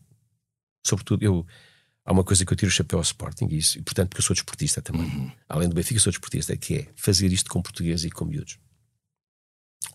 sobretudo 0.86 1.24
eu. 1.24 1.46
Há 2.04 2.12
uma 2.12 2.24
coisa 2.24 2.44
que 2.44 2.52
eu 2.52 2.58
tiro 2.58 2.70
o 2.70 2.74
chapéu 2.74 2.98
ao 2.98 3.04
Sporting, 3.04 3.48
e, 3.52 3.58
isso, 3.58 3.78
e 3.78 3.82
portanto, 3.84 4.10
porque 4.10 4.22
eu 4.22 4.26
sou 4.26 4.34
desportista 4.34 4.82
também. 4.82 5.04
Uhum. 5.04 5.32
Além 5.48 5.70
do 5.70 5.76
Benfica, 5.76 5.98
eu 5.98 6.02
sou 6.02 6.12
desportista, 6.12 6.58
que 6.58 6.76
é 6.76 6.88
fazer 6.96 7.32
isto 7.32 7.50
com 7.50 7.62
português 7.62 8.04
e 8.04 8.10
com 8.10 8.26
miúdos. 8.26 8.58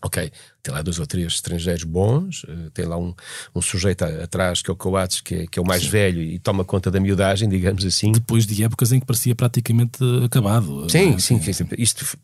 Ok, 0.01 0.31
tem 0.61 0.73
lá 0.73 0.81
dois 0.81 0.99
ou 0.99 1.07
três 1.07 1.33
estrangeiros 1.33 1.83
bons, 1.83 2.45
tem 2.73 2.85
lá 2.85 2.97
um, 2.97 3.13
um 3.55 3.61
sujeito 3.61 4.03
atrás 4.03 4.61
que 4.61 4.69
é 4.69 4.73
o 4.73 4.75
Coates, 4.75 5.21
que 5.21 5.35
é, 5.35 5.47
que 5.47 5.57
é 5.57 5.61
o 5.61 5.65
mais 5.65 5.85
velho 5.85 6.21
e 6.21 6.37
toma 6.37 6.63
conta 6.63 6.91
da 6.91 6.99
miudagem, 6.99 7.49
digamos 7.49 7.83
assim. 7.83 8.11
depois 8.11 8.45
de 8.45 8.63
épocas 8.63 8.91
em 8.91 8.99
que 8.99 9.05
parecia 9.05 9.33
praticamente 9.33 9.97
acabado. 10.23 10.87
Sim, 10.89 11.15
é? 11.15 11.19
sim, 11.19 11.41
sim. 11.41 11.67
Isto. 11.77 12.17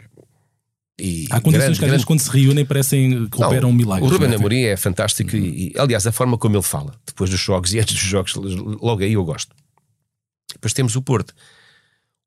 E 0.99 1.27
Há 1.31 1.41
condições 1.41 1.65
grande- 1.65 1.79
que 1.79 1.85
às 1.85 1.91
vezes 1.91 2.05
quando 2.05 2.19
se 2.19 2.29
reúnem 2.29 2.65
parecem 2.65 3.27
que 3.27 3.43
operam 3.43 3.69
um 3.69 3.73
milagre. 3.73 4.05
O 4.05 4.09
Ruben 4.09 4.27
não 4.27 4.35
é? 4.35 4.37
Amorim 4.37 4.61
é 4.63 4.77
fantástico 4.77 5.35
e, 5.35 5.69
e, 5.69 5.73
aliás, 5.77 6.05
a 6.05 6.11
forma 6.11 6.37
como 6.37 6.55
ele 6.55 6.63
fala, 6.63 6.93
depois 7.05 7.29
dos 7.29 7.39
jogos 7.39 7.73
e 7.73 7.79
antes 7.79 7.95
dos 7.95 8.03
jogos, 8.03 8.33
logo 8.35 9.01
aí 9.01 9.13
eu 9.13 9.25
gosto. 9.25 9.55
Depois 10.53 10.71
temos 10.73 10.95
o 10.95 11.01
Porto. 11.01 11.33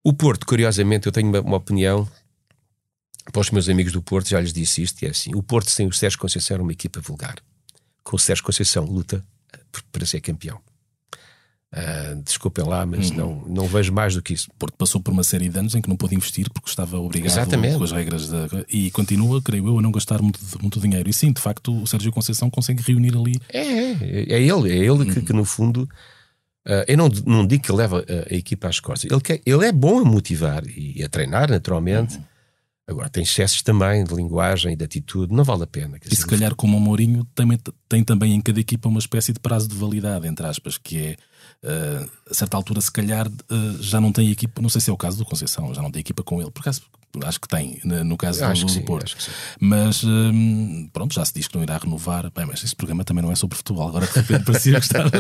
O 0.03 0.13
Porto, 0.13 0.45
curiosamente, 0.47 1.07
eu 1.07 1.13
tenho 1.13 1.29
uma, 1.29 1.41
uma 1.41 1.57
opinião 1.59 2.09
para 3.33 3.41
os 3.41 3.51
meus 3.51 3.69
amigos 3.69 3.93
do 3.93 4.03
Porto, 4.03 4.29
já 4.29 4.41
lhes 4.41 4.53
disse 4.53 4.83
isto, 4.83 5.01
e 5.03 5.07
é 5.07 5.11
assim: 5.11 5.35
o 5.35 5.43
Porto 5.43 5.71
sem 5.71 5.87
o 5.87 5.93
Sérgio 5.93 6.19
Conceição 6.19 6.57
era 6.57 6.63
uma 6.63 6.73
equipa 6.73 7.01
vulgar. 7.01 7.37
Com 8.03 8.17
o 8.17 8.19
Sérgio 8.19 8.45
Conceição 8.45 8.85
luta 8.85 9.25
para 9.93 10.05
ser 10.07 10.21
campeão. 10.21 10.61
Ah, 11.73 12.15
desculpem 12.25 12.65
lá, 12.65 12.87
mas 12.87 13.11
Uhum. 13.11 13.17
não, 13.17 13.45
não 13.49 13.67
vejo 13.67 13.93
mais 13.93 14.15
do 14.15 14.23
que 14.23 14.33
isso. 14.33 14.49
Porto 14.59 14.75
passou 14.79 15.01
por 15.01 15.11
uma 15.13 15.25
série 15.25 15.49
de 15.49 15.59
anos 15.59 15.75
em 15.75 15.83
que 15.83 15.89
não 15.89 15.97
pôde 15.97 16.15
investir 16.15 16.49
porque 16.51 16.71
estava 16.71 16.99
obrigado 16.99 17.33
Exatamente. 17.33 17.77
com 17.77 17.85
as 17.85 17.93
regras 17.93 18.29
da. 18.29 18.47
E 18.69 18.91
continua, 18.93 19.43
creio 19.43 19.67
eu, 19.67 19.79
a 19.79 19.83
não 19.83 19.91
gastar 19.91 20.23
muito, 20.23 20.39
muito 20.63 20.81
dinheiro. 20.81 21.11
E 21.11 21.13
sim, 21.13 21.33
de 21.33 21.41
facto, 21.41 21.83
o 21.83 21.87
Sérgio 21.87 22.13
Conceição 22.13 22.49
consegue 22.49 22.83
reunir 22.83 23.15
ali. 23.17 23.35
É, 23.53 23.61
é, 23.61 23.93
é 24.35 24.41
ele, 24.43 24.71
é 24.73 24.77
ele 24.77 25.13
que, 25.13 25.21
que, 25.23 25.33
no 25.33 25.45
fundo. 25.45 25.89
ah, 26.65 26.85
eu 26.89 26.97
não, 26.97 27.09
não 27.27 27.47
digo 27.47 27.65
que 27.65 27.73
leva 27.73 27.99
a, 28.09 28.33
a 28.33 28.37
equipa 28.37 28.69
às 28.69 28.81
costas. 28.81 29.11
Ele, 29.11 29.21
quer, 29.21 29.43
ele 29.45 29.67
é 29.67 29.73
bom 29.73 29.99
a 29.99 30.05
motivar 30.05 30.63
e 30.67 31.03
a 31.03 31.09
treinar, 31.09 31.51
naturalmente. 31.51 32.19
Agora, 32.89 33.09
tem 33.11 33.25
excessos 33.25 33.63
também 33.63 34.05
de 34.05 34.15
linguagem 34.15 34.73
e 34.73 34.77
de 34.77 34.85
atitude, 34.85 35.35
não 35.35 35.43
vale 35.43 35.65
a 35.65 35.67
pena. 35.67 35.97
E 35.99 36.05
se 36.05 36.11
dizer, 36.23 36.27
calhar, 36.29 36.55
como 36.55 36.77
o 36.77 36.81
Mourinho, 36.81 37.25
também, 37.35 37.59
tem 37.89 38.05
também 38.05 38.33
em 38.33 38.41
cada 38.41 38.61
equipa 38.61 38.89
uma 38.89 39.01
espécie 39.01 39.33
de 39.33 39.41
prazo 39.41 39.67
de 39.69 39.75
validade, 39.75 40.27
entre 40.29 40.47
aspas, 40.47 40.79
que 40.79 40.97
é. 40.99 41.17
Eh, 41.63 42.07
a 42.31 42.35
certa 42.35 42.57
altura, 42.57 42.81
se 42.81 42.91
calhar, 42.93 43.27
eh, 43.29 43.55
já 43.81 44.01
não 44.01 44.13
tem 44.13 44.31
equipa. 44.31 44.61
Não 44.63 44.69
sei 44.69 44.81
se 44.81 44.91
é 44.91 44.93
o 44.93 44.97
caso 44.97 45.17
do 45.19 45.25
Conceição, 45.25 45.73
já 45.75 45.83
não 45.83 45.91
tem 45.91 46.01
equipa 46.01 46.23
com 46.23 46.41
ele. 46.41 46.51
Por 46.51 46.61
acaso, 46.61 46.83
acho 47.25 47.41
que 47.41 47.49
tem, 47.49 47.81
no 47.85 48.17
caso 48.17 48.45
Acho 48.45 48.63
do, 48.63 48.67
do 48.67 48.73
sim, 48.73 48.83
Porto. 48.83 49.17
Mas 49.59 50.05
hum, 50.05 50.89
pronto, 50.93 51.15
já 51.15 51.25
se 51.25 51.33
diz 51.35 51.49
que 51.49 51.55
não 51.57 51.63
irá 51.63 51.79
renovar. 51.79 52.31
Bem, 52.35 52.45
mas 52.47 52.63
este 52.63 52.77
programa 52.77 53.05
também 53.05 53.23
não 53.25 53.33
é 53.33 53.35
sobre 53.35 53.57
futebol. 53.57 53.89
Agora 53.89 54.07
de 54.07 54.13
repente 54.13 54.45
parecia 54.47 54.79
que 54.79 54.85
estava. 54.87 55.11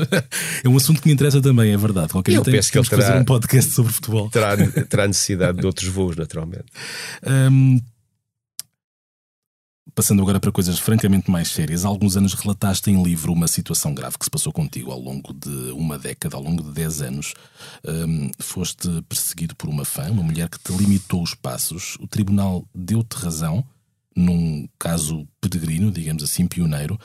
É 0.62 0.68
um 0.68 0.76
assunto 0.76 1.00
que 1.00 1.08
me 1.08 1.14
interessa 1.14 1.40
também, 1.40 1.72
é 1.72 1.76
verdade. 1.76 2.08
Qualquer 2.12 2.32
Eu 2.32 2.42
dia 2.42 2.44
tem- 2.44 2.54
penso 2.54 2.70
que 2.70 2.78
ele 2.78 2.86
temos 2.86 2.88
que 2.88 2.96
fazer 2.96 3.12
terá- 3.12 3.20
um 3.22 3.24
podcast 3.24 3.70
sobre 3.72 3.92
futebol. 3.92 4.28
terá, 4.30 4.56
terá 4.88 5.06
necessidade 5.06 5.58
de 5.58 5.66
outros 5.66 5.88
voos, 5.88 6.16
naturalmente. 6.16 6.66
Hum, 7.50 7.80
Passando 9.96 10.20
agora 10.20 10.38
para 10.38 10.52
coisas 10.52 10.78
francamente 10.78 11.30
mais 11.30 11.48
sérias, 11.48 11.82
há 11.82 11.88
alguns 11.88 12.18
anos 12.18 12.34
relataste 12.34 12.90
em 12.90 13.02
livro 13.02 13.32
uma 13.32 13.48
situação 13.48 13.94
grave 13.94 14.18
que 14.18 14.26
se 14.26 14.30
passou 14.30 14.52
contigo 14.52 14.90
ao 14.90 15.00
longo 15.00 15.32
de 15.32 15.72
uma 15.72 15.96
década, 15.96 16.36
ao 16.36 16.42
longo 16.42 16.62
de 16.62 16.70
10 16.70 17.00
anos. 17.00 17.32
Hum, 17.82 18.30
foste 18.38 18.90
perseguido 19.08 19.56
por 19.56 19.70
uma 19.70 19.86
fã, 19.86 20.10
uma 20.10 20.22
mulher 20.22 20.50
que 20.50 20.58
te 20.58 20.70
limitou 20.70 21.22
os 21.22 21.32
passos. 21.32 21.96
O 21.98 22.06
tribunal 22.06 22.62
deu-te 22.74 23.14
razão, 23.14 23.64
num 24.14 24.68
caso 24.78 25.26
peregrino, 25.40 25.90
digamos 25.90 26.22
assim, 26.22 26.46
pioneiro. 26.46 27.00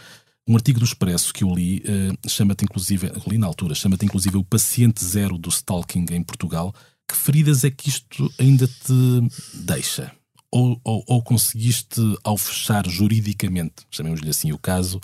Um 0.45 0.57
artigo 0.57 0.77
do 0.77 0.85
Expresso 0.85 1.33
que 1.33 1.45
eu 1.45 1.55
li 1.55 1.81
eh, 1.85 2.11
chama-te 2.27 2.65
inclusive, 2.65 3.09
li 3.25 3.37
na 3.37 3.47
altura, 3.47 3.73
chama-te 3.73 4.03
inclusive 4.03 4.35
o 4.35 4.43
paciente 4.43 5.01
zero 5.01 5.37
do 5.37 5.47
stalking 5.47 6.07
em 6.11 6.21
Portugal. 6.21 6.75
Que 7.07 7.15
feridas 7.15 7.63
é 7.63 7.71
que 7.71 7.87
isto 7.87 8.29
ainda 8.37 8.67
te 8.67 9.29
deixa? 9.53 10.11
Ou, 10.51 10.79
ou, 10.83 11.03
ou 11.07 11.23
conseguiste, 11.23 12.01
ao 12.23 12.37
fechar 12.37 12.85
juridicamente, 12.87 13.85
chamemos-lhe 13.89 14.29
assim 14.29 14.51
o 14.51 14.57
caso, 14.57 14.99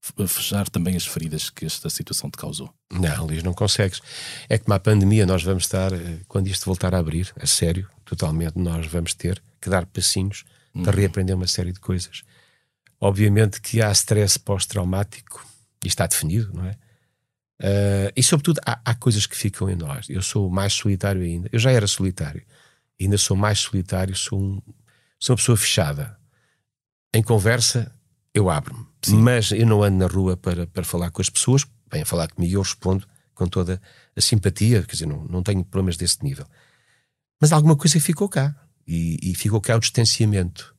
f- 0.00 0.28
fechar 0.28 0.68
também 0.68 0.96
as 0.96 1.04
feridas 1.06 1.50
que 1.50 1.64
esta 1.66 1.90
situação 1.90 2.30
te 2.30 2.38
causou? 2.38 2.72
Não, 2.90 3.26
Luís, 3.26 3.42
não 3.42 3.52
consegues. 3.52 4.00
É 4.48 4.56
que 4.58 4.66
uma 4.66 4.78
pandemia 4.78 5.26
nós 5.26 5.42
vamos 5.42 5.64
estar, 5.64 5.92
eh, 5.92 6.20
quando 6.28 6.46
isto 6.46 6.64
voltar 6.66 6.94
a 6.94 6.98
abrir, 6.98 7.32
a 7.40 7.46
sério, 7.46 7.88
totalmente, 8.04 8.56
nós 8.58 8.86
vamos 8.86 9.12
ter 9.14 9.42
que 9.60 9.68
dar 9.68 9.86
passinhos 9.86 10.44
para 10.84 10.96
reaprender 10.96 11.34
uma 11.36 11.46
série 11.48 11.72
de 11.72 11.80
coisas. 11.80 12.22
Obviamente 13.00 13.60
que 13.60 13.82
há 13.82 13.90
stress 13.92 14.38
pós-traumático, 14.38 15.44
e 15.84 15.88
está 15.88 16.06
definido, 16.06 16.52
não 16.54 16.64
é? 16.64 16.76
Eh, 17.60 18.12
e 18.16 18.22
sobretudo 18.22 18.60
há, 18.64 18.80
há 18.84 18.94
coisas 18.94 19.26
que 19.26 19.36
ficam 19.36 19.68
em 19.68 19.74
nós. 19.76 20.06
Eu 20.08 20.22
sou 20.22 20.48
mais 20.48 20.72
solitário 20.72 21.22
ainda. 21.22 21.48
Eu 21.52 21.58
já 21.58 21.72
era 21.72 21.86
solitário. 21.88 22.42
ainda 23.00 23.18
sou 23.18 23.36
mais 23.36 23.58
solitário, 23.58 24.14
sou, 24.16 24.40
um, 24.40 24.62
sou 25.22 25.34
uma 25.34 25.36
pessoa 25.36 25.56
fechada. 25.56 26.18
Em 27.14 27.22
conversa, 27.22 27.94
eu 28.34 28.50
abro-me, 28.50 28.84
mas 29.22 29.52
eu 29.52 29.64
não 29.64 29.82
ando 29.82 29.98
na 29.98 30.06
rua 30.06 30.36
para, 30.36 30.66
para 30.66 30.82
falar 30.82 31.12
com 31.12 31.22
as 31.22 31.30
pessoas. 31.30 31.64
Vêm 31.92 32.04
falar 32.04 32.28
comigo 32.28 32.52
e 32.52 32.56
eu 32.56 32.62
respondo 32.62 33.06
com 33.32 33.46
toda 33.46 33.80
a 34.16 34.20
simpatia, 34.20 34.82
quer 34.82 34.92
dizer, 34.92 35.06
não, 35.06 35.24
não 35.24 35.42
tenho 35.42 35.64
problemas 35.64 35.96
desse 35.96 36.24
nível. 36.24 36.44
Mas 37.40 37.52
alguma 37.52 37.76
coisa 37.76 38.00
ficou 38.00 38.28
cá, 38.28 38.54
e, 38.86 39.18
e 39.22 39.34
ficou 39.36 39.60
cá 39.60 39.76
o 39.76 39.80
distanciamento. 39.80 40.74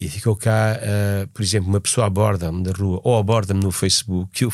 E 0.00 0.08
ficou 0.08 0.36
cá, 0.36 0.78
uh, 0.78 1.28
por 1.28 1.42
exemplo, 1.42 1.68
uma 1.68 1.80
pessoa 1.80 2.06
aborda-me 2.06 2.62
na 2.62 2.70
rua 2.70 3.00
ou 3.02 3.18
aborda-me 3.18 3.60
no 3.60 3.72
Facebook, 3.72 4.42
eu 4.42 4.52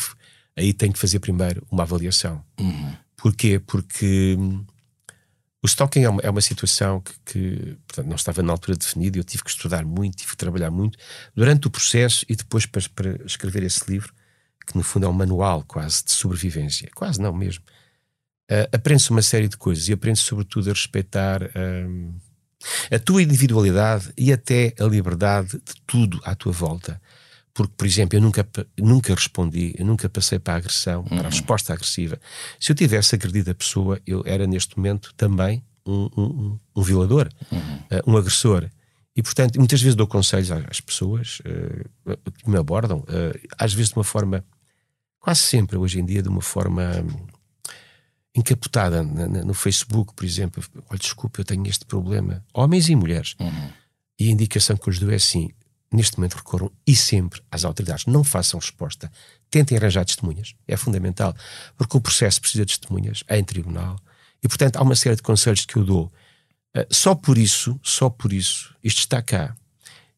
aí 0.56 0.72
tenho 0.72 0.94
que 0.94 0.98
fazer 0.98 1.18
primeiro 1.18 1.66
uma 1.70 1.82
avaliação. 1.82 2.42
Uhum. 2.58 2.96
Porquê? 3.14 3.58
Porque 3.58 4.36
hum, 4.38 4.64
o 5.64 5.66
stalking 5.66 6.02
é 6.02 6.10
uma, 6.10 6.20
é 6.20 6.28
uma 6.28 6.42
situação 6.42 7.00
que, 7.00 7.14
que 7.24 7.78
portanto, 7.86 8.06
não 8.06 8.16
estava 8.16 8.42
na 8.42 8.52
altura 8.52 8.76
definida. 8.76 9.18
Eu 9.18 9.24
tive 9.24 9.42
que 9.42 9.48
estudar 9.48 9.82
muito, 9.82 10.18
tive 10.18 10.32
que 10.32 10.36
trabalhar 10.36 10.70
muito 10.70 10.98
durante 11.34 11.66
o 11.66 11.70
processo 11.70 12.22
e 12.28 12.36
depois 12.36 12.66
para, 12.66 12.82
para 12.94 13.24
escrever 13.24 13.62
esse 13.62 13.90
livro, 13.90 14.12
que 14.66 14.76
no 14.76 14.82
fundo 14.82 15.06
é 15.06 15.08
um 15.08 15.12
manual 15.14 15.64
quase 15.66 16.04
de 16.04 16.10
sobrevivência. 16.10 16.90
Quase 16.94 17.18
não 17.18 17.32
mesmo. 17.32 17.64
Uh, 18.50 18.68
aprende-se 18.76 19.10
uma 19.10 19.22
série 19.22 19.48
de 19.48 19.56
coisas 19.56 19.88
e 19.88 19.94
aprende-se 19.94 20.26
sobretudo 20.26 20.68
a 20.68 20.74
respeitar 20.74 21.40
a 22.92 22.98
tua 22.98 23.22
individualidade 23.22 24.12
e 24.18 24.34
até 24.34 24.74
a 24.78 24.84
liberdade 24.84 25.52
de 25.52 25.80
tudo 25.86 26.20
à 26.24 26.34
tua 26.34 26.52
volta. 26.52 27.00
Porque, 27.54 27.72
por 27.76 27.86
exemplo, 27.86 28.18
eu 28.18 28.20
nunca, 28.20 28.46
nunca 28.76 29.14
respondi, 29.14 29.74
eu 29.78 29.86
nunca 29.86 30.08
passei 30.08 30.40
para 30.40 30.54
a 30.54 30.56
agressão, 30.56 31.02
uhum. 31.02 31.06
para 31.06 31.18
a 31.18 31.22
uhum. 31.22 31.30
resposta 31.30 31.72
agressiva. 31.72 32.20
Se 32.58 32.72
eu 32.72 32.76
tivesse 32.76 33.14
agredido 33.14 33.52
a 33.52 33.54
pessoa, 33.54 34.00
eu 34.04 34.24
era 34.26 34.44
neste 34.44 34.76
momento 34.76 35.14
também 35.16 35.64
um, 35.86 36.10
um, 36.16 36.58
um 36.74 36.82
violador, 36.82 37.28
uhum. 37.52 37.58
uh, 37.58 38.10
um 38.10 38.16
agressor. 38.16 38.68
E, 39.16 39.22
portanto, 39.22 39.56
muitas 39.56 39.80
vezes 39.80 39.94
dou 39.94 40.08
conselhos 40.08 40.50
às 40.50 40.80
pessoas 40.80 41.38
uh, 41.40 42.32
que 42.42 42.50
me 42.50 42.58
abordam, 42.58 42.98
uh, 42.98 43.48
às 43.56 43.72
vezes 43.72 43.90
de 43.90 43.96
uma 43.96 44.04
forma, 44.04 44.44
quase 45.20 45.40
sempre 45.42 45.76
hoje 45.76 46.00
em 46.00 46.04
dia, 46.04 46.20
de 46.20 46.28
uma 46.28 46.42
forma 46.42 47.06
encapotada 48.34 49.00
no 49.00 49.54
Facebook, 49.54 50.12
por 50.12 50.24
exemplo. 50.24 50.60
Olha, 50.90 50.98
desculpa, 50.98 51.40
eu 51.40 51.44
tenho 51.44 51.64
este 51.68 51.84
problema. 51.84 52.44
Homens 52.52 52.88
e 52.88 52.96
mulheres. 52.96 53.36
Uhum. 53.38 53.68
E 54.18 54.28
a 54.28 54.32
indicação 54.32 54.76
que 54.76 54.88
eu 54.88 54.90
lhes 54.90 54.98
dou 54.98 55.12
é 55.12 55.14
assim: 55.14 55.50
neste 55.92 56.18
momento 56.18 56.34
recorram 56.34 56.70
e 56.86 56.96
sempre 56.96 57.40
às 57.50 57.64
autoridades. 57.64 58.06
Não 58.06 58.24
façam 58.24 58.58
resposta. 58.58 59.10
Tentem 59.50 59.78
arranjar 59.78 60.04
testemunhas. 60.04 60.54
É 60.66 60.76
fundamental. 60.76 61.34
Porque 61.76 61.96
o 61.96 62.00
processo 62.00 62.40
precisa 62.40 62.64
de 62.64 62.78
testemunhas. 62.78 63.22
Em 63.28 63.44
tribunal. 63.44 63.98
E, 64.42 64.48
portanto, 64.48 64.76
há 64.76 64.82
uma 64.82 64.96
série 64.96 65.16
de 65.16 65.22
conselhos 65.22 65.64
que 65.64 65.76
eu 65.76 65.84
dou. 65.84 66.12
Uh, 66.76 66.84
só 66.90 67.14
por 67.14 67.38
isso, 67.38 67.78
só 67.82 68.10
por 68.10 68.32
isso, 68.32 68.74
isto 68.82 68.98
está 68.98 69.22
cá. 69.22 69.56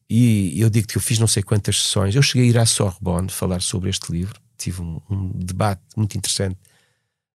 E 0.09 0.59
eu 0.59 0.69
digo 0.69 0.87
que 0.87 0.97
eu 0.97 1.01
fiz 1.01 1.19
não 1.19 1.27
sei 1.27 1.43
quantas 1.43 1.81
sessões. 1.81 2.15
Eu 2.15 2.21
cheguei 2.21 2.47
a 2.47 2.49
ir 2.49 2.57
à 2.57 2.65
Sorbonne 2.65 3.29
falar 3.29 3.61
sobre 3.61 3.89
este 3.89 4.11
livro. 4.11 4.39
Tive 4.57 4.81
um, 4.81 5.01
um 5.09 5.31
debate 5.35 5.81
muito 5.95 6.17
interessante 6.17 6.57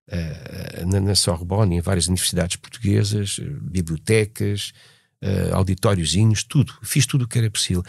uh, 0.09 0.87
na, 0.87 1.01
na 1.01 1.15
Sorbonne, 1.15 1.77
em 1.77 1.81
várias 1.81 2.09
universidades 2.09 2.57
portuguesas, 2.57 3.39
bibliotecas, 3.39 4.73
uh, 5.23 6.45
tudo. 6.49 6.75
Fiz 6.83 7.07
tudo 7.07 7.25
o 7.25 7.29
que 7.29 7.39
era 7.39 7.51
possível. 7.51 7.83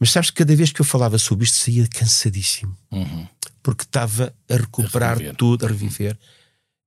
Mas 0.00 0.10
sabes 0.10 0.30
que 0.30 0.38
cada 0.38 0.56
vez 0.56 0.72
que 0.72 0.80
eu 0.80 0.84
falava 0.84 1.18
sobre 1.18 1.44
isto 1.44 1.58
saía 1.58 1.86
cansadíssimo. 1.86 2.74
Uhum. 2.90 3.28
Porque 3.62 3.82
estava 3.84 4.34
a 4.48 4.56
recuperar 4.56 5.18
a 5.22 5.34
tudo, 5.34 5.66
a 5.66 5.68
reviver. 5.68 6.18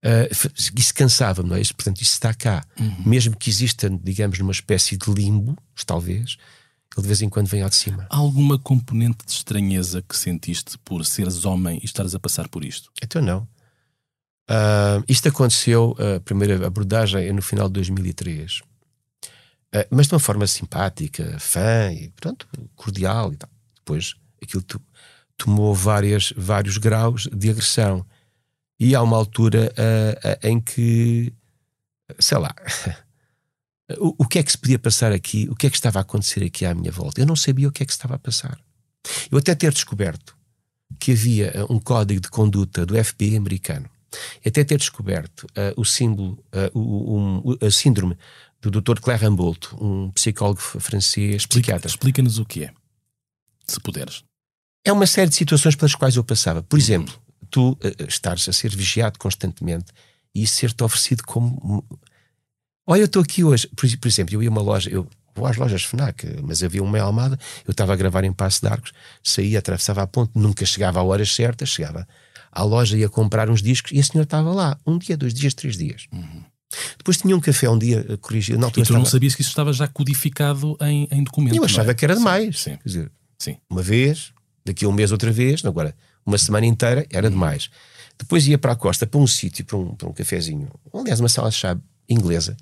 Uh, 0.03 0.28
isso 0.76 0.93
cansava-me, 0.95 1.47
não 1.47 1.55
é? 1.55 1.61
Isso, 1.61 1.76
portanto, 1.76 2.01
isso 2.01 2.11
está 2.11 2.34
cá. 2.34 2.66
Uhum. 2.78 3.03
Mesmo 3.05 3.38
que 3.38 3.51
exista, 3.51 3.88
digamos, 3.89 4.39
numa 4.39 4.51
espécie 4.51 4.97
de 4.97 5.09
limbo, 5.14 5.55
talvez, 5.86 6.38
ele 6.97 7.03
de 7.03 7.07
vez 7.07 7.22
em 7.22 7.30
quando 7.30 7.47
vem 7.47 7.61
ao 7.61 7.70
de 7.70 7.76
cima. 7.76 8.07
Há 8.09 8.18
alguma 8.18 8.57
componente 8.57 9.24
de 9.26 9.32
estranheza 9.32 10.01
que 10.01 10.18
sentiste 10.18 10.78
por 10.80 11.05
seres 11.05 11.45
homem 11.45 11.80
e 11.82 11.86
estares 11.86 12.16
a 12.16 12.20
passar 12.20 12.49
por 12.49 12.66
isto? 12.66 12.91
Então 13.01 13.22
não. 13.22 13.47
Uh, 14.49 15.05
isto 15.07 15.30
aconteceu, 15.30 15.95
a 16.18 16.20
primeira 16.20 16.66
abordagem 16.66 17.28
é 17.28 17.32
no 17.32 17.41
final 17.41 17.68
de 17.68 17.74
2003. 17.74 18.61
Uh, 19.74 19.88
mas 19.89 20.07
de 20.07 20.13
uma 20.13 20.19
forma 20.19 20.45
simpática, 20.45 21.38
fã 21.39 21.91
e 21.91 22.09
pronto, 22.09 22.47
cordial 22.76 23.34
e 23.34 23.38
tal. 23.38 23.49
Depois 23.76 24.15
aquilo 24.41 24.63
tomou 25.38 25.74
várias, 25.74 26.34
vários 26.38 26.78
graus 26.78 27.28
de 27.34 27.49
agressão. 27.49 28.05
E 28.80 28.93
há 28.95 29.01
uma 29.01 29.17
altura 29.17 29.74
uh, 29.74 30.47
em 30.47 30.59
que, 30.59 31.34
sei 32.19 32.38
lá, 32.38 32.53
o, 33.97 34.24
o, 34.24 34.28
que 34.28 34.39
é 34.39 34.43
que 34.43 34.51
se 34.51 34.57
podia 34.57 34.78
passar 34.78 35.11
aqui, 35.11 35.47
o 35.49 35.55
que 35.55 35.67
é 35.67 35.69
que 35.69 35.76
estava 35.76 35.99
a 35.99 36.01
acontecer 36.01 36.43
aqui 36.43 36.65
à 36.65 36.74
minha 36.74 36.91
volta. 36.91 37.21
Eu 37.21 37.26
não 37.26 37.36
sabia 37.36 37.67
o 37.67 37.71
que 37.71 37.84
é 37.84 37.86
que 37.86 37.91
estava 37.91 38.15
a 38.15 38.19
passar. 38.19 38.59
Eu 39.32 39.38
até 39.38 39.55
ter 39.55 39.71
descoberto 39.71 40.36
que 40.99 41.11
havia 41.11 41.65
um 41.69 41.80
código 41.80 42.21
de 42.21 42.30
conduta 42.30 42.86
do 42.86 43.01
FBI 43.03 43.36
americano 43.36 43.89
até 44.45 44.63
ter 44.63 44.78
descoberto 44.78 45.43
uh, 45.43 45.80
o 45.80 45.86
símbolo, 45.86 46.34
uh, 46.53 46.80
o, 46.80 47.17
um, 47.17 47.57
a 47.65 47.71
síndrome 47.71 48.17
do 48.64 48.82
Dr. 48.82 48.99
Claire 48.99 49.24
Rambolt, 49.24 49.74
um 49.74 50.09
psicólogo 50.11 50.59
francês, 50.59 51.45
psiquiatra. 51.45 51.88
Explica-nos 51.88 52.39
o 52.39 52.45
que 52.45 52.64
é, 52.64 52.72
se 53.68 53.80
puderes. 53.80 54.24
É 54.86 54.91
uma 54.91 55.05
série 55.05 55.30
de 55.30 55.36
situações 55.36 55.76
pelas 55.76 55.95
quais 55.95 56.16
eu 56.16 56.24
passava. 56.24 56.64
Por 56.64 56.78
uhum. 56.78 56.82
exemplo, 56.82 57.14
tu 57.49 57.72
uh, 57.72 57.80
estares 58.07 58.47
a 58.47 58.53
ser 58.53 58.76
vigiado 58.76 59.20
constantemente 59.20 59.91
e 60.34 60.47
ser-te 60.47 60.84
oferecido 60.84 61.24
como. 61.24 61.86
Olha, 62.88 63.01
eu 63.01 63.05
estou 63.05 63.22
aqui 63.22 63.43
hoje. 63.43 63.68
Por, 63.68 63.89
por, 63.97 64.07
exemplo, 64.07 64.36
eu 64.36 64.43
ia 64.43 64.49
a 64.49 64.51
uma 64.51 64.61
loja, 64.61 64.89
eu 64.89 65.07
vou 65.36 65.45
às 65.45 65.55
lojas 65.57 65.84
FNAC, 65.84 66.41
mas 66.41 66.64
havia 66.64 66.84
uma 66.84 66.97
em 66.97 67.01
Almada, 67.01 67.39
eu 67.66 67.72
estava 67.72 67.93
a 67.93 67.95
gravar 67.95 68.24
em 68.24 68.34
Passo 68.34 68.61
de 68.61 68.68
Arcos, 68.68 68.93
saía, 69.24 69.59
atravessava 69.59 70.01
a 70.01 70.07
ponte, 70.07 70.32
nunca 70.36 70.66
chegava 70.66 70.99
a 70.99 71.03
horas 71.03 71.34
certas, 71.34 71.70
chegava 71.70 72.07
à 72.51 72.64
loja 72.64 72.97
ia 72.97 73.09
comprar 73.09 73.49
uns 73.49 73.61
discos 73.61 73.91
e 73.91 73.99
a 73.99 74.03
senhora 74.03 74.26
estava 74.26 74.51
lá. 74.53 74.78
Um 74.86 74.97
dia, 74.97 75.18
dois 75.18 75.34
dias, 75.34 75.53
três 75.53 75.76
dias. 75.76 76.05
Uhum. 76.11 76.43
Depois 76.97 77.17
tinha 77.17 77.36
um 77.36 77.39
café 77.39 77.69
um 77.69 77.78
dia 77.78 78.05
eh, 78.07 78.17
corrigido. 78.17 78.59
Não, 78.59 78.69
e 78.69 78.71
tu 78.71 78.82
estava... 78.82 78.99
não 78.99 79.05
sabias 79.05 79.36
que 79.36 79.41
isso 79.41 79.49
estava 79.49 79.71
já 79.74 79.88
codificado 79.88 80.78
em, 80.82 81.07
em 81.11 81.24
documentos? 81.24 81.57
Eu 81.57 81.63
achava 81.63 81.91
é? 81.91 81.93
que 81.93 82.05
era 82.05 82.15
demais. 82.15 82.61
Sim, 82.61 82.78
Quer 82.78 82.89
dizer, 82.89 83.11
sim. 83.38 83.57
uma 83.69 83.82
vez, 83.82 84.34
daqui 84.65 84.86
a 84.86 84.89
um 84.89 84.91
mês 84.91 85.11
outra 85.11 85.32
vez, 85.32 85.63
agora 85.65 85.95
uma 86.26 86.38
semana 86.38 86.65
inteira 86.65 87.05
era 87.11 87.28
uhum. 87.28 87.34
demais. 87.34 87.69
Depois 88.17 88.47
ia 88.47 88.57
para 88.57 88.74
a 88.74 88.76
costa, 88.76 89.05
para 89.05 89.19
um 89.19 89.28
sítio, 89.28 89.65
para 89.65 89.78
um, 89.78 89.95
para 89.95 90.07
um 90.07 90.13
cafezinho, 90.13 90.69
aliás, 90.93 91.19
uma 91.19 91.30
sala 91.30 91.49
de 91.49 91.55
chá 91.55 91.78
inglesa, 92.07 92.55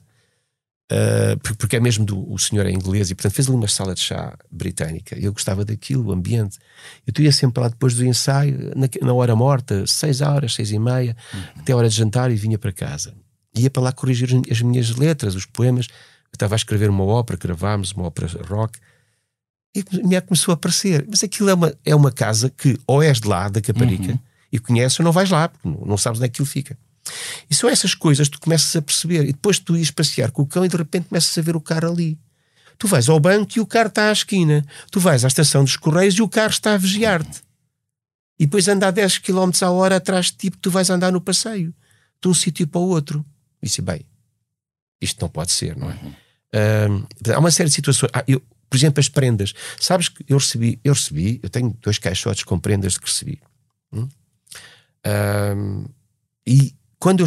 Uh, 0.91 1.55
porque 1.55 1.77
é 1.77 1.79
mesmo 1.79 2.03
do 2.03 2.29
o 2.29 2.37
senhor 2.37 2.65
é 2.65 2.69
inglês 2.69 3.09
e 3.09 3.15
portanto 3.15 3.33
fez 3.33 3.47
ali 3.47 3.55
uma 3.55 3.67
sala 3.69 3.93
de 3.93 4.01
chá 4.01 4.37
britânica. 4.51 5.17
Eu 5.17 5.31
gostava 5.31 5.63
daquilo, 5.63 6.09
o 6.09 6.11
ambiente. 6.11 6.59
Eu 7.07 7.23
ia 7.23 7.31
sempre 7.31 7.63
lá 7.63 7.69
depois 7.69 7.95
do 7.95 8.05
ensaio, 8.05 8.73
na, 8.75 8.89
na 9.01 9.13
hora 9.13 9.33
morta, 9.33 9.87
seis 9.87 10.19
horas, 10.19 10.53
seis 10.53 10.69
e 10.69 10.77
meia, 10.77 11.15
uhum. 11.33 11.61
até 11.61 11.71
a 11.71 11.77
hora 11.77 11.87
de 11.87 11.95
jantar 11.95 12.29
e 12.29 12.35
vinha 12.35 12.59
para 12.59 12.73
casa. 12.73 13.13
Ia 13.55 13.69
para 13.69 13.83
lá 13.83 13.91
corrigir 13.91 14.29
as 14.49 14.61
minhas 14.61 14.95
letras, 14.95 15.35
os 15.35 15.45
poemas. 15.45 15.87
Eu 15.87 16.35
estava 16.35 16.55
a 16.55 16.57
escrever 16.57 16.89
uma 16.89 17.03
ópera, 17.03 17.37
gravámos 17.37 17.91
uma 17.91 18.05
ópera 18.05 18.27
rock. 18.43 18.79
E 19.75 19.83
me 20.05 20.19
começou 20.21 20.51
a 20.51 20.55
aparecer. 20.55 21.05
Mas 21.07 21.23
aquilo 21.23 21.49
é 21.49 21.53
uma, 21.53 21.73
é 21.85 21.95
uma 21.95 22.11
casa 22.11 22.49
que 22.49 22.77
ou 22.87 23.01
és 23.01 23.19
de 23.19 23.27
lá, 23.27 23.49
da 23.49 23.61
Caparica, 23.61 24.11
uhum. 24.11 24.19
e 24.51 24.59
conheces 24.59 24.99
ou 24.99 25.03
não 25.03 25.11
vais 25.11 25.29
lá, 25.29 25.49
porque 25.49 25.67
não, 25.67 25.85
não 25.85 25.97
sabes 25.97 26.19
onde 26.19 26.25
é 26.25 26.29
que 26.29 26.35
aquilo 26.35 26.47
fica. 26.47 26.77
E 27.49 27.55
são 27.55 27.69
essas 27.69 27.95
coisas 27.95 28.27
que 28.27 28.37
tu 28.37 28.41
começas 28.41 28.75
a 28.75 28.81
perceber. 28.81 29.23
E 29.23 29.33
depois 29.33 29.59
tu 29.59 29.75
ires 29.75 29.91
passear 29.91 30.31
com 30.31 30.41
o 30.41 30.45
cão 30.45 30.65
e 30.65 30.69
de 30.69 30.77
repente 30.77 31.09
começas 31.09 31.37
a 31.37 31.41
ver 31.41 31.55
o 31.55 31.61
carro 31.61 31.91
ali. 31.91 32.19
Tu 32.77 32.87
vais 32.87 33.07
ao 33.09 33.19
banco 33.19 33.53
e 33.57 33.59
o 33.59 33.65
carro 33.65 33.87
está 33.87 34.09
à 34.09 34.11
esquina. 34.11 34.65
Tu 34.89 34.99
vais 34.99 35.23
à 35.23 35.27
estação 35.27 35.63
dos 35.63 35.77
Correios 35.77 36.15
e 36.15 36.21
o 36.21 36.29
carro 36.29 36.51
está 36.51 36.73
a 36.73 36.77
vigiar-te. 36.77 37.41
E 38.39 38.45
depois 38.45 38.67
anda 38.67 38.87
a 38.87 38.91
10 38.91 39.19
km 39.19 39.51
a 39.61 39.69
hora 39.69 39.97
atrás 39.97 40.27
de 40.27 40.31
ti, 40.33 40.49
porque 40.49 40.63
tu 40.63 40.71
vais 40.71 40.89
andar 40.89 41.11
no 41.11 41.21
passeio, 41.21 41.73
de 42.19 42.27
um 42.27 42.33
sítio 42.33 42.67
para 42.67 42.81
o 42.81 42.87
outro. 42.87 43.23
E 43.61 43.65
disse, 43.67 43.81
bem, 43.81 44.01
isto 44.99 45.21
não 45.21 45.29
pode 45.29 45.51
ser, 45.51 45.75
não 45.75 45.89
é? 45.89 45.93
Uhum. 45.93 47.05
há 47.33 47.39
uma 47.39 47.51
série 47.51 47.69
de 47.69 47.75
situações. 47.75 48.11
Ah, 48.13 48.23
eu, 48.27 48.41
por 48.69 48.77
exemplo, 48.77 48.99
as 48.99 49.09
prendas. 49.09 49.53
Sabes 49.79 50.07
que 50.09 50.23
eu 50.27 50.37
recebi, 50.37 50.79
eu 50.83 50.93
recebi, 50.93 51.39
eu 51.43 51.49
tenho 51.49 51.75
dois 51.81 51.97
caixotes 51.97 52.43
com 52.43 52.59
prendas 52.59 52.97
que 52.97 53.05
recebi. 53.05 53.41
Hum? 53.93 54.07
e 56.45 56.75
quando 56.99 57.21
eu 57.21 57.25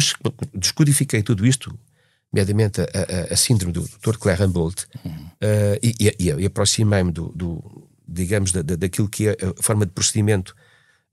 descodifiquei 0.53 1.21
tudo 1.21 1.45
isto, 1.45 1.77
nomeadamente 2.31 2.81
a, 2.81 2.85
a, 2.85 3.33
a 3.33 3.37
síndrome 3.37 3.73
do 3.73 3.81
Dr. 3.81 4.17
Claire 4.17 4.43
Humboldt, 4.43 4.87
uhum. 5.03 5.11
uh, 5.11 5.79
e, 5.83 5.95
e, 5.99 6.31
e 6.41 6.45
aproximei-me 6.45 7.11
do, 7.11 7.31
do, 7.35 7.87
digamos, 8.07 8.51
da, 8.51 8.61
da, 8.61 8.75
daquilo 8.75 9.07
que 9.07 9.27
é 9.29 9.37
a 9.57 9.61
forma 9.61 9.85
de 9.85 9.91
procedimento 9.91 10.55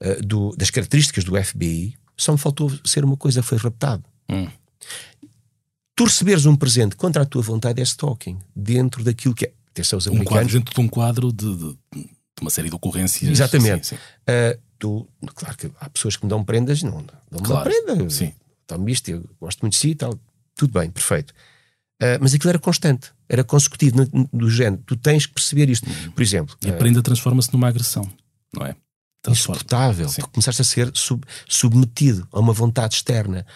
uh, 0.01 0.25
do, 0.25 0.55
das 0.57 0.71
características 0.71 1.25
do 1.25 1.41
FBI, 1.43 1.95
só 2.17 2.33
me 2.33 2.39
faltou 2.39 2.71
ser 2.85 3.05
uma 3.05 3.17
coisa, 3.17 3.43
foi 3.43 3.59
raptado. 3.59 4.05
Uhum. 4.29 4.49
Tu 6.03 6.07
receberes 6.09 6.47
um 6.47 6.57
presente 6.57 6.97
contra 6.97 7.23
a 7.23 7.27
tua 7.27 7.43
vontade 7.43 7.81
é 7.81 7.85
stalking, 7.85 8.39
dentro 8.55 9.05
daquilo 9.05 9.35
que 9.35 9.47
é. 9.47 9.53
Atenção, 9.71 9.99
os 9.99 10.07
um 10.07 10.23
quadro, 10.25 10.53
dentro 10.53 10.75
de 10.75 10.81
um 10.81 10.89
quadro 10.89 11.33
de, 11.33 11.57
de, 11.57 11.73
de 11.95 12.09
uma 12.41 12.51
série 12.51 12.69
de 12.69 12.75
ocorrências. 12.75 13.31
Exatamente. 13.31 13.87
Sim, 13.87 13.97
sim. 13.97 14.03
Uh, 14.31 14.61
tu, 14.79 15.09
claro 15.35 15.57
que 15.57 15.71
há 15.81 15.89
pessoas 15.89 16.17
que 16.17 16.25
me 16.25 16.31
dão 16.31 16.45
prendas, 16.45 16.83
não 16.83 17.05
dão 17.31 17.41
claro, 17.43 17.71
uma 17.71 17.85
prenda. 17.85 18.11
Sim 18.11 18.33
tome 18.67 18.91
isto, 18.93 19.09
eu 19.11 19.23
gosto 19.41 19.61
muito 19.61 19.75
de 19.75 19.79
si 19.81 19.91
e 19.91 19.95
tal. 19.95 20.19
Tudo 20.55 20.79
bem, 20.79 20.91
perfeito. 20.91 21.31
Uh, 22.03 22.17
mas 22.21 22.33
aquilo 22.35 22.49
era 22.51 22.59
constante. 22.59 23.11
era 23.29 23.45
consecutivo 23.45 23.97
no- 24.13 24.29
do 24.33 24.51
género. 24.51 24.83
Tu 24.87 24.97
tens 24.97 25.27
que 25.27 25.35
perceber 25.35 25.69
isto. 25.71 25.87
Por 26.15 26.23
exemplo, 26.23 26.57
E 26.65 26.69
a 26.71 26.73
prenda 26.73 27.03
transforma-se 27.03 27.53
numa 27.53 27.69
agressão, 27.69 28.11
não 28.55 28.67
é? 28.67 28.75
Insuportável. 29.29 30.09
Tu 30.09 30.29
começaste 30.31 30.61
a 30.63 30.65
ser 30.65 30.91
sub- 30.95 31.25
submetido 31.49 32.27
a 32.33 32.41
uma 32.41 32.53
vontade 32.53 32.95
externa. 32.95 33.47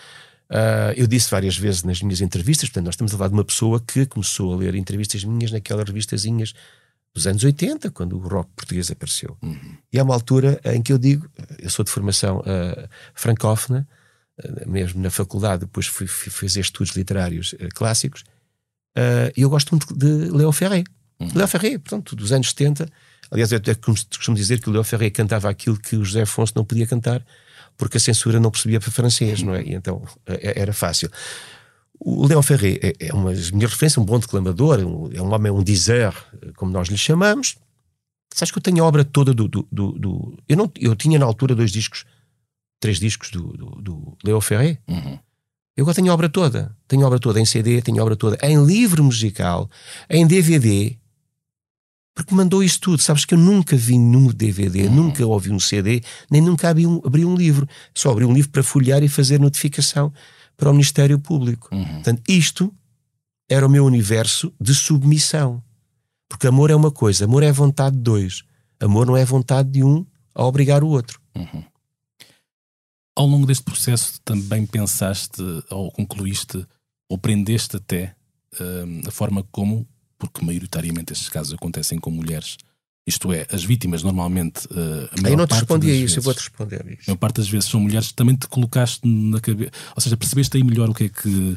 Ah, 0.48 0.92
eu 0.96 1.06
disse 1.06 1.30
várias 1.30 1.56
vezes 1.56 1.82
nas 1.82 2.00
minhas 2.00 2.20
entrevistas, 2.20 2.68
portanto, 2.68 2.86
nós 2.86 2.94
estamos 2.94 3.12
a 3.12 3.16
falar 3.16 3.28
de 3.28 3.34
uma 3.34 3.44
pessoa 3.44 3.80
que 3.80 4.06
começou 4.06 4.54
a 4.54 4.56
ler 4.56 4.74
entrevistas 4.74 5.24
minhas 5.24 5.50
naquelas 5.50 5.86
revistazinhas 5.86 6.54
dos 7.14 7.26
anos 7.26 7.42
80, 7.42 7.90
quando 7.90 8.16
o 8.16 8.18
rock 8.18 8.50
português 8.54 8.90
apareceu. 8.90 9.36
E 9.92 9.98
há 9.98 10.04
uma 10.04 10.14
altura 10.14 10.60
em 10.64 10.82
que 10.82 10.92
eu 10.92 10.98
digo, 10.98 11.28
eu 11.58 11.70
sou 11.70 11.84
de 11.84 11.90
formação 11.90 12.42
ah, 12.46 12.88
francófona, 13.14 13.88
ah, 14.38 14.66
mesmo 14.66 15.02
na 15.02 15.10
faculdade, 15.10 15.60
depois 15.60 15.86
fui, 15.86 16.06
fui 16.06 16.30
fazer 16.30 16.60
estudos 16.60 16.94
literários 16.94 17.54
ah, 17.60 17.68
clássicos, 17.74 18.24
e 19.36 19.42
eu 19.42 19.50
gosto 19.50 19.72
muito 19.72 19.94
de 19.94 20.30
Léo 20.30 20.50
Ferré. 20.52 20.82
Léo 21.34 21.46
Ferré, 21.46 21.78
portanto, 21.78 22.16
dos 22.16 22.32
anos 22.32 22.48
70. 22.48 22.88
Aliás, 23.30 23.52
eu 23.52 23.58
até 23.58 23.74
costumo 23.74 24.34
dizer 24.34 24.58
que 24.58 24.70
o 24.70 24.72
Léo 24.72 24.82
Ferré 24.84 25.10
cantava 25.10 25.50
aquilo 25.50 25.78
que 25.78 25.96
o 25.96 26.04
José 26.04 26.22
Afonso 26.22 26.54
não 26.56 26.64
podia 26.64 26.86
cantar, 26.86 27.22
porque 27.76 27.96
a 27.96 28.00
censura 28.00 28.38
não 28.40 28.50
percebia 28.50 28.80
para 28.80 28.90
francês, 28.90 29.42
não 29.42 29.54
é? 29.54 29.62
E 29.62 29.74
então 29.74 30.02
eh, 30.26 30.54
era 30.60 30.72
fácil. 30.72 31.10
O 31.98 32.26
Léo 32.26 32.42
Ferré 32.42 32.78
é, 32.82 33.06
é 33.08 33.12
uma 33.14 33.32
das 33.32 33.50
minhas 33.50 33.70
referências, 33.70 33.98
um 33.98 34.04
bom 34.04 34.18
declamador, 34.18 34.80
é 35.14 35.20
um 35.22 35.32
homem, 35.32 35.50
um 35.50 35.62
dizer, 35.62 36.12
como 36.56 36.70
nós 36.70 36.88
lhe 36.88 36.98
chamamos. 36.98 37.56
Sabes 38.34 38.52
que 38.52 38.58
eu 38.58 38.62
tenho 38.62 38.84
a 38.84 38.86
obra 38.86 39.04
toda 39.04 39.32
do. 39.32 39.48
do, 39.48 39.66
do- 39.72 39.92
do- 39.92 40.38
eu, 40.48 40.56
não, 40.56 40.70
eu 40.78 40.94
tinha 40.94 41.18
na 41.18 41.24
altura 41.24 41.54
dois 41.54 41.70
discos, 41.70 42.04
três 42.80 42.98
discos 43.00 43.30
do, 43.30 43.44
do, 43.80 44.16
Léo 44.24 44.40
Ferré. 44.42 44.78
Uhum. 44.86 45.18
Eu 45.76 45.84
agora 45.84 45.94
tenho 45.94 46.10
a 46.10 46.14
obra 46.14 46.28
toda. 46.28 46.76
Tenho 46.86 47.02
a 47.04 47.06
obra 47.06 47.18
toda 47.18 47.40
em 47.40 47.44
CD, 47.46 47.80
tenho 47.80 47.98
a 48.00 48.02
obra 48.02 48.16
toda 48.16 48.36
em 48.42 48.62
livro 48.64 49.02
musical, 49.02 49.70
em 50.10 50.26
DVD. 50.26 50.96
Porque 52.16 52.34
mandou 52.34 52.64
isso 52.64 52.80
tudo. 52.80 53.02
Sabes 53.02 53.26
que 53.26 53.34
eu 53.34 53.38
nunca 53.38 53.76
vi 53.76 53.98
num 53.98 54.28
DVD, 54.28 54.88
nunca 54.88 55.24
ouvi 55.26 55.52
um 55.52 55.60
CD, 55.60 56.02
nem 56.30 56.40
nunca 56.40 56.70
abri 56.70 56.86
um, 56.86 56.98
abri 57.04 57.26
um 57.26 57.36
livro. 57.36 57.68
Só 57.94 58.10
abri 58.10 58.24
um 58.24 58.32
livro 58.32 58.50
para 58.50 58.62
folhear 58.62 59.02
e 59.02 59.08
fazer 59.08 59.38
notificação 59.38 60.10
para 60.56 60.70
o 60.70 60.72
Ministério 60.72 61.18
Público. 61.18 61.68
Portanto, 61.68 62.22
isto 62.26 62.74
era 63.46 63.66
o 63.66 63.68
meu 63.68 63.84
universo 63.84 64.50
de 64.58 64.74
submissão. 64.74 65.62
Porque 66.26 66.46
amor 66.46 66.70
é 66.70 66.74
uma 66.74 66.90
coisa, 66.90 67.26
amor 67.26 67.42
é 67.42 67.52
vontade 67.52 67.94
de 67.94 68.02
dois. 68.02 68.42
Amor 68.80 69.06
não 69.06 69.16
é 69.16 69.24
vontade 69.24 69.68
de 69.70 69.84
um 69.84 70.04
a 70.34 70.42
obrigar 70.42 70.82
o 70.82 70.88
outro. 70.88 71.20
Ao 73.14 73.26
longo 73.26 73.46
deste 73.46 73.62
processo 73.62 74.18
também 74.24 74.64
pensaste 74.64 75.42
ou 75.70 75.92
concluíste 75.92 76.66
ou 77.10 77.18
prendeste 77.18 77.76
até 77.76 78.16
hum, 78.58 79.02
a 79.06 79.10
forma 79.10 79.42
como, 79.52 79.86
porque 80.18 80.44
maioritariamente 80.44 81.12
estes 81.12 81.28
casos 81.28 81.52
acontecem 81.54 81.98
com 81.98 82.10
mulheres, 82.10 82.56
isto 83.06 83.32
é, 83.32 83.46
as 83.50 83.62
vítimas 83.64 84.02
normalmente. 84.02 84.66
uh, 84.66 85.08
a 85.16 85.22
maior 85.22 85.32
eu 85.34 85.36
não 85.36 85.46
te 85.46 85.54
respondi 85.54 85.90
a 85.90 85.94
isso, 85.94 86.00
eu 86.02 86.06
vezes- 86.22 86.24
vou-te 86.24 86.38
responder 86.40 86.82
a 86.82 86.88
A 86.88 86.92
isso. 86.92 87.02
maior 87.06 87.18
parte 87.18 87.36
das 87.36 87.48
vezes 87.48 87.68
são 87.68 87.78
mulheres, 87.80 88.12
também 88.12 88.34
te 88.36 88.48
colocaste 88.48 89.06
na 89.06 89.40
cabeça. 89.40 89.70
Ou 89.94 90.00
seja, 90.02 90.16
percebeste 90.16 90.56
aí 90.56 90.64
melhor 90.64 90.88
o 90.90 90.94
que 90.94 91.04
é 91.04 91.08
que 91.08 91.56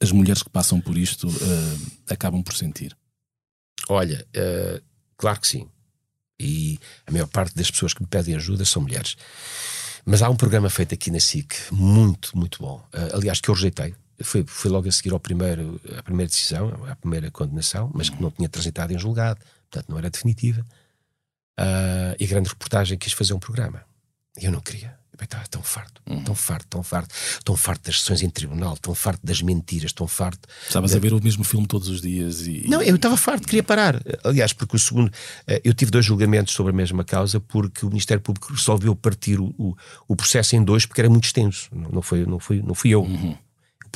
as 0.00 0.12
mulheres 0.12 0.42
que 0.42 0.50
passam 0.50 0.80
por 0.80 0.96
isto 0.96 1.28
uh, 1.28 1.86
acabam 2.08 2.42
por 2.42 2.54
sentir. 2.54 2.96
Olha, 3.88 4.26
eh, 4.34 4.80
claro 5.16 5.40
que 5.40 5.46
sim. 5.46 5.68
E 6.40 6.78
a 7.06 7.10
maior 7.12 7.26
parte 7.28 7.54
das 7.54 7.70
pessoas 7.70 7.94
que 7.94 8.02
me 8.02 8.06
pedem 8.08 8.34
ajuda 8.34 8.64
são 8.64 8.82
mulheres. 8.82 9.16
Mas 10.04 10.22
há 10.22 10.28
um 10.30 10.36
programa 10.36 10.68
feito 10.68 10.92
aqui 10.94 11.10
na 11.10 11.20
SIC 11.20 11.54
muito, 11.72 12.36
muito 12.36 12.58
bom. 12.60 12.84
Eh, 12.92 13.10
aliás, 13.14 13.40
que 13.40 13.48
eu 13.48 13.54
rejeitei. 13.54 13.94
Foi, 14.22 14.44
foi 14.46 14.70
logo 14.70 14.88
a 14.88 14.92
seguir 14.92 15.12
ao 15.12 15.20
primeiro, 15.20 15.80
à 15.98 16.02
primeira 16.02 16.28
decisão, 16.28 16.72
à 16.88 16.96
primeira 16.96 17.30
condenação, 17.30 17.90
mas 17.94 18.08
que 18.08 18.20
não 18.20 18.30
tinha 18.30 18.48
transitado 18.48 18.92
em 18.92 18.98
julgado, 18.98 19.40
portanto 19.70 19.88
não 19.90 19.98
era 19.98 20.08
definitiva. 20.10 20.64
Ah, 21.58 22.14
e 22.18 22.24
a 22.24 22.28
grande 22.28 22.48
reportagem 22.48 22.98
quis 22.98 23.12
fazer 23.12 23.34
um 23.34 23.38
programa. 23.38 23.82
E 24.38 24.44
eu 24.44 24.52
não 24.52 24.60
queria. 24.60 24.94
Eu 25.18 25.24
estava 25.24 25.46
tão 25.48 25.62
farto, 25.62 26.02
tão 26.26 26.34
farto, 26.34 26.66
tão 26.68 26.82
farto, 26.82 27.14
tão 27.42 27.56
farto 27.56 27.86
das 27.86 28.00
sessões 28.00 28.20
em 28.20 28.28
tribunal, 28.28 28.76
tão 28.76 28.94
farto 28.94 29.24
das 29.24 29.40
mentiras, 29.40 29.90
tão 29.90 30.06
farto 30.06 30.46
Estavas 30.66 30.94
a 30.94 30.98
ver 30.98 31.14
o 31.14 31.24
mesmo 31.24 31.42
filme 31.42 31.66
todos 31.66 31.88
os 31.88 32.02
dias 32.02 32.46
e. 32.46 32.68
não, 32.68 32.82
eu 32.82 32.96
estava 32.96 33.16
farto, 33.16 33.46
queria 33.46 33.62
parar. 33.62 33.98
Aliás, 34.22 34.52
porque 34.52 34.76
o 34.76 34.78
segundo. 34.78 35.10
eh, 35.46 35.62
Eu 35.64 35.72
tive 35.72 35.90
dois 35.90 36.04
julgamentos 36.04 36.52
sobre 36.52 36.70
a 36.70 36.76
mesma 36.76 37.02
causa 37.02 37.40
porque 37.40 37.86
o 37.86 37.88
Ministério 37.88 38.22
Público 38.22 38.52
resolveu 38.52 38.94
partir 38.94 39.40
o, 39.40 39.54
o, 39.56 39.74
o 40.06 40.14
processo 40.14 40.54
em 40.54 40.62
dois 40.62 40.84
porque 40.84 41.00
era 41.00 41.08
muito 41.08 41.24
extenso. 41.24 41.70
Não, 41.72 41.88
não, 41.92 42.02
foi, 42.02 42.26
não, 42.26 42.38
foi, 42.38 42.60
não 42.60 42.74
fui 42.74 42.90
eu. 42.90 43.02
O 43.02 43.38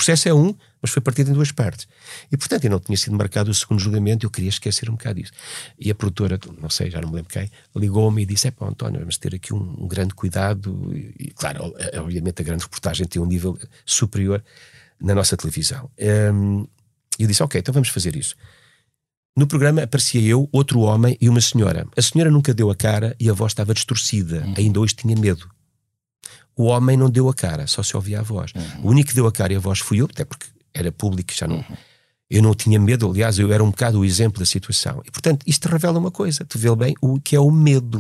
processo 0.01 0.28
é 0.28 0.34
um, 0.34 0.55
mas 0.80 0.90
foi 0.90 1.03
partido 1.03 1.30
em 1.30 1.34
duas 1.34 1.53
partes. 1.53 1.86
E 2.32 2.36
portanto, 2.36 2.64
eu 2.64 2.70
não 2.70 2.80
tinha 2.80 2.96
sido 2.96 3.14
marcado 3.14 3.51
o 3.51 3.55
segundo 3.55 3.78
julgamento, 3.78 4.24
eu 4.24 4.30
queria 4.30 4.48
esquecer 4.48 4.88
um 4.88 4.94
bocado 4.94 5.20
disso. 5.20 5.32
E 5.78 5.90
a 5.90 5.94
produtora, 5.94 6.40
não 6.59 6.70
sei, 6.70 6.90
já 6.90 7.01
não 7.03 7.11
me 7.11 7.16
lembro 7.16 7.30
quem, 7.30 7.51
ligou-me 7.76 8.22
e 8.22 8.26
disse: 8.26 8.48
É 8.48 8.51
pá, 8.51 8.66
António, 8.66 8.98
vamos 9.01 9.18
ter 9.18 9.34
aqui 9.34 9.53
um, 9.53 9.76
um 9.78 9.86
grande 9.86 10.14
cuidado. 10.14 10.90
E, 10.94 11.32
claro, 11.36 11.74
eh, 11.78 12.01
obviamente 12.01 12.40
a 12.40 12.44
grande 12.44 12.64
reportagem 12.64 13.07
tem 13.07 13.20
um 13.20 13.26
nível 13.26 13.59
superior 13.84 14.42
na 14.98 15.14
nossa 15.14 15.36
televisão. 15.36 15.90
E 15.98 17.22
eu 17.22 17.28
disse: 17.28 17.42
Ok, 17.42 17.61
então 17.61 17.74
vamos 17.74 17.90
fazer 17.90 18.16
isso. 18.16 18.34
No 19.36 19.46
programa 19.46 19.82
aparecia 19.82 20.20
eu, 20.22 20.48
outro 20.51 20.80
homem 20.80 21.16
e 21.20 21.28
uma 21.28 21.40
senhora. 21.40 21.86
A 21.96 22.03
senhora 22.03 22.30
nunca 22.30 22.55
deu 22.55 22.70
a 22.70 22.74
cara 22.74 23.14
e 23.20 23.28
a 23.28 23.32
voz 23.34 23.53
estava 23.53 23.74
distorcida. 23.74 24.44
Ainda 24.57 24.80
hoje 24.80 24.94
tinha 24.94 25.16
medo. 25.16 25.48
O 26.57 26.64
homem 26.64 26.96
não 26.96 27.09
deu 27.09 27.28
a 27.28 27.34
cara, 27.34 27.66
só 27.66 27.82
se 27.82 27.96
ouvia 27.96 28.20
a 28.20 28.22
voz. 28.22 28.53
O 28.82 28.90
único 28.90 29.11
que 29.11 29.14
deu 29.14 29.26
a 29.26 29.32
cara 29.32 29.53
e 29.53 29.57
a 29.57 29.61
voz 29.61 29.78
fui 29.78 30.01
eu, 30.01 30.07
até 30.07 30.24
porque 30.24 30.46
era 30.74 30.92
público, 30.92 31.32
já 31.32 31.46
não. 31.46 31.64
Eu 32.28 32.42
não 32.42 32.55
tinha 32.55 32.78
medo, 32.78 33.11
aliás, 33.11 33.38
eu 33.38 33.53
era 33.53 33.62
um 33.62 33.70
bocado 33.70 33.98
o 33.98 34.05
exemplo 34.05 34.38
da 34.38 34.46
situação. 34.46 35.03
E 35.05 35.11
portanto, 35.11 35.42
isto 35.46 35.68
revela 35.68 35.98
uma 35.98 36.12
coisa, 36.12 36.44
tu 36.44 36.59
vê 36.59 36.74
bem 36.76 36.94
o 37.01 37.20
que 37.20 37.34
é 37.34 37.40
o 37.40 37.51
medo. 37.51 37.98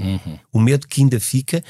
O 0.52 0.60
medo 0.60 0.86
que 0.86 1.02
ainda 1.02 1.18
fica. 1.18 1.62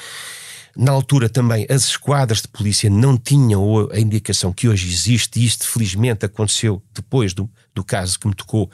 Na 0.76 0.92
altura 0.92 1.28
também 1.28 1.66
as 1.68 1.84
esquadras 1.86 2.42
de 2.42 2.48
polícia 2.48 2.88
não 2.88 3.16
tinham 3.16 3.88
a 3.90 3.98
indicação 3.98 4.52
que 4.52 4.68
hoje 4.68 4.88
existe, 4.88 5.40
e 5.40 5.44
isto 5.44 5.66
felizmente 5.66 6.24
aconteceu 6.24 6.82
depois 6.94 7.34
do, 7.34 7.50
do 7.74 7.82
caso 7.82 8.18
que 8.18 8.28
me 8.28 8.34
tocou. 8.34 8.70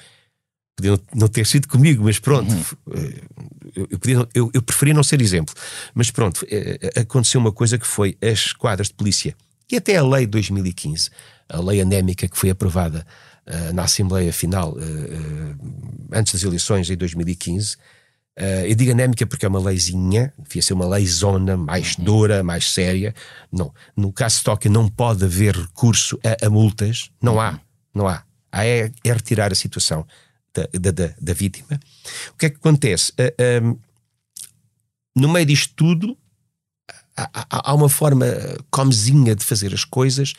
Podia 0.77 1.01
não- 1.15 1.27
ter 1.27 1.47
sido 1.47 1.67
comigo, 1.69 2.05
mas 2.05 2.19
pronto, 2.19 2.53
eh, 2.95 3.21
eu, 3.75 3.89
eu, 3.91 3.99
podia 3.99 4.29
eu- 4.35 4.51
eu 4.53 4.63
preferia 4.63 4.93
não 4.93 5.03
ser 5.03 5.23
exemplo. 5.23 5.55
Mas 5.95 6.11
pronto, 6.11 6.47
eh, 6.51 6.93
aconteceu 7.01 7.41
uma 7.41 7.51
coisa 7.51 7.79
que 7.79 7.87
foi 7.87 8.17
as 8.23 8.41
esquadras 8.47 8.89
de 8.89 8.95
polícia 8.95 9.35
e 9.73 9.77
até 9.77 9.97
a 9.97 10.07
lei 10.07 10.27
de 10.27 10.33
2015, 10.33 11.09
a 11.49 11.59
lei 11.61 11.81
anémica 11.81 12.29
que 12.29 12.37
foi 12.39 12.51
aprovada 12.51 13.07
eh, 13.47 13.73
na 13.73 13.85
Assembleia 13.85 14.31
Final 14.35 14.77
eh, 14.79 14.83
eh, 14.83 16.19
antes 16.19 16.35
das 16.35 16.43
eleições 16.43 16.91
em 16.91 16.97
2015. 16.97 17.77
Eh, 18.39 18.71
eu 18.71 18.75
digo 18.75 18.91
anémica 18.91 19.27
porque 19.27 19.47
é 19.47 19.49
uma 19.49 19.61
leizinha, 19.61 20.31
devia 20.39 20.61
ser 20.61 20.75
uma 20.75 20.87
leizona 20.87 21.57
mais 21.57 21.97
dura, 21.97 22.43
mais 22.43 22.71
séria. 22.71 23.15
Não, 23.51 23.73
no 23.97 24.13
caso 24.13 24.39
de 24.39 24.45
Tóquio 24.45 24.71
não 24.71 24.91
pode 24.91 25.25
haver 25.25 25.57
recurso 25.57 26.19
a, 26.23 26.45
a 26.47 26.51
multas, 26.51 27.11
não 27.23 27.41
há, 27.41 27.59
não 27.95 28.07
há. 28.07 28.23
Há 28.53 28.67
é, 28.67 28.91
é 29.05 29.13
retirar 29.13 29.53
a 29.53 29.55
situação 29.55 30.07
da, 30.73 30.91
da, 30.91 31.15
da, 31.21 31.33
vítima. 31.33 31.81
O 32.33 32.37
que 32.37 32.47
é 32.47 32.51
que 32.51 32.57
acontece? 32.57 33.13
Eh, 33.19 33.35
ehm, 33.39 33.75
no 35.15 35.29
meio 35.29 35.47
disto 35.47 35.75
tudo, 35.75 36.17
há, 37.17 37.71
há- 37.71 37.75
uma 37.75 37.89
forma 37.89 38.27
comezinha 38.71 39.35
de 39.35 39.45
fazer 39.45 39.73
as 39.73 39.85
coisas, 39.85 40.35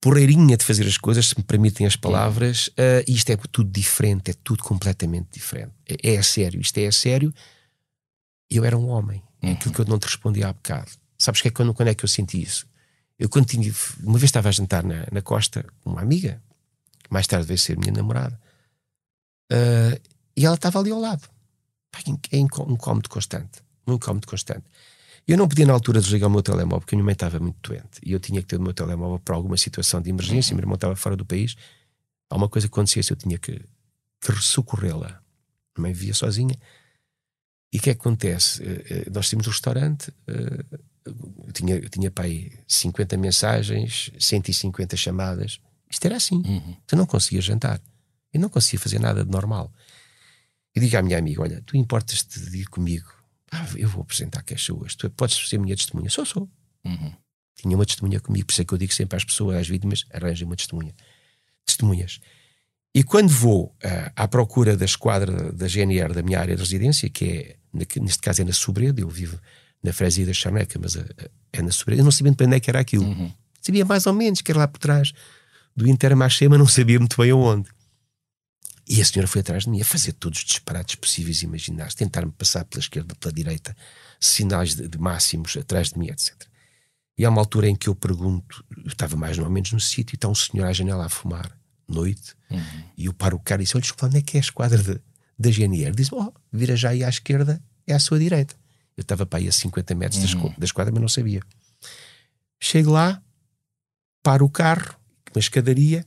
porreirinha 0.00 0.56
de 0.56 0.64
fazer 0.64 0.86
as 0.86 0.98
coisas, 0.98 1.28
se 1.28 1.38
me 1.38 1.44
permitem 1.44 1.86
as 1.86 1.96
palavras, 1.96 2.70
e 3.06 3.12
isto 3.12 3.30
é 3.30 3.36
tudo 3.36 3.70
diferente, 3.70 4.30
é 4.30 4.34
tudo 4.44 4.62
completamente 4.62 5.28
diferente. 5.32 5.72
É, 5.88 6.14
é 6.14 6.18
a 6.18 6.22
sério, 6.22 6.60
isto 6.60 6.76
é 6.78 6.86
a 6.86 6.92
sério. 6.92 7.32
Eu 8.50 8.64
era 8.64 8.76
um 8.76 8.88
homem, 8.88 9.22
é 9.42 9.52
aquilo 9.52 9.74
que 9.74 9.80
eu 9.80 9.84
não 9.86 9.98
te 9.98 10.04
respondi 10.04 10.42
há 10.44 10.52
bocado. 10.52 10.90
Sabes 11.18 11.40
que 11.40 11.48
é 11.48 11.50
quando, 11.50 11.72
quando 11.72 11.88
é 11.88 11.94
que 11.94 12.04
eu 12.04 12.08
senti 12.08 12.42
isso? 12.42 12.66
Eu 13.18 13.28
quando 13.28 13.46
tinha, 13.46 13.72
uma 14.02 14.18
vez 14.18 14.28
estava 14.28 14.48
a 14.48 14.52
jantar 14.52 14.84
na, 14.84 15.06
na 15.10 15.22
costa 15.22 15.64
com 15.80 15.90
uma 15.90 16.02
amiga, 16.02 16.40
que 17.02 17.12
mais 17.12 17.26
tarde 17.26 17.46
veio 17.46 17.58
ser 17.58 17.78
minha 17.78 17.92
namorada, 17.92 18.38
eh, 19.50 20.00
e 20.36 20.44
ela 20.46 20.54
estava 20.56 20.78
ali 20.78 20.90
ao 20.90 21.00
lado. 21.00 21.28
É 22.30 22.36
incó- 22.38 22.64
um 22.68 22.72
incómodo 22.74 23.08
constante, 23.08 23.60
um 23.86 23.94
incómodo 23.94 24.26
constante. 24.26 24.64
Eu 25.26 25.36
não 25.36 25.48
podia 25.48 25.66
na 25.66 25.72
altura 25.72 26.00
desligar 26.00 26.28
o 26.28 26.32
meu 26.32 26.42
telemóvel 26.42 26.80
porque 26.80 26.94
a 26.94 26.96
minha 26.96 27.04
mãe 27.04 27.12
estava 27.14 27.40
muito 27.40 27.56
doente 27.70 28.00
e 28.04 28.12
eu 28.12 28.20
tinha 28.20 28.40
que 28.40 28.46
ter 28.46 28.56
o 28.56 28.62
meu 28.62 28.72
telemóvel 28.74 29.18
para 29.18 29.34
alguma 29.34 29.56
situação 29.56 30.00
de 30.00 30.10
emergência. 30.10 30.54
Meu 30.54 30.62
irmão 30.62 30.74
estava 30.76 30.94
fora 30.94 31.16
do 31.16 31.24
país. 31.24 31.56
Alguma 32.30 32.48
coisa 32.48 32.68
que 32.68 32.72
acontecesse, 32.72 33.10
eu 33.10 33.16
tinha 33.16 33.36
que, 33.38 33.60
que 34.20 34.32
socorrê-la. 34.40 35.20
A 35.76 35.80
mãe 35.80 35.92
vivia 35.92 36.14
sozinha. 36.14 36.56
E 37.72 37.78
o 37.78 37.80
que 37.82 37.90
é 37.90 37.94
que 37.94 38.00
acontece? 38.00 38.62
Eh, 38.62 39.10
Nós 39.12 39.28
tínhamos 39.28 39.46
um 39.48 39.50
restaurante, 39.50 40.12
eu 40.26 41.52
tinha, 41.52 41.74
eu 41.76 41.88
tinha 41.88 42.10
para 42.10 42.24
aí 42.26 42.52
50 42.68 43.16
mensagens, 43.16 44.10
150 44.18 44.96
chamadas. 44.96 45.60
Isto 45.90 46.04
era 46.06 46.16
assim. 46.16 46.42
Tu 46.86 46.94
não 46.96 47.06
conseguias 47.06 47.44
jantar. 47.44 47.80
Eu 48.36 48.40
não 48.40 48.48
conseguia 48.48 48.78
fazer 48.78 48.98
nada 48.98 49.24
de 49.24 49.30
normal. 49.30 49.72
E 50.74 50.80
digo 50.80 50.96
à 50.96 51.02
minha 51.02 51.18
amiga: 51.18 51.42
Olha, 51.42 51.62
tu 51.64 51.76
importas-te 51.76 52.38
de 52.38 52.58
ir 52.58 52.66
comigo? 52.66 53.10
Ah, 53.50 53.66
eu 53.76 53.88
vou 53.88 54.02
apresentar 54.02 54.42
queixa 54.42 54.74
hoje. 54.74 54.96
Tu 54.96 55.08
podes 55.10 55.48
ser 55.48 55.58
minha 55.58 55.74
testemunha? 55.74 56.10
Sou, 56.10 56.26
sou. 56.26 56.48
Tinha 57.56 57.74
uma 57.74 57.86
testemunha 57.86 58.20
comigo, 58.20 58.46
por 58.46 58.52
isso 58.52 58.62
é 58.62 58.64
que 58.64 58.74
eu 58.74 58.78
digo 58.78 58.92
sempre 58.92 59.16
às 59.16 59.24
pessoas, 59.24 59.56
às 59.56 59.68
vítimas, 59.68 60.04
arranjem 60.12 60.46
uma 60.46 60.56
testemunha. 60.56 60.94
Testemunhas. 61.64 62.20
E 62.94 63.02
quando 63.02 63.28
vou 63.28 63.66
uh, 63.66 64.12
à 64.14 64.28
procura 64.28 64.76
da 64.76 64.84
esquadra 64.84 65.52
da 65.52 65.66
GNR 65.66 66.12
da 66.12 66.22
minha 66.22 66.38
área 66.38 66.54
de 66.54 66.62
residência, 66.62 67.08
que 67.08 67.24
é, 67.24 67.56
neste 68.00 68.20
caso 68.20 68.42
é 68.42 68.44
na 68.44 68.52
Sobreda, 68.52 69.00
eu 69.00 69.08
vivo 69.08 69.38
na 69.82 69.92
freguesia 69.92 70.26
da 70.26 70.32
Chameca, 70.32 70.78
mas 70.78 70.96
uh, 70.96 71.04
é 71.52 71.62
na 71.62 71.70
Sobreda, 71.70 72.00
eu 72.00 72.04
não 72.04 72.12
sabia 72.12 72.30
muito 72.30 72.38
bem 72.38 72.46
onde 72.48 72.56
é 72.56 72.60
que 72.60 72.70
era 72.70 72.80
aquilo. 72.80 73.04
Uhum. 73.04 73.32
Sabia 73.60 73.84
mais 73.84 74.06
ou 74.06 74.12
menos 74.12 74.42
que 74.42 74.52
era 74.52 74.60
lá 74.60 74.68
por 74.68 74.78
trás 74.78 75.12
do 75.74 75.88
Intermarché, 75.88 76.48
mas 76.48 76.58
não 76.58 76.66
sabia 76.66 76.98
muito 76.98 77.20
bem 77.20 77.30
aonde. 77.30 77.68
E 78.88 79.00
a 79.00 79.04
senhora 79.04 79.26
foi 79.26 79.40
atrás 79.40 79.64
de 79.64 79.70
mim 79.70 79.80
a 79.80 79.84
fazer 79.84 80.12
todos 80.12 80.38
os 80.38 80.44
disparates 80.44 80.94
possíveis 80.94 81.42
e 81.42 81.44
imaginários, 81.44 81.94
tentar-me 81.94 82.30
passar 82.30 82.64
pela 82.64 82.80
esquerda, 82.80 83.14
pela 83.16 83.32
direita, 83.32 83.76
sinais 84.20 84.76
de, 84.76 84.86
de, 84.86 84.98
máximos 84.98 85.56
atrás 85.56 85.90
de 85.90 85.98
mim, 85.98 86.08
etc. 86.08 86.34
E 87.18 87.24
há 87.24 87.30
uma 87.30 87.40
altura 87.40 87.68
em 87.68 87.74
que 87.74 87.88
eu 87.88 87.94
pergunto, 87.94 88.64
eu 88.76 88.86
estava 88.86 89.16
mais 89.16 89.38
ou 89.38 89.50
menos 89.50 89.72
no 89.72 89.80
sítio, 89.80 90.14
e 90.14 90.16
está 90.16 90.28
um 90.28 90.34
senhor 90.34 90.66
à 90.66 90.72
janela 90.72 91.06
a 91.06 91.08
fumar, 91.08 91.50
noite, 91.88 92.34
uhum. 92.50 92.82
e 92.96 93.06
eu 93.06 93.12
paro 93.12 93.36
o 93.36 93.40
cara 93.40 93.60
e 93.60 93.64
disse: 93.64 93.76
Olha, 93.76 93.82
desculpa, 93.82 94.06
onde 94.06 94.18
é 94.18 94.22
que 94.22 94.36
é 94.36 94.40
a 94.40 94.42
esquadra 94.42 94.80
de, 94.80 95.00
da 95.36 95.50
GNR? 95.50 95.94
Diz: 95.94 96.12
Oh, 96.12 96.32
vira 96.52 96.76
já 96.76 96.90
aí 96.90 97.02
à 97.02 97.08
esquerda, 97.08 97.60
é 97.86 97.94
à 97.94 97.98
sua 97.98 98.18
direita. 98.18 98.54
Eu 98.96 99.02
estava 99.02 99.26
para 99.26 99.40
aí 99.40 99.48
a 99.48 99.52
50 99.52 99.94
metros 99.94 100.34
uhum. 100.34 100.54
da 100.56 100.64
esquadra, 100.64 100.92
mas 100.92 101.00
não 101.00 101.08
sabia. 101.08 101.42
Chego 102.60 102.92
lá, 102.92 103.20
paro 104.22 104.46
o 104.46 104.50
carro, 104.50 104.96
uma 105.34 105.40
escadaria, 105.40 106.06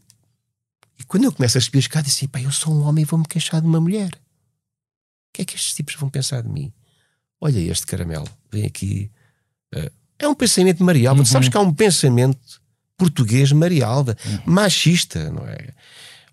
e 1.00 1.04
quando 1.04 1.24
eu 1.24 1.32
começo 1.32 1.58
a 1.58 1.62
subir 1.62 1.78
a 1.78 1.80
escada, 1.80 2.08
assim, 2.08 2.28
pá, 2.28 2.42
eu 2.42 2.52
sou 2.52 2.74
um 2.74 2.84
homem 2.84 3.04
e 3.04 3.06
vou-me 3.06 3.26
queixar 3.26 3.62
de 3.62 3.68
uma 3.68 3.80
mulher. 3.80 4.10
O 4.10 5.34
que 5.34 5.42
é 5.42 5.46
que 5.46 5.56
estes 5.56 5.74
tipos 5.74 5.96
vão 5.96 6.10
pensar 6.10 6.44
de 6.44 6.50
mim? 6.50 6.74
Olha 7.40 7.60
este 7.60 7.86
caramelo, 7.86 8.28
vem 8.52 8.66
aqui. 8.66 9.10
Uh, 9.74 9.90
é 10.20 10.28
um 10.28 10.36
pensamento 10.36 10.84
Marialva. 10.84 11.22
Uhum. 11.22 11.26
Sabes 11.26 11.48
que 11.48 11.56
há 11.56 11.62
um 11.62 11.74
pensamento 11.74 12.62
português 12.98 13.52
Marialva, 13.54 14.18
uhum. 14.26 14.54
machista, 14.54 15.32
não 15.32 15.48
é? 15.48 15.70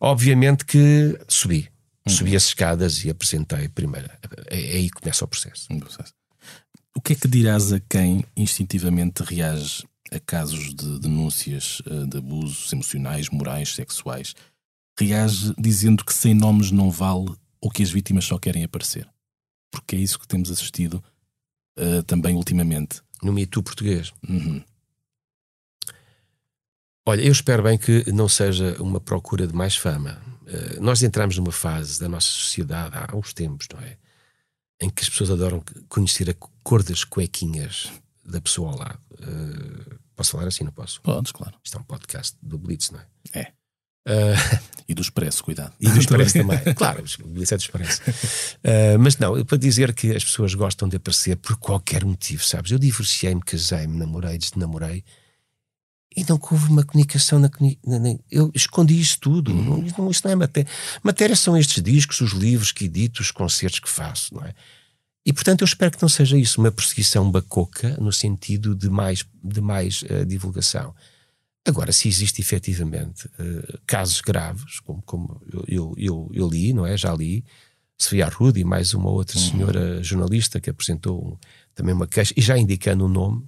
Obviamente 0.00 0.64
que 0.64 1.16
subi. 1.28 1.70
Uhum. 2.06 2.12
Subi 2.12 2.36
as 2.36 2.46
escadas 2.46 3.04
e 3.04 3.10
apresentei 3.10 3.68
primeiro. 3.68 4.10
É, 4.50 4.60
é 4.60 4.76
aí 4.78 4.90
que 4.90 5.00
começa 5.00 5.24
o 5.24 5.28
processo. 5.28 5.68
O 6.94 7.00
que 7.00 7.12
é 7.12 7.16
que 7.16 7.28
dirás 7.28 7.72
a 7.72 7.78
quem 7.78 8.24
instintivamente 8.36 9.22
reage 9.22 9.84
a 10.10 10.18
casos 10.18 10.74
de 10.74 10.98
denúncias 10.98 11.82
eh, 11.86 12.06
de 12.06 12.18
abusos 12.18 12.72
emocionais, 12.72 13.28
morais, 13.28 13.74
sexuais? 13.74 14.34
Reage 14.99 15.55
dizendo 15.59 16.05
que 16.05 16.14
sem 16.14 16.34
nomes 16.34 16.70
não 16.70 16.90
vale 16.90 17.34
ou 17.61 17.70
que 17.70 17.82
as 17.82 17.90
vítimas 17.90 18.24
só 18.24 18.38
querem 18.38 18.64
aparecer. 18.64 19.09
Porque 19.70 19.97
é 19.97 19.99
isso 19.99 20.18
que 20.18 20.28
temos 20.28 20.51
assistido 20.51 21.03
uh, 21.78 22.03
também 22.05 22.34
ultimamente. 22.34 23.03
No 23.22 23.32
mito 23.32 23.62
português. 23.62 24.12
Uhum. 24.28 24.62
Olha, 27.05 27.22
eu 27.22 27.32
espero 27.32 27.62
bem 27.62 27.78
que 27.78 28.11
não 28.12 28.28
seja 28.28 28.76
uma 28.80 29.01
procura 29.01 29.47
de 29.47 29.55
mais 29.55 29.76
fama. 29.76 30.20
Uh, 30.42 30.80
nós 30.80 31.03
entramos 31.03 31.36
numa 31.36 31.53
fase 31.53 32.01
da 32.01 32.09
nossa 32.09 32.28
sociedade 32.28 32.97
há 32.97 33.16
uns 33.16 33.32
tempos, 33.32 33.66
não 33.72 33.80
é? 33.80 33.97
Em 34.80 34.90
que 34.90 35.03
as 35.03 35.09
pessoas 35.09 35.30
adoram 35.30 35.62
conhecer 35.88 36.28
a 36.30 36.34
cor 36.62 36.82
das 36.82 37.05
cuequinhas 37.05 37.90
da 38.24 38.40
pessoa 38.40 38.72
ao 38.72 38.78
lado. 38.78 39.01
Uh, 39.12 39.99
posso 40.14 40.32
falar 40.32 40.49
assim, 40.49 40.64
não 40.64 40.72
posso? 40.72 41.01
Podes, 41.01 41.32
claro. 41.32 41.55
Isto 41.62 41.78
é 41.78 41.80
um 41.80 41.84
podcast 41.84 42.36
do 42.42 42.59
Blitz, 42.59 42.90
não 42.90 43.01
é? 43.01 43.07
É. 43.32 43.53
Uh, 44.07 44.76
e 44.89 44.95
do 44.95 45.03
Expresso, 45.03 45.43
cuidado. 45.43 45.72
E 45.80 45.89
do 45.89 45.99
Expresso 46.01 46.34
também. 46.34 46.74
Claro, 46.74 47.03
o 47.24 47.26
é 47.26 47.26
do 47.28 47.43
Expresso. 47.43 48.03
Uh, 48.03 48.99
mas 49.01 49.16
não, 49.18 49.45
para 49.45 49.59
dizer 49.59 49.93
que 49.93 50.14
as 50.14 50.24
pessoas 50.24 50.55
gostam 50.55 50.89
de 50.89 50.97
aparecer 50.97 51.37
por 51.37 51.57
qualquer 51.57 52.05
motivo, 52.05 52.45
sabes? 52.45 52.70
Eu 52.70 52.78
divorciei-me, 52.78 53.41
casei-me, 53.41 53.97
namorei, 53.97 54.39
desnamorei 54.39 55.05
e 56.16 56.24
não 56.26 56.41
houve 56.51 56.70
uma 56.70 56.82
comunicação 56.82 57.39
na, 57.39 57.51
na, 57.84 58.16
eu 58.30 58.51
escondi 58.55 58.99
isso 58.99 59.18
tudo 59.20 59.53
uhum. 59.53 59.62
não, 59.62 59.76
não, 59.99 60.11
isso 60.11 60.22
não 60.24 60.32
é 60.32 60.34
matéria 60.34 60.70
matéria 61.03 61.37
são 61.37 61.57
estes 61.57 61.82
discos, 61.82 62.22
os 62.22 62.32
livros 62.32 62.72
que 62.72 62.87
edito 62.87 63.20
os 63.20 63.30
concertos 63.30 63.80
que 63.80 63.89
faço, 63.89 64.34
não 64.34 64.43
é? 64.43 64.55
E 65.26 65.32
portanto 65.32 65.62
eu 65.62 65.66
espero 65.66 65.91
que 65.91 66.01
não 66.01 66.09
seja 66.09 66.39
isso 66.39 66.61
uma 66.61 66.70
perseguição 66.70 67.28
bacoca 67.30 67.97
no 68.01 68.12
sentido 68.12 68.74
de 68.74 68.89
mais, 68.89 69.26
de 69.43 69.61
mais 69.61 70.03
uh, 70.03 70.24
divulgação. 70.24 70.95
Agora, 71.66 71.90
se 71.92 72.08
existe 72.08 72.40
efetivamente 72.40 73.26
uh, 73.26 73.78
casos 73.84 74.20
graves, 74.20 74.78
como, 74.80 75.02
como 75.02 75.42
eu, 75.66 75.94
eu, 75.98 76.30
eu, 76.32 76.48
li, 76.48 76.72
não 76.72 76.86
é? 76.86 76.96
Já 76.96 77.12
li, 77.12 77.44
Sofia 77.98 78.26
Arruda 78.26 78.60
e 78.60 78.64
mais 78.64 78.94
uma 78.94 79.10
outra 79.10 79.36
uhum. 79.36 79.50
senhora 79.50 80.02
jornalista 80.02 80.60
que 80.60 80.70
apresentou 80.70 81.38
também 81.74 81.92
uma 81.92 82.06
queixa, 82.06 82.32
e 82.36 82.40
já 82.40 82.56
indicando 82.56 83.04
o 83.04 83.08
um 83.08 83.10
nome, 83.10 83.44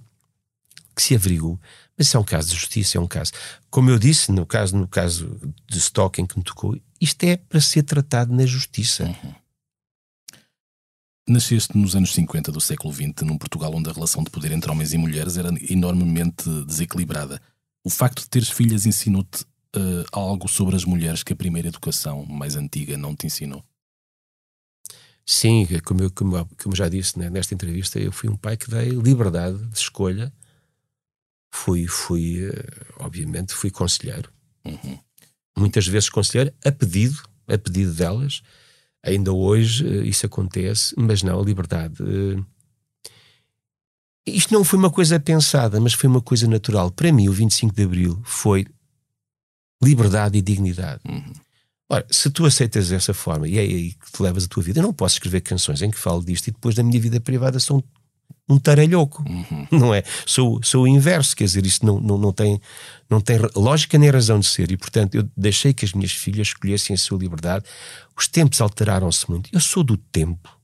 que 0.93 1.01
se 1.01 1.15
averigou. 1.15 1.57
Mas 1.97 2.07
isso 2.07 2.17
é 2.17 2.19
um 2.19 2.25
caso 2.25 2.49
de 2.49 2.55
justiça, 2.55 2.97
é 2.97 3.01
um 3.01 3.07
caso. 3.07 3.31
Como 3.69 3.89
eu 3.89 3.97
disse, 3.97 4.33
no 4.33 4.45
caso, 4.45 4.75
no 4.75 4.87
caso 4.87 5.39
de 5.65 5.77
stalking 5.77 6.25
que 6.25 6.37
me 6.37 6.43
tocou, 6.43 6.77
isto 6.99 7.23
é 7.23 7.37
para 7.37 7.61
ser 7.61 7.83
tratado 7.83 8.33
na 8.33 8.45
justiça. 8.45 9.05
Uhum. 9.05 9.33
Nasceste 11.29 11.77
nos 11.77 11.95
anos 11.95 12.13
50 12.13 12.51
do 12.51 12.59
século 12.59 12.93
XX, 12.93 13.21
num 13.21 13.37
Portugal 13.37 13.73
onde 13.73 13.89
a 13.89 13.93
relação 13.93 14.23
de 14.23 14.29
poder 14.29 14.51
entre 14.51 14.69
homens 14.69 14.91
e 14.93 14.97
mulheres 14.97 15.37
era 15.37 15.49
enormemente 15.69 16.49
desequilibrada. 16.65 17.41
O 17.89 17.91
facto 17.91 18.21
de 18.21 18.29
teres 18.29 18.49
filhas 18.49 18.85
ensinou-te 18.85 19.43
uh, 19.75 20.05
algo 20.11 20.47
sobre 20.47 20.75
as 20.75 20.85
mulheres 20.85 21.23
que 21.23 21.33
a 21.33 21.35
primeira 21.35 21.67
educação 21.67 22.23
mais 22.23 22.55
antiga 22.55 22.95
não 22.95 23.15
te 23.15 23.25
ensinou? 23.25 23.65
Sim, 25.25 25.67
como 25.83 26.03
eu 26.03 26.11
como, 26.11 26.47
como 26.61 26.75
já 26.75 26.87
disse 26.87 27.17
né, 27.17 27.31
nesta 27.31 27.55
entrevista, 27.55 27.99
eu 27.99 28.11
fui 28.11 28.29
um 28.29 28.37
pai 28.37 28.57
que 28.57 28.69
dei 28.69 28.89
liberdade 28.89 29.57
de 29.57 29.77
escolha. 29.79 30.31
Fui, 31.51 31.87
fui 31.87 32.47
uh, 32.47 32.53
obviamente, 32.99 33.55
fui 33.55 33.71
conselheiro. 33.71 34.31
Uhum. 34.63 34.99
Muitas 35.57 35.87
vezes 35.87 36.09
conselheiro 36.09 36.53
a 36.63 36.71
pedido, 36.71 37.19
a 37.47 37.57
pedido 37.57 37.91
delas 37.95 38.43
Ainda 39.01 39.31
hoje 39.31 39.85
uh, 39.85 40.03
isso 40.03 40.25
acontece, 40.25 40.93
mas 40.97 41.23
não, 41.23 41.39
a 41.39 41.43
liberdade. 41.43 41.95
Isto 44.29 44.53
não 44.53 44.63
foi 44.63 44.79
uma 44.79 44.89
coisa 44.89 45.19
pensada, 45.19 45.79
mas 45.79 45.93
foi 45.93 46.09
uma 46.09 46.21
coisa 46.21 46.47
natural. 46.47 46.91
Para 46.91 47.11
mim, 47.11 47.27
o 47.27 47.33
25 47.33 47.75
de 47.75 47.83
Abril 47.83 48.21
foi 48.23 48.65
liberdade 49.83 50.37
e 50.37 50.41
dignidade. 50.41 51.01
Uhum. 51.07 51.33
Ora, 51.91 52.05
se 52.11 52.29
tu 52.29 52.45
aceitas 52.45 52.89
dessa 52.89 53.13
forma 53.13 53.47
e 53.47 53.57
é 53.57 53.61
aí 53.61 53.91
que 53.93 54.11
te 54.11 54.21
levas 54.21 54.45
a 54.45 54.47
tua 54.47 54.61
vida, 54.61 54.79
eu 54.79 54.83
não 54.83 54.93
posso 54.93 55.15
escrever 55.15 55.41
canções 55.41 55.81
em 55.81 55.89
que 55.89 55.97
falo 55.97 56.23
disto 56.23 56.47
e 56.47 56.51
depois 56.51 56.75
da 56.75 56.83
minha 56.83 56.99
vida 56.99 57.19
privada 57.19 57.59
são 57.59 57.83
um 58.47 58.59
taralhoco, 58.59 59.23
uhum. 59.27 59.67
não 59.79 59.93
é? 59.93 60.03
Sou, 60.25 60.59
sou 60.63 60.83
o 60.83 60.87
inverso, 60.87 61.35
quer 61.35 61.45
dizer, 61.45 61.65
isto 61.65 61.85
não, 61.85 61.99
não, 61.99 62.17
não, 62.17 62.31
tem, 62.31 62.61
não 63.09 63.21
tem 63.21 63.39
lógica 63.55 63.97
nem 63.97 64.09
razão 64.09 64.39
de 64.39 64.45
ser, 64.45 64.71
e 64.71 64.77
portanto 64.77 65.15
eu 65.15 65.27
deixei 65.35 65.73
que 65.73 65.85
as 65.85 65.93
minhas 65.93 66.11
filhas 66.11 66.49
escolhessem 66.49 66.93
a 66.93 66.97
sua 66.97 67.17
liberdade. 67.17 67.65
Os 68.15 68.27
tempos 68.27 68.61
alteraram-se 68.61 69.29
muito. 69.29 69.49
Eu 69.51 69.59
sou 69.59 69.83
do 69.83 69.97
tempo 69.97 70.59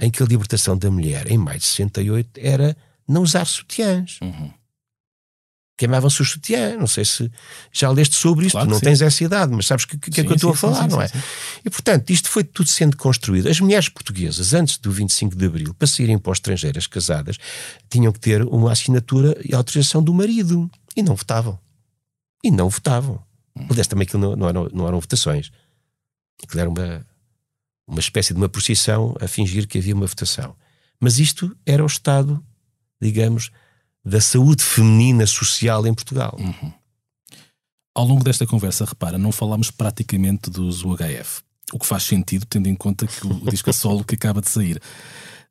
em 0.00 0.10
que 0.10 0.22
a 0.22 0.26
libertação 0.26 0.76
da 0.76 0.90
mulher, 0.90 1.30
em 1.30 1.36
maio 1.36 1.58
de 1.58 1.66
68, 1.66 2.30
era 2.36 2.76
não 3.08 3.22
usar 3.22 3.44
sutiãs. 3.46 4.18
Uhum 4.20 4.52
queimavam-se 5.78 6.20
os 6.20 6.28
sutiã. 6.28 6.76
Não 6.76 6.88
sei 6.88 7.04
se 7.04 7.30
já 7.72 7.90
leste 7.90 8.16
sobre 8.16 8.46
isto, 8.46 8.52
claro 8.52 8.68
não 8.68 8.78
sim. 8.78 8.84
tens 8.84 9.00
essa 9.00 9.24
idade, 9.24 9.52
mas 9.54 9.66
sabes 9.66 9.84
o 9.84 9.88
que, 9.88 9.96
que, 9.96 10.20
é 10.20 10.24
que 10.24 10.30
eu 10.30 10.34
estou 10.34 10.50
a 10.50 10.56
falar, 10.56 10.88
não 10.88 11.00
é? 11.00 11.08
E 11.64 11.70
portanto, 11.70 12.10
isto 12.10 12.28
foi 12.28 12.42
tudo 12.42 12.68
sendo 12.68 12.96
construído. 12.96 13.48
As 13.48 13.60
mulheres 13.60 13.88
portuguesas, 13.88 14.52
antes 14.52 14.76
do 14.76 14.90
25 14.90 15.36
de 15.36 15.46
Abril, 15.46 15.72
para 15.72 15.86
saírem 15.86 16.18
para 16.18 16.32
estrangeiras 16.32 16.86
casadas, 16.88 17.38
tinham 17.88 18.12
que 18.12 18.18
ter 18.18 18.42
uma 18.42 18.72
assinatura 18.72 19.40
e 19.42 19.54
autorização 19.54 20.02
do 20.02 20.12
marido. 20.12 20.68
E 20.96 21.02
não 21.02 21.14
votavam. 21.14 21.58
E 22.42 22.50
não 22.50 22.68
votavam. 22.68 23.22
Hum. 23.56 23.66
Aliás, 23.70 23.86
também 23.86 24.04
aquilo 24.04 24.20
não, 24.20 24.36
não, 24.36 24.48
eram, 24.48 24.68
não 24.72 24.88
eram 24.88 24.98
votações. 24.98 25.52
Aquilo 26.42 26.60
era 26.60 26.68
uma, 26.68 27.06
uma 27.86 28.00
espécie 28.00 28.34
de 28.34 28.40
uma 28.40 28.48
procissão 28.48 29.16
a 29.20 29.28
fingir 29.28 29.68
que 29.68 29.78
havia 29.78 29.94
uma 29.94 30.06
votação. 30.06 30.56
Mas 31.00 31.20
isto 31.20 31.56
era 31.64 31.84
o 31.84 31.86
Estado, 31.86 32.44
digamos, 33.00 33.50
da 34.04 34.20
saúde 34.20 34.62
feminina 34.62 35.26
social 35.26 35.86
em 35.86 35.94
Portugal. 35.94 36.36
Uhum. 36.38 36.72
Ao 37.94 38.06
longo 38.06 38.22
desta 38.22 38.46
conversa, 38.46 38.84
repara, 38.84 39.18
não 39.18 39.32
falámos 39.32 39.70
praticamente 39.70 40.50
dos 40.50 40.84
UHF, 40.84 41.42
o 41.72 41.78
que 41.78 41.86
faz 41.86 42.04
sentido 42.04 42.46
tendo 42.46 42.68
em 42.68 42.74
conta 42.74 43.06
que 43.06 43.26
o 43.26 43.50
disco 43.50 43.70
a 43.70 43.72
solo 43.72 44.04
que 44.04 44.14
acaba 44.14 44.40
de 44.40 44.48
sair. 44.48 44.80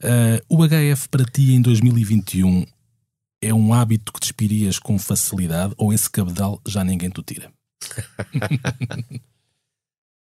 Uh, 0.01 0.39
o 0.47 0.65
HF 0.65 1.09
para 1.09 1.25
ti 1.25 1.53
em 1.53 1.61
2021 1.61 2.65
é 3.41 3.53
um 3.53 3.73
hábito 3.73 4.13
que 4.13 4.19
despirias 4.19 4.79
com 4.79 4.97
facilidade 4.97 5.73
ou 5.77 5.93
esse 5.93 6.09
cabedal 6.09 6.61
já 6.65 6.83
ninguém 6.83 7.09
te 7.09 7.21
tira? 7.21 7.51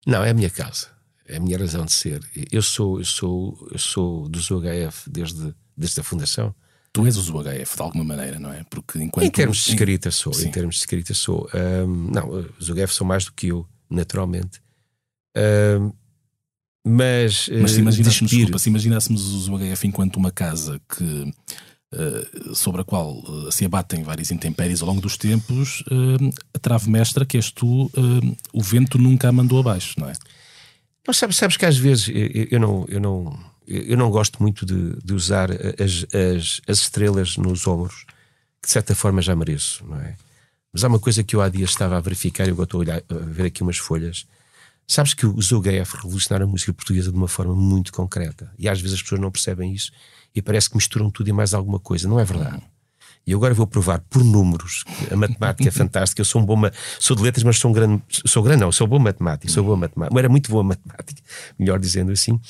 não, 0.07 0.23
é 0.23 0.31
a 0.31 0.35
minha 0.35 0.51
casa, 0.51 0.89
é 1.27 1.37
a 1.37 1.41
minha 1.41 1.59
razão 1.59 1.85
de 1.85 1.93
ser. 1.93 2.21
Eu 2.51 2.63
sou, 2.63 2.99
eu 2.99 3.05
sou, 3.05 3.69
eu 3.71 3.79
sou 3.79 4.29
dos 4.29 4.51
UHF 4.51 5.09
desde, 5.09 5.55
desde 5.77 6.01
a 6.01 6.05
fundação 6.05 6.55
tu 6.93 7.07
és 7.07 7.17
o 7.17 7.37
UHF 7.39 7.77
de 7.77 7.83
alguma 7.83 8.05
maneira, 8.05 8.39
não 8.39 8.53
é? 8.53 8.65
Porque 8.69 9.03
enquanto 9.03 9.25
em 9.25 9.31
termos 9.31 9.65
de 9.65 9.71
escrita 9.71 10.11
sou, 10.11 10.33
Sim. 10.33 10.49
em 10.49 10.51
termos 10.51 10.75
de 10.77 10.81
escrita 10.83 11.15
sou. 11.15 11.49
Um, 11.55 12.11
não, 12.11 12.29
os 12.59 12.69
UHF 12.69 12.95
são 12.95 13.07
mais 13.07 13.25
do 13.25 13.33
que 13.33 13.49
eu, 13.49 13.67
naturalmente. 13.89 14.61
Um, 15.37 15.93
mas, 16.85 17.49
mas 17.49 17.71
se 17.71 17.79
eh, 17.79 17.81
imaginássemos, 17.81 18.31
desculpa, 18.31 18.59
se 18.59 18.69
imaginássemos 18.69 19.33
os 19.33 19.49
UHF 19.49 19.87
enquanto 19.87 20.17
uma 20.17 20.33
casa 20.33 20.81
que 20.89 21.33
uh, 21.93 22.55
sobre 22.55 22.81
a 22.81 22.85
qual 22.85 23.19
uh, 23.19 23.53
se 23.53 23.65
abatem 23.65 24.03
várias 24.03 24.31
intempéries 24.31 24.83
ao 24.83 24.89
longo 24.89 25.01
dos 25.01 25.17
tempos, 25.17 25.83
uh, 25.83 26.35
a 26.53 26.59
trave 26.59 26.91
mestra 26.91 27.25
que 27.25 27.37
és 27.37 27.51
tu, 27.51 27.91
o 28.53 28.61
vento 28.61 28.99
nunca 28.99 29.29
a 29.29 29.33
mandou 29.33 29.61
abaixo, 29.61 29.95
não 29.99 30.09
é? 30.09 30.13
Não, 31.07 31.15
sabes, 31.15 31.37
sabes 31.37 31.57
que 31.57 31.67
às 31.67 31.77
vezes 31.77 32.09
eu, 32.09 32.49
eu 32.51 32.61
não, 32.61 32.85
eu, 32.89 33.01
não, 33.01 33.39
eu 33.67 33.97
não 33.97 34.11
gosto 34.11 34.43
muito 34.43 34.67
de, 34.67 34.97
de 35.03 35.15
usar 35.15 35.51
as, 35.51 36.07
as, 36.15 36.61
as 36.67 36.79
estrelas 36.79 37.37
nos 37.37 37.67
ombros, 37.67 38.05
que 38.61 38.67
de 38.67 38.71
certa 38.73 38.95
forma 38.95 39.23
já 39.23 39.35
mereço, 39.35 39.85
não 39.87 40.01
é? 40.01 40.17
Mas 40.73 40.85
há 40.85 40.89
uma 40.89 40.99
coisa 40.99 41.23
que 41.23 41.37
eu 41.37 41.43
há 41.43 41.49
dias 41.49 41.71
estava 41.71 41.97
a 41.97 42.01
verificar, 42.01 42.49
eu 42.49 42.61
estou 42.63 42.79
a, 42.79 42.81
olhar, 42.81 43.03
a 43.09 43.15
ver 43.15 43.47
aqui 43.47 43.63
umas 43.63 43.77
folhas. 43.77 44.27
Sabes 44.87 45.15
que 45.15 45.27
o 45.27 45.41
ZUGF 45.41 45.97
revolucionaram 45.97 46.47
a 46.47 46.51
música 46.51 46.73
portuguesa 46.73 47.11
de 47.11 47.17
uma 47.17 47.29
forma 47.29 47.55
muito 47.55 47.93
concreta. 47.93 48.51
E 48.59 48.69
às 48.69 48.81
vezes 48.81 48.97
as 48.97 49.03
pessoas 49.03 49.21
não 49.21 49.31
percebem 49.31 49.73
isso 49.73 49.93
e 50.35 50.41
parece 50.41 50.71
que 50.71 50.77
misturam 50.77 51.11
tudo 51.11 51.29
e 51.29 51.33
mais 51.33 51.53
alguma 51.53 51.79
coisa. 51.79 52.09
Não 52.09 52.19
é 52.19 52.25
verdade. 52.25 52.63
E 53.27 53.33
agora 53.33 53.55
vou 53.55 53.67
provar 53.67 54.01
por 54.11 54.25
números 54.25 54.85
a 55.11 55.17
matemática 55.17 55.69
é 55.69 55.71
fantástica. 55.73 56.21
Eu 56.21 56.25
sou 56.25 56.41
um 56.41 56.45
bom 56.45 56.57
sou 56.99 57.17
de 57.17 57.23
letras, 57.23 57.45
mas 57.45 57.59
sou 57.59 57.71
um 57.71 57.75
grande, 57.75 58.03
sou 58.09 58.43
grande, 58.43 58.63
não, 58.63 58.73
sou 58.73 58.87
bom 58.87 58.99
matemático, 58.99 59.53
sou 59.53 59.63
boa 59.63 59.77
matemática. 59.77 60.19
Era 60.19 60.29
muito 60.29 60.51
boa 60.51 60.65
matemática, 60.65 61.23
melhor 61.59 61.79
dizendo 61.79 62.11
assim. 62.11 62.41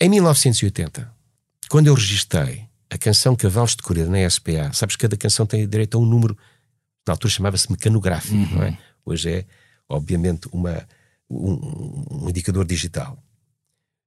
Em 0.00 0.08
1980, 0.08 1.12
quando 1.68 1.88
eu 1.88 1.94
registrei 1.94 2.66
a 2.90 2.96
canção 2.96 3.34
Cavalos 3.36 3.76
de 3.76 3.82
Corrida 3.82 4.08
na 4.08 4.28
SPA, 4.28 4.72
sabes 4.72 4.96
que 4.96 5.02
cada 5.02 5.16
canção 5.16 5.44
tem 5.44 5.68
direito 5.68 5.96
a 5.96 6.00
um 6.00 6.06
número 6.06 6.36
na 7.08 7.14
altura 7.14 7.32
chamava-se 7.32 7.70
mecanográfico, 7.70 8.34
uhum. 8.34 8.54
não 8.54 8.62
é? 8.62 8.68
Uhum. 8.68 8.76
Hoje 9.06 9.30
é, 9.30 9.44
obviamente, 9.88 10.48
uma, 10.52 10.86
um, 11.28 12.24
um 12.24 12.28
indicador 12.28 12.64
digital. 12.64 13.18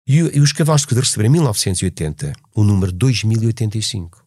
E, 0.08 0.18
e, 0.18 0.40
os 0.40 0.52
cavalos 0.52 0.82
de 0.82 0.88
corrida 0.88 1.06
receberam 1.06 1.30
em 1.30 1.34
1980 1.34 2.34
o 2.56 2.64
número 2.64 2.92
2085. 2.92 4.24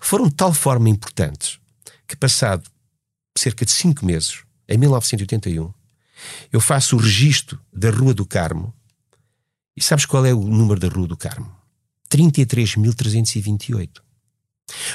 Foram 0.00 0.28
de 0.28 0.34
tal 0.34 0.52
forma 0.52 0.88
importantes 0.88 1.58
que, 2.06 2.16
passado 2.16 2.68
cerca 3.36 3.64
de 3.64 3.72
cinco 3.72 4.04
meses, 4.04 4.42
em 4.68 4.78
1981, 4.78 5.72
eu 6.52 6.60
faço 6.60 6.96
o 6.96 6.98
registro 6.98 7.60
da 7.72 7.90
Rua 7.90 8.14
do 8.14 8.24
Carmo. 8.24 8.72
E 9.76 9.82
sabes 9.82 10.06
qual 10.06 10.24
é 10.24 10.32
o 10.32 10.40
número 10.40 10.78
da 10.78 10.88
Rua 10.88 11.08
do 11.08 11.16
Carmo? 11.16 11.50
33.328. 12.10 14.04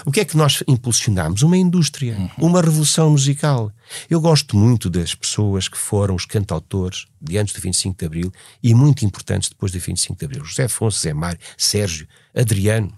O 0.05 0.11
que 0.11 0.21
é 0.21 0.25
que 0.25 0.35
nós 0.35 0.63
impulsionamos? 0.67 1.43
Uma 1.43 1.57
indústria, 1.57 2.17
uhum. 2.17 2.47
uma 2.47 2.61
revolução 2.61 3.11
musical. 3.11 3.71
Eu 4.09 4.19
gosto 4.19 4.57
muito 4.57 4.89
das 4.89 5.13
pessoas 5.13 5.67
que 5.67 5.77
foram 5.77 6.15
os 6.15 6.25
cantautores 6.25 7.05
de 7.21 7.37
antes 7.37 7.53
do 7.53 7.61
25 7.61 7.97
de 7.97 8.05
Abril 8.05 8.33
e 8.63 8.73
muito 8.73 9.05
importantes 9.05 9.49
depois 9.49 9.71
do 9.71 9.79
25 9.79 10.17
de 10.17 10.25
Abril. 10.25 10.45
José 10.45 10.63
Afonso, 10.63 10.99
Zé 10.99 11.13
Mário, 11.13 11.39
Sérgio, 11.57 12.07
Adriano, 12.35 12.97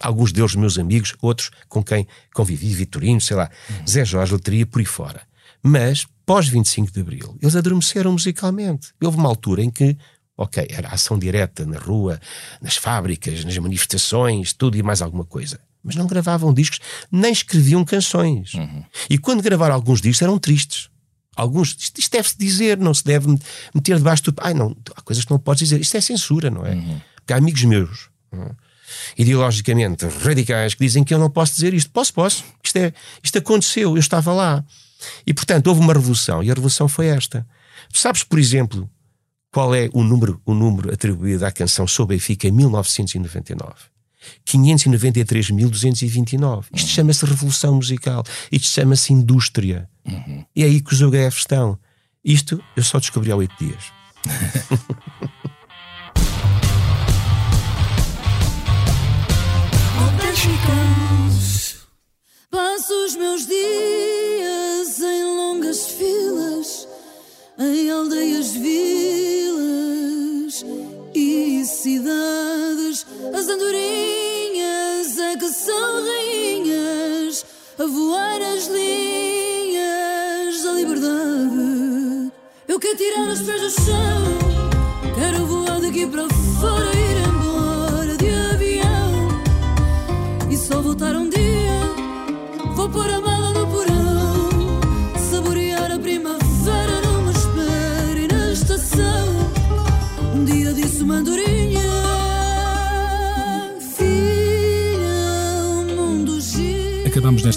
alguns 0.00 0.32
deles 0.32 0.54
meus 0.54 0.78
amigos, 0.78 1.14
outros 1.20 1.50
com 1.68 1.82
quem 1.82 2.06
convivi, 2.32 2.72
Vitorino, 2.74 3.20
sei 3.20 3.36
lá, 3.36 3.50
uhum. 3.68 3.86
Zé 3.86 4.04
Jorge, 4.04 4.32
Letria, 4.32 4.66
por 4.66 4.78
aí 4.78 4.86
fora. 4.86 5.22
Mas, 5.62 6.06
pós 6.24 6.48
25 6.48 6.92
de 6.92 7.00
Abril, 7.00 7.36
eles 7.42 7.56
adormeceram 7.56 8.12
musicalmente. 8.12 8.92
Houve 9.02 9.18
uma 9.18 9.28
altura 9.28 9.62
em 9.62 9.70
que 9.70 9.96
Ok, 10.36 10.66
era 10.70 10.88
ação 10.88 11.18
direta 11.18 11.64
na 11.64 11.78
rua, 11.78 12.20
nas 12.60 12.76
fábricas, 12.76 13.44
nas 13.44 13.56
manifestações, 13.56 14.52
tudo 14.52 14.76
e 14.76 14.82
mais 14.82 15.00
alguma 15.00 15.24
coisa 15.24 15.58
mas 15.86 15.94
não 15.94 16.08
gravavam 16.08 16.52
discos, 16.52 16.80
nem 17.12 17.30
escreviam 17.30 17.84
canções. 17.84 18.54
Uhum. 18.54 18.84
E 19.08 19.16
quando 19.16 19.40
gravaram 19.40 19.72
alguns 19.72 20.00
discos 20.00 20.20
eram 20.20 20.36
tristes. 20.36 20.90
Alguns, 21.36 21.76
isto, 21.78 22.00
isto 22.00 22.10
deve-se 22.10 22.36
dizer, 22.36 22.76
não 22.76 22.92
se 22.92 23.04
deve 23.04 23.28
meter 23.72 23.96
debaixo 23.96 24.24
do. 24.24 24.34
Ai, 24.38 24.52
não, 24.52 24.74
há 24.96 25.00
coisas 25.02 25.24
que 25.24 25.30
não 25.30 25.38
podes 25.38 25.60
dizer. 25.60 25.80
Isto 25.80 25.96
é 25.96 26.00
censura, 26.00 26.50
não 26.50 26.66
é? 26.66 26.72
Uhum. 26.72 27.00
Porque 27.14 27.32
há 27.32 27.36
amigos 27.36 27.62
meus, 27.62 28.08
é? 28.32 28.50
ideologicamente 29.16 30.06
radicais, 30.06 30.74
que 30.74 30.84
dizem 30.84 31.04
que 31.04 31.14
eu 31.14 31.18
não 31.20 31.30
posso 31.30 31.54
dizer 31.54 31.72
isto. 31.72 31.90
Posso, 31.90 32.12
posso. 32.12 32.44
Isto, 32.64 32.76
é, 32.78 32.92
isto 33.22 33.38
aconteceu, 33.38 33.92
eu 33.92 34.00
estava 34.00 34.32
lá. 34.32 34.64
E 35.24 35.32
portanto 35.32 35.68
houve 35.68 35.80
uma 35.80 35.92
revolução, 35.92 36.42
e 36.42 36.50
a 36.50 36.54
revolução 36.54 36.88
foi 36.88 37.06
esta. 37.06 37.46
Sabes, 37.92 38.24
por 38.24 38.38
exemplo, 38.38 38.90
qual 39.56 39.74
é 39.74 39.88
o 39.94 40.04
número, 40.04 40.38
o 40.44 40.52
número 40.52 40.92
atribuído 40.92 41.46
à 41.46 41.50
canção 41.50 41.88
Sou 41.88 42.04
Benfica 42.04 42.46
em 42.46 42.50
1999? 42.50 43.72
593.229. 44.46 46.64
Isto 46.74 46.82
uhum. 46.82 46.88
chama-se 46.88 47.24
revolução 47.24 47.76
musical. 47.76 48.22
Isto 48.52 48.66
chama-se 48.66 49.14
indústria. 49.14 49.88
Uhum. 50.04 50.44
E 50.54 50.62
é 50.62 50.66
aí 50.66 50.82
que 50.82 50.92
os 50.92 51.00
UGF 51.00 51.38
estão. 51.38 51.78
Isto 52.22 52.62
eu 52.76 52.82
só 52.82 52.98
descobri 52.98 53.32
há 53.32 53.36
oito 53.36 53.54
dias. 53.58 53.84
Passo 62.50 62.92
os 63.06 63.16
meus 63.16 63.46
dias 63.46 65.00
em 65.00 65.24
longas 65.24 65.86
filas, 65.86 66.85
em 67.58 67.90
aldeias, 67.90 68.52
vilas 68.52 69.56
e 71.14 71.64
cidades, 71.64 73.06
as 73.32 73.48
andorinhas 73.48 74.06
que 75.38 75.48
são 75.50 76.04
rainhas 76.04 77.44
a 77.78 77.86
voar 77.86 78.40
as 78.40 78.66
linhas 78.68 80.62
da 80.62 80.72
liberdade. 80.72 82.32
Eu 82.66 82.80
quero 82.80 82.96
tirar 82.96 83.28
os 83.28 83.40
pés 83.42 83.60
do 83.60 83.70
chão, 83.70 84.24
quero 85.14 85.46
voar 85.46 85.80
daqui 85.80 86.06
para 86.06 86.28
fora, 86.60 86.90
ir 86.96 87.25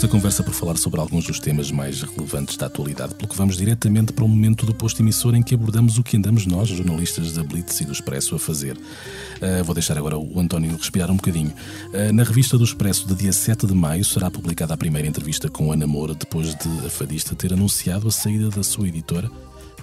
conversa 0.09 0.41
por 0.41 0.55
falar 0.55 0.75
sobre 0.75 0.99
alguns 0.99 1.25
dos 1.25 1.39
temas 1.39 1.71
mais 1.71 2.01
relevantes 2.01 2.57
da 2.57 2.65
atualidade, 2.65 3.13
pelo 3.13 3.27
que 3.27 3.35
vamos 3.35 3.55
diretamente 3.55 4.11
para 4.11 4.25
o 4.25 4.27
momento 4.27 4.65
do 4.65 4.73
posto 4.73 5.03
emissor 5.03 5.35
em 5.35 5.43
que 5.43 5.53
abordamos 5.53 5.99
o 5.99 6.03
que 6.03 6.17
andamos 6.17 6.47
nós, 6.47 6.67
jornalistas 6.67 7.33
da 7.33 7.43
Blitz 7.43 7.79
e 7.81 7.85
do 7.85 7.91
Expresso, 7.91 8.35
a 8.35 8.39
fazer. 8.39 8.75
Uh, 8.75 9.63
vou 9.63 9.75
deixar 9.75 9.97
agora 9.97 10.17
o 10.17 10.39
António 10.39 10.75
respirar 10.75 11.11
um 11.11 11.15
bocadinho. 11.15 11.53
Uh, 11.93 12.11
na 12.11 12.23
revista 12.23 12.57
do 12.57 12.63
Expresso, 12.63 13.07
de 13.07 13.13
dia 13.13 13.31
7 13.31 13.67
de 13.67 13.73
maio, 13.75 14.03
será 14.03 14.31
publicada 14.31 14.73
a 14.73 14.77
primeira 14.77 15.07
entrevista 15.07 15.47
com 15.47 15.71
Ana 15.71 15.85
Moura, 15.85 16.15
depois 16.15 16.55
de 16.55 16.87
a 16.87 16.89
fadista 16.89 17.35
ter 17.35 17.53
anunciado 17.53 18.07
a 18.07 18.11
saída 18.11 18.49
da 18.49 18.63
sua 18.63 18.87
editora 18.87 19.29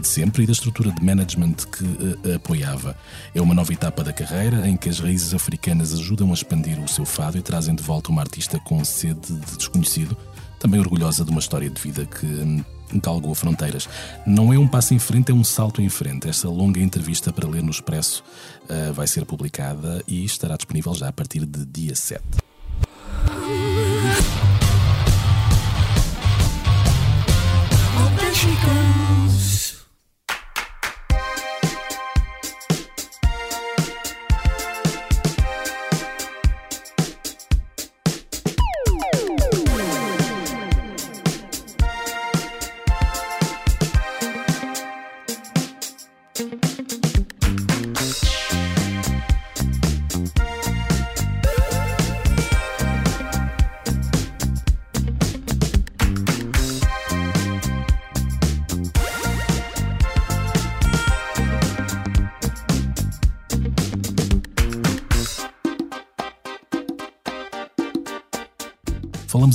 de 0.00 0.08
sempre 0.08 0.42
e 0.42 0.46
da 0.46 0.52
estrutura 0.52 0.90
de 0.90 1.04
management 1.04 1.54
que 1.70 1.84
a, 2.28 2.32
a 2.32 2.36
apoiava. 2.36 2.96
É 3.34 3.40
uma 3.40 3.54
nova 3.54 3.72
etapa 3.72 4.02
da 4.02 4.12
carreira 4.12 4.68
em 4.68 4.76
que 4.76 4.88
as 4.88 4.98
raízes 4.98 5.34
africanas 5.34 5.92
ajudam 5.94 6.30
a 6.30 6.34
expandir 6.34 6.78
o 6.80 6.88
seu 6.88 7.04
fado 7.04 7.38
e 7.38 7.42
trazem 7.42 7.74
de 7.74 7.82
volta 7.82 8.10
uma 8.10 8.22
artista 8.22 8.58
com 8.60 8.84
sede 8.84 9.32
de 9.32 9.56
desconhecido, 9.56 10.16
também 10.58 10.80
orgulhosa 10.80 11.24
de 11.24 11.30
uma 11.30 11.40
história 11.40 11.68
de 11.68 11.80
vida 11.80 12.06
que 12.06 12.26
hum, 12.26 12.64
galgou 12.94 13.34
fronteiras. 13.34 13.88
Não 14.26 14.52
é 14.52 14.58
um 14.58 14.68
passo 14.68 14.94
em 14.94 14.98
frente, 14.98 15.30
é 15.30 15.34
um 15.34 15.44
salto 15.44 15.82
em 15.82 15.88
frente. 15.88 16.28
Esta 16.28 16.48
longa 16.48 16.80
entrevista 16.80 17.32
para 17.32 17.48
ler 17.48 17.62
no 17.62 17.70
Expresso 17.70 18.22
uh, 18.64 18.92
vai 18.92 19.06
ser 19.06 19.24
publicada 19.24 20.02
e 20.06 20.24
estará 20.24 20.56
disponível 20.56 20.94
já 20.94 21.08
a 21.08 21.12
partir 21.12 21.44
de 21.44 21.64
dia 21.64 21.94
7. 21.94 22.22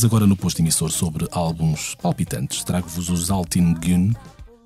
Falamos 0.02 0.06
agora 0.06 0.26
no 0.26 0.36
posto 0.36 0.60
emissor 0.62 0.90
sobre 0.90 1.28
álbuns 1.32 1.96
palpitantes. 2.02 2.64
Trago-vos 2.64 3.10
os 3.10 3.30
Altin 3.30 3.76
Gun, 3.76 4.12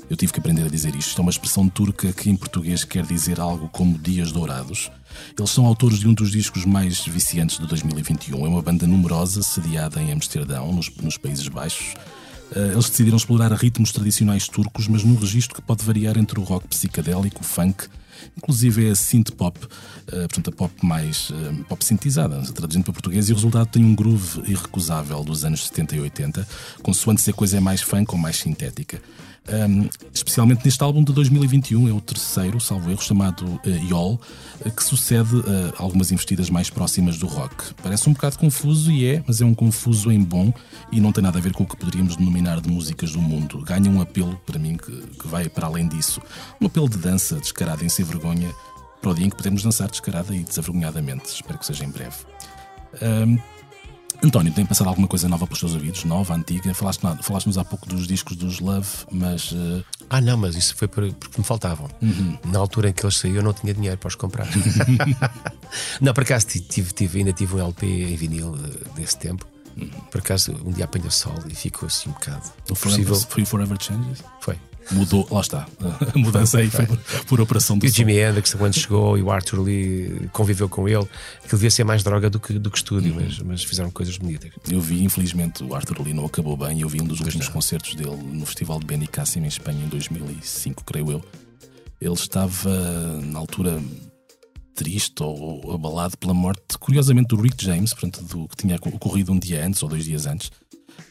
Eu 0.09 0.15
tive 0.15 0.31
que 0.31 0.39
aprender 0.39 0.63
a 0.63 0.69
dizer 0.69 0.95
isto. 0.95 1.19
É 1.19 1.21
uma 1.21 1.31
expressão 1.31 1.67
turca 1.67 2.13
que 2.13 2.29
em 2.29 2.37
português 2.37 2.85
quer 2.85 3.05
dizer 3.05 3.39
algo 3.39 3.67
como 3.67 3.97
Dias 3.97 4.31
Dourados. 4.31 4.89
Eles 5.37 5.49
são 5.49 5.65
autores 5.65 5.99
de 5.99 6.07
um 6.07 6.13
dos 6.13 6.31
discos 6.31 6.63
mais 6.63 7.05
viciantes 7.05 7.57
de 7.57 7.67
2021. 7.67 8.45
É 8.45 8.47
uma 8.47 8.61
banda 8.61 8.87
numerosa, 8.87 9.43
sediada 9.43 10.01
em 10.01 10.13
Amsterdão, 10.13 10.71
nos, 10.71 10.89
nos 11.01 11.17
Países 11.17 11.49
Baixos. 11.49 11.95
Uh, 12.55 12.71
eles 12.71 12.89
decidiram 12.89 13.17
explorar 13.17 13.51
ritmos 13.51 13.91
tradicionais 13.91 14.47
turcos, 14.47 14.87
mas 14.87 15.03
num 15.03 15.15
registro 15.15 15.55
que 15.55 15.61
pode 15.61 15.83
variar 15.83 16.17
entre 16.17 16.39
o 16.39 16.43
rock 16.43 16.67
psicadélico, 16.67 17.41
o 17.41 17.43
funk, 17.43 17.87
inclusive 18.37 18.87
é 18.87 18.91
a 18.91 18.95
synth 18.95 19.31
pop, 19.31 19.59
uh, 19.59 20.27
portanto 20.27 20.49
a 20.49 20.51
pop 20.51 20.73
mais 20.85 21.29
uh, 21.29 21.63
pop 21.67 21.83
sintetizada, 21.83 22.41
traduzindo 22.53 22.83
para 22.83 22.93
português, 22.93 23.29
e 23.29 23.31
o 23.31 23.35
resultado 23.35 23.67
tem 23.67 23.83
um 23.83 23.95
groove 23.95 24.41
irrecusável 24.49 25.23
dos 25.23 25.45
anos 25.45 25.67
70 25.67 25.95
e 25.95 25.99
80, 25.99 26.47
consoante 26.81 27.21
se 27.21 27.29
a 27.29 27.33
coisa 27.33 27.57
é 27.57 27.59
mais 27.59 27.81
funk 27.81 28.11
ou 28.11 28.17
mais 28.17 28.37
sintética. 28.37 29.01
Um, 29.47 29.87
especialmente 30.11 30.65
neste 30.65 30.83
álbum 30.83 31.03
de 31.03 31.13
2021, 31.13 31.87
é 31.87 31.91
o 31.91 32.01
terceiro, 32.01 32.59
salvo 32.59 32.89
erro, 32.89 33.01
chamado 33.01 33.45
uh, 33.45 33.61
Yol, 33.87 34.19
uh, 34.65 34.71
que 34.71 34.83
sucede 34.83 35.35
uh, 35.35 35.73
algumas 35.77 36.11
investidas 36.11 36.49
mais 36.49 36.69
próximas 36.71 37.19
do 37.19 37.27
rock. 37.27 37.73
Parece 37.83 38.09
um 38.09 38.13
bocado 38.13 38.39
confuso 38.39 38.91
e 38.91 39.05
é, 39.05 39.23
mas 39.27 39.41
é 39.41 39.45
um 39.45 39.53
confuso 39.53 40.11
em 40.11 40.19
bom 40.19 40.51
e 40.91 40.99
não 40.99 41.11
tem 41.11 41.23
nada 41.23 41.37
a 41.37 41.41
ver 41.41 41.53
com 41.53 41.63
o 41.63 41.67
que 41.67 41.77
poderíamos 41.77 42.15
denominar 42.15 42.59
de 42.59 42.69
músicas 42.69 43.11
do 43.11 43.21
mundo. 43.21 43.61
Ganha 43.61 43.89
um 43.89 44.01
apelo, 44.01 44.35
para 44.47 44.57
mim, 44.57 44.77
que, 44.77 44.91
que 44.91 45.27
vai 45.27 45.47
para 45.47 45.67
além 45.67 45.87
disso. 45.87 46.19
Um 46.59 46.65
apelo 46.65 46.89
de 46.89 46.97
dança 46.97 47.35
descarada 47.35 47.85
em 47.85 47.89
sem 47.89 48.03
vergonha 48.03 48.51
para 48.99 49.11
o 49.11 49.13
dia 49.13 49.27
em 49.27 49.29
que 49.29 49.37
podemos 49.37 49.61
dançar 49.61 49.87
descarada 49.87 50.35
e 50.35 50.39
desavergonhadamente. 50.39 51.25
Espero 51.25 51.59
que 51.59 51.65
seja 51.67 51.85
em 51.85 51.89
breve. 51.89 52.15
Um, 52.99 53.37
António, 54.23 54.53
tem 54.53 54.65
passado 54.65 54.87
alguma 54.87 55.07
coisa 55.07 55.27
nova 55.27 55.45
pelos 55.45 55.59
teus 55.59 55.73
ouvidos? 55.73 56.03
Nova, 56.03 56.33
antiga? 56.35 56.73
Falaste-nos 56.73 57.25
falaste 57.25 57.59
há 57.59 57.63
pouco 57.63 57.87
dos 57.87 58.07
discos 58.07 58.35
dos 58.35 58.59
Love, 58.59 58.87
mas. 59.11 59.51
Uh... 59.51 59.83
Ah, 60.09 60.21
não, 60.21 60.37
mas 60.37 60.55
isso 60.55 60.75
foi 60.75 60.87
porque 60.87 61.15
me 61.37 61.43
faltavam. 61.43 61.89
Uhum. 62.01 62.37
Na 62.45 62.59
altura 62.59 62.89
em 62.89 62.93
que 62.93 63.05
eles 63.05 63.17
saíram, 63.17 63.37
eu 63.37 63.43
não 63.43 63.53
tinha 63.53 63.73
dinheiro 63.73 63.97
para 63.97 64.07
os 64.07 64.15
comprar. 64.15 64.47
não, 66.01 66.13
por 66.13 66.23
acaso 66.23 66.47
tive, 66.47 66.93
tive, 66.93 67.19
ainda 67.19 67.33
tive 67.33 67.55
um 67.55 67.59
LP 67.59 67.85
em 67.85 68.15
vinil 68.15 68.55
eh, 68.55 68.89
desse 68.95 69.17
tempo. 69.17 69.45
Uhum. 69.77 69.89
Por 70.09 70.19
acaso, 70.19 70.55
um 70.65 70.71
dia 70.71 70.85
apanha 70.85 71.09
sol 71.09 71.35
e 71.49 71.55
ficou 71.55 71.87
assim 71.87 72.09
um 72.09 72.13
bocado. 72.13 72.43
O 72.69 72.75
Forever, 72.75 73.15
foi 73.15 73.43
o 73.43 73.45
Forever 73.45 73.77
Changes? 73.81 74.23
Foi 74.39 74.57
mudou, 74.91 75.27
lá 75.31 75.41
está, 75.41 75.67
a 76.13 76.17
mudança 76.17 76.59
aí 76.59 76.69
foi 76.69 76.85
por, 76.85 76.97
por 77.25 77.41
operação 77.41 77.77
do 77.77 77.85
E 77.85 77.89
o 77.89 77.91
Jimmy 77.91 78.17
Hendrix, 78.17 78.53
quando 78.53 78.73
chegou, 78.73 79.17
e 79.17 79.21
o 79.21 79.31
Arthur 79.31 79.61
Lee 79.61 80.29
conviveu 80.31 80.69
com 80.69 80.87
ele, 80.87 81.07
aquilo 81.37 81.57
devia 81.57 81.71
ser 81.71 81.83
mais 81.83 82.03
droga 82.03 82.29
do 82.29 82.39
que, 82.39 82.53
do 82.59 82.69
que 82.69 82.77
estúdio, 82.77 83.13
uhum. 83.13 83.21
mas, 83.23 83.39
mas 83.39 83.63
fizeram 83.63 83.89
coisas 83.89 84.17
bonitas. 84.17 84.51
Eu 84.69 84.81
vi, 84.81 85.03
infelizmente, 85.03 85.63
o 85.63 85.73
Arthur 85.73 86.01
Lee 86.01 86.13
não 86.13 86.25
acabou 86.25 86.55
bem, 86.55 86.81
eu 86.81 86.89
vi 86.89 87.01
um 87.01 87.05
dos 87.05 87.19
últimos 87.19 87.47
concertos 87.49 87.95
dele 87.95 88.15
no 88.15 88.45
Festival 88.45 88.79
de 88.79 88.85
Benicassim 88.85 89.39
em 89.39 89.47
Espanha 89.47 89.83
em 89.83 89.87
2005, 89.87 90.83
creio 90.83 91.11
eu. 91.11 91.25
Ele 91.99 92.13
estava, 92.13 92.69
na 93.23 93.39
altura, 93.39 93.81
triste 94.75 95.23
ou 95.23 95.73
abalado 95.73 96.17
pela 96.17 96.33
morte, 96.33 96.77
curiosamente, 96.77 97.29
do 97.29 97.41
Rick 97.41 97.63
James, 97.63 97.93
portanto, 97.93 98.23
do, 98.23 98.47
que 98.47 98.57
tinha 98.57 98.75
ocorrido 98.75 99.31
um 99.31 99.39
dia 99.39 99.65
antes 99.65 99.81
ou 99.81 99.89
dois 99.89 100.03
dias 100.03 100.25
antes. 100.25 100.51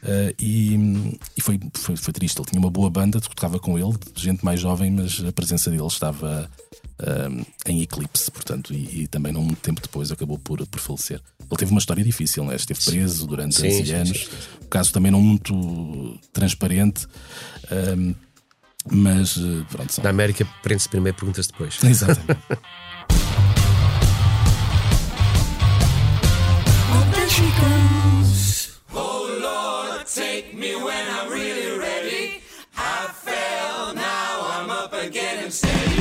Uh, 0.04 0.34
e, 0.38 1.18
e 1.34 1.40
foi, 1.40 1.58
foi, 1.72 1.96
foi, 1.96 2.12
triste. 2.12 2.38
Ele 2.38 2.46
tinha 2.46 2.60
uma 2.60 2.70
boa 2.70 2.90
banda, 2.90 3.20
tocava 3.20 3.58
com 3.58 3.78
ele, 3.78 3.96
gente 4.14 4.44
mais 4.44 4.60
jovem, 4.60 4.90
mas 4.90 5.24
a 5.26 5.32
presença 5.32 5.70
dele 5.70 5.86
estava 5.86 6.50
uh, 7.00 7.46
em 7.66 7.80
eclipse, 7.80 8.30
portanto, 8.30 8.74
e, 8.74 9.02
e, 9.02 9.06
também 9.06 9.32
não 9.32 9.42
muito 9.42 9.60
tempo 9.60 9.80
depois 9.80 10.12
acabou 10.12 10.38
por, 10.38 10.66
por 10.66 10.78
falecer. 10.78 11.22
Ele 11.40 11.56
teve 11.58 11.70
uma 11.70 11.78
história 11.78 12.04
difícil, 12.04 12.44
né? 12.44 12.54
esteve 12.54 12.84
preso 12.84 13.26
durante 13.26 13.54
sim, 13.54 13.68
11 13.68 13.86
sim, 13.86 13.92
anos, 13.94 14.28
o 14.62 14.66
caso 14.66 14.92
também 14.92 15.10
não 15.10 15.22
muito 15.22 16.18
transparente. 16.34 17.06
Uh, 17.64 18.14
mas 18.92 19.38
pronto. 19.70 19.90
São... 19.90 20.04
Na 20.04 20.10
América 20.10 20.46
prende-se 20.62 20.90
primeiro 20.90 21.16
perguntas 21.16 21.46
depois. 21.46 21.78
Exatamente. 21.82 22.38
take 30.14 30.54
me 30.54 30.76
when 30.76 31.08
I'm 31.10 31.28
really 31.28 31.76
ready. 31.76 32.40
I 32.76 33.08
fell, 33.12 33.94
now 33.94 34.46
I'm 34.52 34.70
up 34.70 34.92
again 34.92 35.42
and 35.42 35.52
steady. 35.52 35.93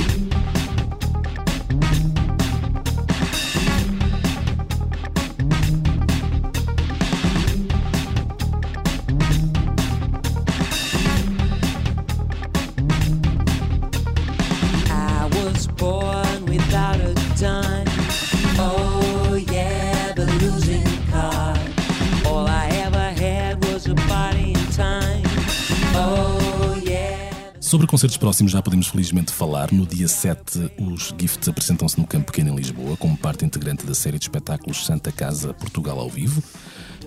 Sobre 27.73 27.87
concertos 27.87 28.17
próximos 28.17 28.51
já 28.51 28.61
podemos 28.61 28.85
felizmente 28.85 29.33
falar. 29.33 29.71
No 29.71 29.83
dia 29.83 30.07
7, 30.07 30.71
os 30.77 31.11
Gifts 31.19 31.49
apresentam-se 31.49 31.99
no 31.99 32.05
Campo 32.05 32.27
Pequeno 32.27 32.53
em 32.53 32.55
Lisboa, 32.55 32.95
como 32.95 33.17
parte 33.17 33.43
integrante 33.43 33.83
da 33.83 33.95
série 33.95 34.19
de 34.19 34.25
espetáculos 34.25 34.85
Santa 34.85 35.11
Casa 35.11 35.55
Portugal 35.55 35.99
ao 35.99 36.07
vivo. 36.07 36.43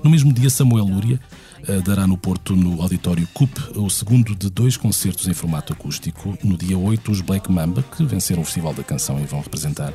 No 0.02 0.10
mesmo 0.10 0.32
dia, 0.32 0.50
Samuel 0.50 0.86
Lúria 0.86 1.20
uh, 1.68 1.80
dará 1.82 2.04
no 2.04 2.18
Porto, 2.18 2.56
no 2.56 2.82
Auditório 2.82 3.28
CUP, 3.32 3.78
o 3.78 3.88
segundo 3.88 4.34
de 4.34 4.50
dois 4.50 4.76
concertos 4.76 5.28
em 5.28 5.34
formato 5.34 5.72
acústico. 5.72 6.36
No 6.42 6.56
dia 6.56 6.76
8, 6.76 7.12
os 7.12 7.20
Black 7.20 7.48
Mamba, 7.48 7.84
que 7.84 8.04
venceram 8.04 8.42
o 8.42 8.44
Festival 8.44 8.74
da 8.74 8.82
Canção 8.82 9.20
e 9.20 9.24
vão 9.24 9.40
representar 9.40 9.92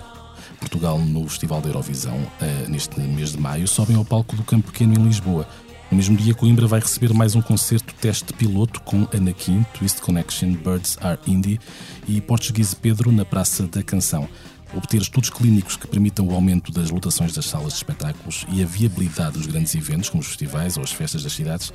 Portugal 0.58 0.98
no 0.98 1.28
Festival 1.28 1.60
da 1.60 1.68
Eurovisão 1.68 2.16
uh, 2.16 2.70
neste 2.70 2.98
mês 2.98 3.34
de 3.34 3.38
maio, 3.38 3.68
sobem 3.68 3.98
ao 3.98 4.06
palco 4.06 4.38
do 4.38 4.44
Campo 4.44 4.72
Pequeno 4.72 4.94
em 4.94 5.04
Lisboa. 5.04 5.46
No 5.92 5.98
mesmo 5.98 6.16
dia, 6.16 6.34
Coimbra 6.34 6.66
vai 6.68 6.80
receber 6.80 7.14
mais 7.14 7.36
um 7.36 7.42
concerto 7.42 7.94
teste 7.96 8.32
piloto 8.32 8.80
com 8.82 9.06
Anakin, 9.14 9.66
Twist 9.74 10.02
Connection, 10.02 10.54
Birds 10.54 10.98
Are 11.02 11.20
Indie 11.28 11.60
e 12.08 12.22
Portuguese 12.22 12.74
Pedro 12.74 13.12
na 13.12 13.26
Praça 13.26 13.68
da 13.68 13.84
Canção. 13.84 14.26
Obter 14.74 15.02
estudos 15.02 15.30
clínicos 15.30 15.76
que 15.76 15.86
permitam 15.86 16.26
o 16.26 16.34
aumento 16.34 16.72
das 16.72 16.90
lotações 16.90 17.34
das 17.34 17.46
salas 17.46 17.74
de 17.74 17.80
espetáculos 17.80 18.46
e 18.54 18.64
a 18.64 18.66
viabilidade 18.66 19.38
dos 19.38 19.46
grandes 19.46 19.76
eventos, 19.76 20.08
como 20.08 20.22
os 20.22 20.28
festivais 20.28 20.78
ou 20.78 20.84
as 20.84 20.94
festas 20.94 21.24
das 21.24 21.34
cidades, 21.34 21.74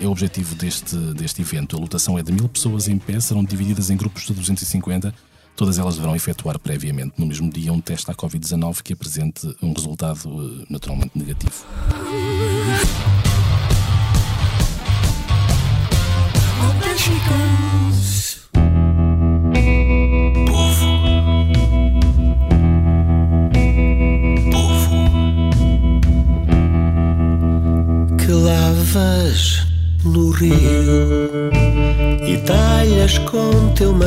é 0.00 0.08
o 0.08 0.10
objetivo 0.10 0.56
deste, 0.56 0.96
deste 1.14 1.40
evento. 1.40 1.76
A 1.76 1.78
lotação 1.78 2.18
é 2.18 2.22
de 2.22 2.32
mil 2.32 2.48
pessoas 2.48 2.88
em 2.88 2.98
pé, 2.98 3.20
serão 3.20 3.44
divididas 3.44 3.90
em 3.90 3.96
grupos 3.96 4.26
de 4.26 4.34
250. 4.34 5.14
Todas 5.54 5.78
elas 5.78 5.94
deverão 5.94 6.16
efetuar 6.16 6.58
previamente, 6.58 7.12
no 7.16 7.26
mesmo 7.26 7.48
dia, 7.48 7.72
um 7.72 7.80
teste 7.80 8.10
à 8.10 8.14
Covid-19 8.14 8.82
que 8.82 8.92
apresente 8.92 9.46
um 9.62 9.72
resultado 9.72 10.18
eh, 10.28 10.66
naturalmente 10.68 11.16
negativo. 11.16 11.64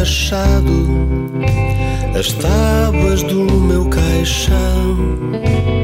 Machado 0.06 0.88
as 2.18 2.32
tábuas 2.34 3.24
do 3.24 3.44
meu 3.44 3.90
caixão. 3.90 5.75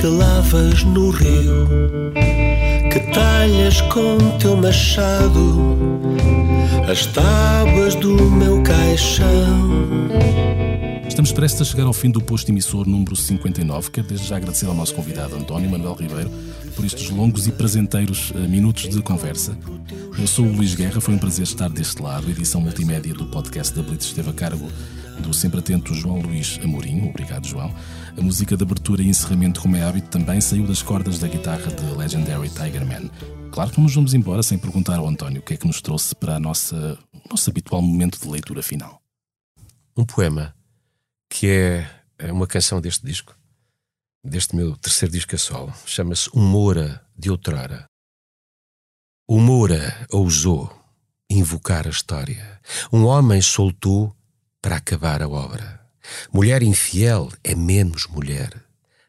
Que 0.00 0.06
lavas 0.06 0.84
no 0.84 1.10
rio, 1.10 1.66
que 2.92 3.00
talhas 3.12 3.80
com 3.92 4.16
teu 4.38 4.56
machado 4.56 5.58
as 6.88 7.04
tábuas 7.06 7.96
do 7.96 8.14
meu 8.14 8.62
caixão. 8.62 10.08
Estamos 11.08 11.32
prestes 11.32 11.62
a 11.62 11.64
chegar 11.64 11.84
ao 11.84 11.92
fim 11.92 12.10
do 12.10 12.20
posto 12.20 12.48
emissor 12.50 12.86
número 12.86 13.16
59. 13.16 13.90
Quero 13.90 14.06
desde 14.06 14.28
já 14.28 14.36
agradecer 14.36 14.66
ao 14.66 14.74
nosso 14.74 14.94
convidado 14.94 15.34
António 15.34 15.68
Manuel 15.68 15.94
Ribeiro 15.94 16.30
por 16.76 16.84
estes 16.84 17.10
longos 17.10 17.48
e 17.48 17.52
presenteiros 17.52 18.30
uh, 18.30 18.48
minutos 18.48 18.88
de 18.88 19.02
conversa. 19.02 19.58
Eu 20.16 20.28
sou 20.28 20.46
o 20.46 20.52
Luís 20.52 20.76
Guerra, 20.76 21.00
foi 21.00 21.14
um 21.14 21.18
prazer 21.18 21.42
estar 21.42 21.68
deste 21.68 22.00
lado. 22.00 22.30
Edição 22.30 22.60
multimédia 22.60 23.12
do 23.12 23.26
podcast 23.26 23.74
da 23.74 23.82
Blitz 23.82 24.06
esteve 24.06 24.30
a 24.30 24.32
cargo 24.32 24.68
do 25.20 25.34
sempre 25.34 25.60
atento 25.60 25.94
João 25.94 26.20
Luís 26.20 26.58
Amorim. 26.62 27.08
Obrigado, 27.08 27.46
João. 27.46 27.74
A 28.16 28.20
música 28.20 28.56
de 28.56 28.62
abertura 28.62 29.02
e 29.02 29.08
encerramento, 29.08 29.60
como 29.60 29.76
é 29.76 29.82
hábito, 29.82 30.08
também 30.08 30.40
saiu 30.40 30.66
das 30.66 30.82
cordas 30.82 31.18
da 31.18 31.28
guitarra 31.28 31.70
de 31.70 31.82
Legendary 31.96 32.48
Tiger 32.48 32.86
Man. 32.86 33.10
Claro 33.50 33.70
que 33.70 33.78
não 33.78 33.84
nos 33.84 33.94
vamos 33.94 34.14
embora 34.14 34.42
sem 34.42 34.58
perguntar 34.58 34.96
ao 34.98 35.08
António 35.08 35.40
o 35.40 35.44
que 35.44 35.54
é 35.54 35.56
que 35.56 35.66
nos 35.66 35.80
trouxe 35.80 36.14
para 36.14 36.36
a 36.36 36.40
nossa, 36.40 36.98
o 37.12 37.30
nosso 37.30 37.50
habitual 37.50 37.82
momento 37.82 38.20
de 38.20 38.28
leitura 38.28 38.62
final. 38.62 39.00
Um 39.96 40.04
poema 40.04 40.54
que 41.28 41.48
é, 41.48 41.90
é 42.18 42.32
uma 42.32 42.46
canção 42.46 42.80
deste 42.80 43.04
disco, 43.04 43.36
deste 44.24 44.54
meu 44.54 44.76
terceiro 44.76 45.12
disco 45.12 45.34
a 45.34 45.38
solo. 45.38 45.72
Chama-se 45.86 46.30
Humora 46.32 47.04
de 47.16 47.30
Outrora. 47.30 47.86
O 49.28 49.40
Moura 49.40 50.06
ousou 50.10 50.74
invocar 51.30 51.86
a 51.86 51.90
história. 51.90 52.60
Um 52.92 53.04
homem 53.04 53.42
soltou 53.42 54.16
para 54.60 54.76
acabar 54.76 55.22
a 55.22 55.28
obra. 55.28 55.80
Mulher 56.32 56.62
infiel 56.62 57.30
é 57.44 57.54
menos 57.54 58.06
mulher. 58.06 58.50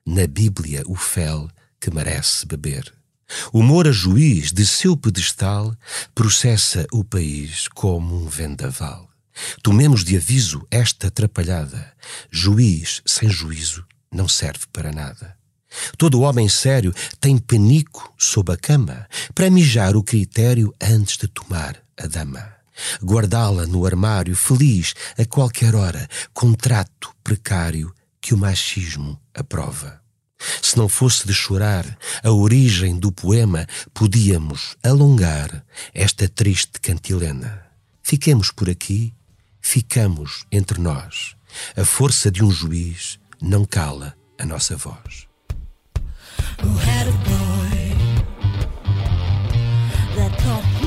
Na 0.05 0.27
Bíblia, 0.27 0.83
o 0.87 0.95
fel 0.95 1.49
que 1.79 1.91
merece 1.91 2.45
beber. 2.45 2.93
O 3.53 3.61
Moura 3.61 3.91
juiz 3.91 4.51
de 4.51 4.65
seu 4.65 4.97
pedestal 4.97 5.75
processa 6.15 6.85
o 6.91 7.03
país 7.03 7.67
como 7.67 8.15
um 8.15 8.27
vendaval. 8.27 9.07
Tomemos 9.61 10.03
de 10.03 10.17
aviso 10.17 10.65
esta 10.69 11.07
atrapalhada. 11.07 11.93
Juiz 12.31 13.01
sem 13.05 13.29
juízo 13.29 13.85
não 14.11 14.27
serve 14.27 14.65
para 14.73 14.91
nada. 14.91 15.37
Todo 15.97 16.21
homem 16.21 16.49
sério 16.49 16.93
tem 17.19 17.37
penico 17.37 18.13
sob 18.17 18.51
a 18.51 18.57
cama 18.57 19.07
para 19.35 19.51
mijar 19.51 19.95
o 19.95 20.03
critério 20.03 20.73
antes 20.81 21.15
de 21.15 21.27
tomar 21.27 21.77
a 21.95 22.07
dama 22.07 22.58
guardá-la 23.03 23.65
no 23.65 23.85
armário, 23.85 24.35
feliz 24.35 24.93
a 25.17 25.25
qualquer 25.25 25.75
hora, 25.75 26.07
contrato 26.33 27.13
precário 27.23 27.93
que 28.21 28.33
o 28.33 28.37
machismo 28.37 29.19
aprova. 29.33 30.01
Se 30.61 30.77
não 30.77 30.87
fosse 30.87 31.27
de 31.27 31.33
chorar 31.33 31.97
a 32.23 32.31
origem 32.31 32.97
do 32.97 33.11
poema, 33.11 33.67
podíamos 33.93 34.75
alongar 34.83 35.65
esta 35.93 36.29
triste 36.29 36.79
cantilena. 36.79 37.65
Fiquemos 38.01 38.49
por 38.51 38.69
aqui, 38.69 39.13
ficamos 39.61 40.45
entre 40.51 40.79
nós. 40.79 41.35
A 41.75 41.83
força 41.83 42.31
de 42.31 42.43
um 42.43 42.51
juiz 42.51 43.19
não 43.41 43.65
cala 43.65 44.15
a 44.37 44.45
nossa 44.45 44.75
voz. 44.75 45.27
Who 46.61 46.77
had 46.77 47.07
a 47.07 47.11
boy 47.11 47.69
that 50.15 50.41
thought 50.41 50.78